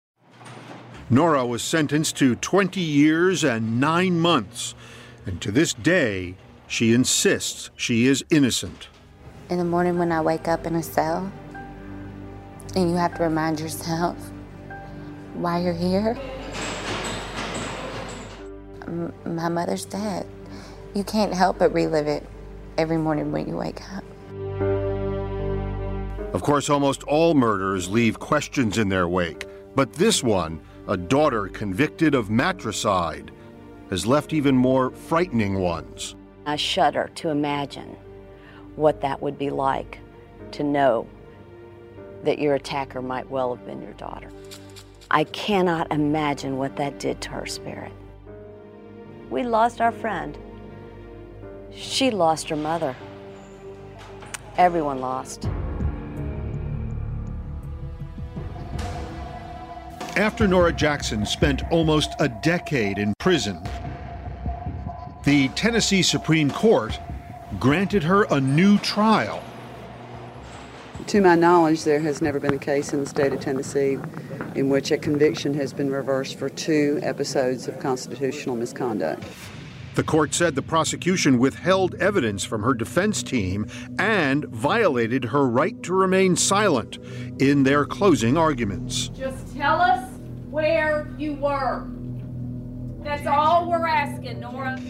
Nora 1.10 1.44
was 1.44 1.62
sentenced 1.62 2.16
to 2.16 2.36
20 2.36 2.80
years 2.80 3.44
and 3.44 3.80
nine 3.80 4.18
months, 4.18 4.74
and 5.26 5.40
to 5.42 5.50
this 5.50 5.74
day, 5.74 6.36
she 6.66 6.92
insists 6.92 7.70
she 7.76 8.06
is 8.06 8.24
innocent. 8.30 8.88
In 9.50 9.58
the 9.58 9.64
morning 9.64 9.98
when 9.98 10.10
I 10.10 10.22
wake 10.22 10.48
up 10.48 10.66
in 10.66 10.74
a 10.74 10.82
cell, 10.82 11.30
and 12.74 12.90
you 12.90 12.96
have 12.96 13.14
to 13.16 13.24
remind 13.24 13.60
yourself 13.60 14.16
why 15.34 15.60
you're 15.60 15.74
here, 15.74 16.16
my 19.24 19.48
mother's 19.48 19.84
dead. 19.84 20.26
You 20.94 21.04
can't 21.04 21.32
help 21.32 21.58
but 21.58 21.72
relive 21.72 22.06
it 22.06 22.26
every 22.78 22.98
morning 22.98 23.32
when 23.32 23.48
you 23.48 23.56
wake 23.56 23.80
up. 23.94 24.04
Of 26.32 26.42
course, 26.42 26.70
almost 26.70 27.02
all 27.02 27.34
murders 27.34 27.90
leave 27.90 28.18
questions 28.18 28.78
in 28.78 28.88
their 28.88 29.06
wake, 29.06 29.46
but 29.74 29.92
this 29.92 30.22
one, 30.22 30.60
a 30.88 30.96
daughter 30.96 31.48
convicted 31.48 32.14
of 32.14 32.30
matricide, 32.30 33.30
has 33.90 34.06
left 34.06 34.32
even 34.32 34.56
more 34.56 34.90
frightening 34.90 35.58
ones. 35.58 36.16
I 36.46 36.56
shudder 36.56 37.10
to 37.16 37.28
imagine 37.28 37.96
what 38.76 39.02
that 39.02 39.20
would 39.20 39.38
be 39.38 39.50
like 39.50 39.98
to 40.52 40.62
know 40.64 41.06
that 42.24 42.38
your 42.38 42.54
attacker 42.54 43.02
might 43.02 43.30
well 43.30 43.54
have 43.54 43.66
been 43.66 43.82
your 43.82 43.92
daughter. 43.92 44.30
I 45.10 45.24
cannot 45.24 45.92
imagine 45.92 46.56
what 46.56 46.76
that 46.76 46.98
did 46.98 47.20
to 47.20 47.28
her 47.30 47.44
spirit. 47.44 47.92
We 49.28 49.42
lost 49.42 49.82
our 49.82 49.92
friend. 49.92 50.38
She 51.74 52.10
lost 52.10 52.48
her 52.48 52.56
mother. 52.56 52.96
Everyone 54.56 55.00
lost. 55.00 55.48
After 60.16 60.46
Nora 60.46 60.74
Jackson 60.74 61.24
spent 61.24 61.62
almost 61.72 62.14
a 62.18 62.28
decade 62.28 62.98
in 62.98 63.14
prison, 63.18 63.58
the 65.24 65.48
Tennessee 65.48 66.02
Supreme 66.02 66.50
Court 66.50 67.00
granted 67.58 68.02
her 68.02 68.24
a 68.24 68.38
new 68.38 68.76
trial. 68.78 69.42
To 71.06 71.22
my 71.22 71.34
knowledge, 71.34 71.84
there 71.84 72.00
has 72.00 72.20
never 72.20 72.38
been 72.38 72.52
a 72.52 72.58
case 72.58 72.92
in 72.92 73.00
the 73.00 73.06
state 73.06 73.32
of 73.32 73.40
Tennessee 73.40 73.96
in 74.54 74.68
which 74.68 74.90
a 74.90 74.98
conviction 74.98 75.54
has 75.54 75.72
been 75.72 75.90
reversed 75.90 76.38
for 76.38 76.50
two 76.50 77.00
episodes 77.02 77.66
of 77.66 77.80
constitutional 77.80 78.54
misconduct. 78.54 79.24
The 79.94 80.02
court 80.02 80.32
said 80.32 80.54
the 80.54 80.62
prosecution 80.62 81.38
withheld 81.38 81.94
evidence 81.96 82.44
from 82.44 82.62
her 82.62 82.72
defense 82.72 83.22
team 83.22 83.66
and 83.98 84.46
violated 84.46 85.26
her 85.26 85.46
right 85.46 85.82
to 85.82 85.92
remain 85.92 86.34
silent 86.34 86.98
in 87.38 87.64
their 87.64 87.84
closing 87.84 88.38
arguments. 88.38 89.08
Just 89.08 89.54
tell 89.54 89.80
us 89.80 90.08
where 90.50 91.10
you 91.18 91.34
were. 91.34 91.86
That's 93.02 93.26
all 93.26 93.68
we're 93.68 93.86
asking, 93.86 94.40
Nora. 94.40 94.80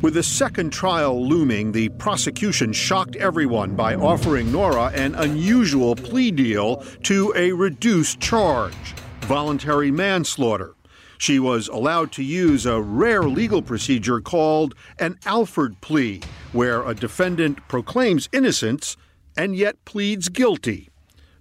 With 0.00 0.14
the 0.14 0.22
second 0.22 0.72
trial 0.72 1.26
looming, 1.26 1.72
the 1.72 1.88
prosecution 1.90 2.72
shocked 2.72 3.16
everyone 3.16 3.74
by 3.74 3.94
offering 3.96 4.52
Nora 4.52 4.92
an 4.94 5.14
unusual 5.16 5.96
plea 5.96 6.30
deal 6.30 6.84
to 7.04 7.32
a 7.36 7.52
reduced 7.52 8.20
charge 8.20 8.74
voluntary 9.22 9.90
manslaughter. 9.90 10.74
She 11.22 11.38
was 11.38 11.68
allowed 11.68 12.10
to 12.14 12.24
use 12.24 12.66
a 12.66 12.82
rare 12.82 13.22
legal 13.22 13.62
procedure 13.62 14.20
called 14.20 14.74
an 14.98 15.20
Alford 15.24 15.80
plea, 15.80 16.20
where 16.50 16.84
a 16.84 16.96
defendant 16.96 17.60
proclaims 17.68 18.28
innocence 18.32 18.96
and 19.36 19.54
yet 19.54 19.76
pleads 19.84 20.28
guilty. 20.28 20.90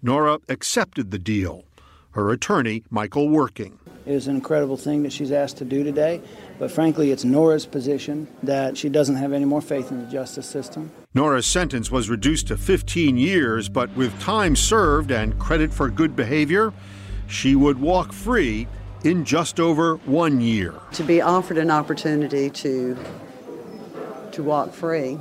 Nora 0.03 0.38
accepted 0.47 1.09
the 1.09 1.17
deal. 1.17 1.63
Her 2.11 2.29
attorney, 2.29 2.84
Michael 2.91 3.27
Working. 3.27 3.79
It 4.05 4.13
is 4.13 4.27
an 4.27 4.36
incredible 4.36 4.77
thing 4.77 5.01
that 5.01 5.11
she's 5.11 5.32
asked 5.32 5.57
to 5.57 5.65
do 5.65 5.84
today, 5.84 6.21
but 6.59 6.69
frankly, 6.69 7.09
it's 7.09 7.25
Nora's 7.25 7.65
position 7.65 8.27
that 8.43 8.77
she 8.77 8.88
doesn't 8.88 9.15
have 9.15 9.34
any 9.34 9.45
more 9.45 9.61
faith 9.61 9.89
in 9.89 10.05
the 10.05 10.11
justice 10.11 10.45
system. 10.45 10.91
Nora's 11.15 11.47
sentence 11.47 11.89
was 11.89 12.07
reduced 12.07 12.49
to 12.49 12.55
15 12.55 13.17
years, 13.17 13.67
but 13.67 13.89
with 13.95 14.19
time 14.19 14.55
served 14.55 15.09
and 15.09 15.39
credit 15.39 15.73
for 15.73 15.89
good 15.89 16.15
behavior, 16.15 16.71
she 17.25 17.55
would 17.55 17.79
walk 17.79 18.13
free 18.13 18.67
in 19.03 19.25
just 19.25 19.59
over 19.59 19.95
one 20.05 20.41
year. 20.41 20.73
To 20.93 21.03
be 21.03 21.21
offered 21.21 21.57
an 21.57 21.71
opportunity 21.71 22.49
to 22.49 22.97
to 24.31 24.43
walk 24.43 24.73
free 24.73 25.19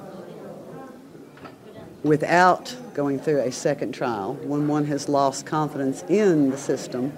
without 2.02 2.74
going 2.94 3.18
through 3.18 3.40
a 3.40 3.50
second 3.50 3.92
trial 3.92 4.34
when 4.44 4.68
one 4.68 4.84
has 4.86 5.08
lost 5.08 5.46
confidence 5.46 6.04
in 6.08 6.50
the 6.50 6.56
system 6.56 7.12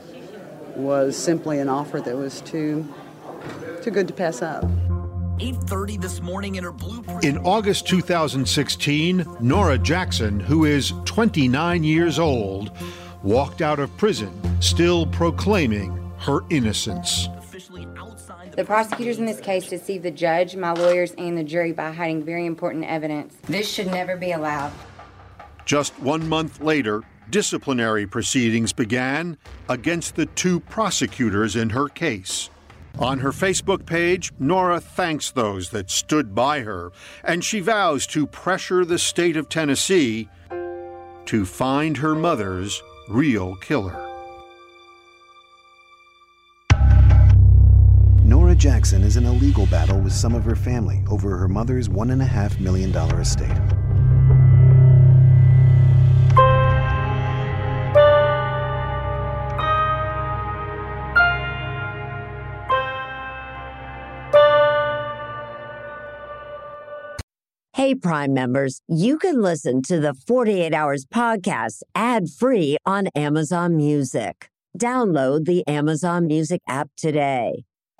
was 0.74 1.16
simply 1.16 1.58
an 1.58 1.68
offer 1.68 2.00
that 2.00 2.16
was 2.16 2.40
too 2.40 2.86
too 3.82 3.90
good 3.90 4.08
to 4.08 4.14
pass 4.14 4.42
up. 4.42 4.64
8:30 5.38 6.00
this 6.00 6.20
morning 6.20 6.54
in 6.54 6.64
her 6.64 6.72
blueprint. 6.72 7.24
In 7.24 7.38
August 7.38 7.86
2016, 7.88 9.26
Nora 9.40 9.76
Jackson, 9.76 10.38
who 10.38 10.64
is 10.64 10.92
29 11.04 11.82
years 11.82 12.18
old, 12.18 12.70
walked 13.22 13.60
out 13.60 13.80
of 13.80 13.94
prison 13.96 14.32
still 14.60 15.06
proclaiming 15.06 16.01
her 16.22 16.44
innocence. 16.50 17.28
The 18.56 18.64
prosecutors 18.64 19.18
in 19.18 19.26
this 19.26 19.40
case 19.40 19.68
deceived 19.68 20.04
the 20.04 20.10
judge, 20.10 20.54
my 20.54 20.72
lawyers, 20.72 21.12
and 21.18 21.36
the 21.36 21.42
jury 21.42 21.72
by 21.72 21.90
hiding 21.90 22.22
very 22.22 22.46
important 22.46 22.84
evidence. 22.84 23.36
This 23.42 23.68
should 23.68 23.88
never 23.88 24.16
be 24.16 24.32
allowed. 24.32 24.72
Just 25.64 25.98
one 26.00 26.28
month 26.28 26.60
later, 26.60 27.02
disciplinary 27.30 28.06
proceedings 28.06 28.72
began 28.72 29.36
against 29.68 30.14
the 30.14 30.26
two 30.26 30.60
prosecutors 30.60 31.56
in 31.56 31.70
her 31.70 31.88
case. 31.88 32.50
On 32.98 33.18
her 33.18 33.32
Facebook 33.32 33.86
page, 33.86 34.32
Nora 34.38 34.80
thanks 34.80 35.30
those 35.30 35.70
that 35.70 35.90
stood 35.90 36.34
by 36.34 36.60
her, 36.60 36.92
and 37.24 37.42
she 37.42 37.60
vows 37.60 38.06
to 38.08 38.26
pressure 38.26 38.84
the 38.84 38.98
state 38.98 39.36
of 39.36 39.48
Tennessee 39.48 40.28
to 41.24 41.46
find 41.46 41.96
her 41.96 42.14
mother's 42.14 42.82
real 43.08 43.56
killer. 43.56 44.11
Jackson 48.62 49.02
is 49.02 49.16
in 49.16 49.26
a 49.26 49.32
legal 49.32 49.66
battle 49.66 49.98
with 49.98 50.12
some 50.12 50.36
of 50.36 50.44
her 50.44 50.54
family 50.54 51.02
over 51.10 51.36
her 51.36 51.48
mother's 51.48 51.88
$1.5 51.88 52.60
million 52.60 52.96
estate. 53.18 53.50
Hey, 67.74 67.96
Prime 67.96 68.32
members, 68.32 68.80
you 68.86 69.18
can 69.18 69.42
listen 69.42 69.82
to 69.88 69.98
the 69.98 70.14
48 70.14 70.72
Hours 70.72 71.04
podcast 71.04 71.82
ad 71.96 72.30
free 72.30 72.76
on 72.86 73.08
Amazon 73.16 73.76
Music. 73.76 74.50
Download 74.78 75.46
the 75.46 75.66
Amazon 75.66 76.28
Music 76.28 76.60
app 76.68 76.90
today. 76.96 77.64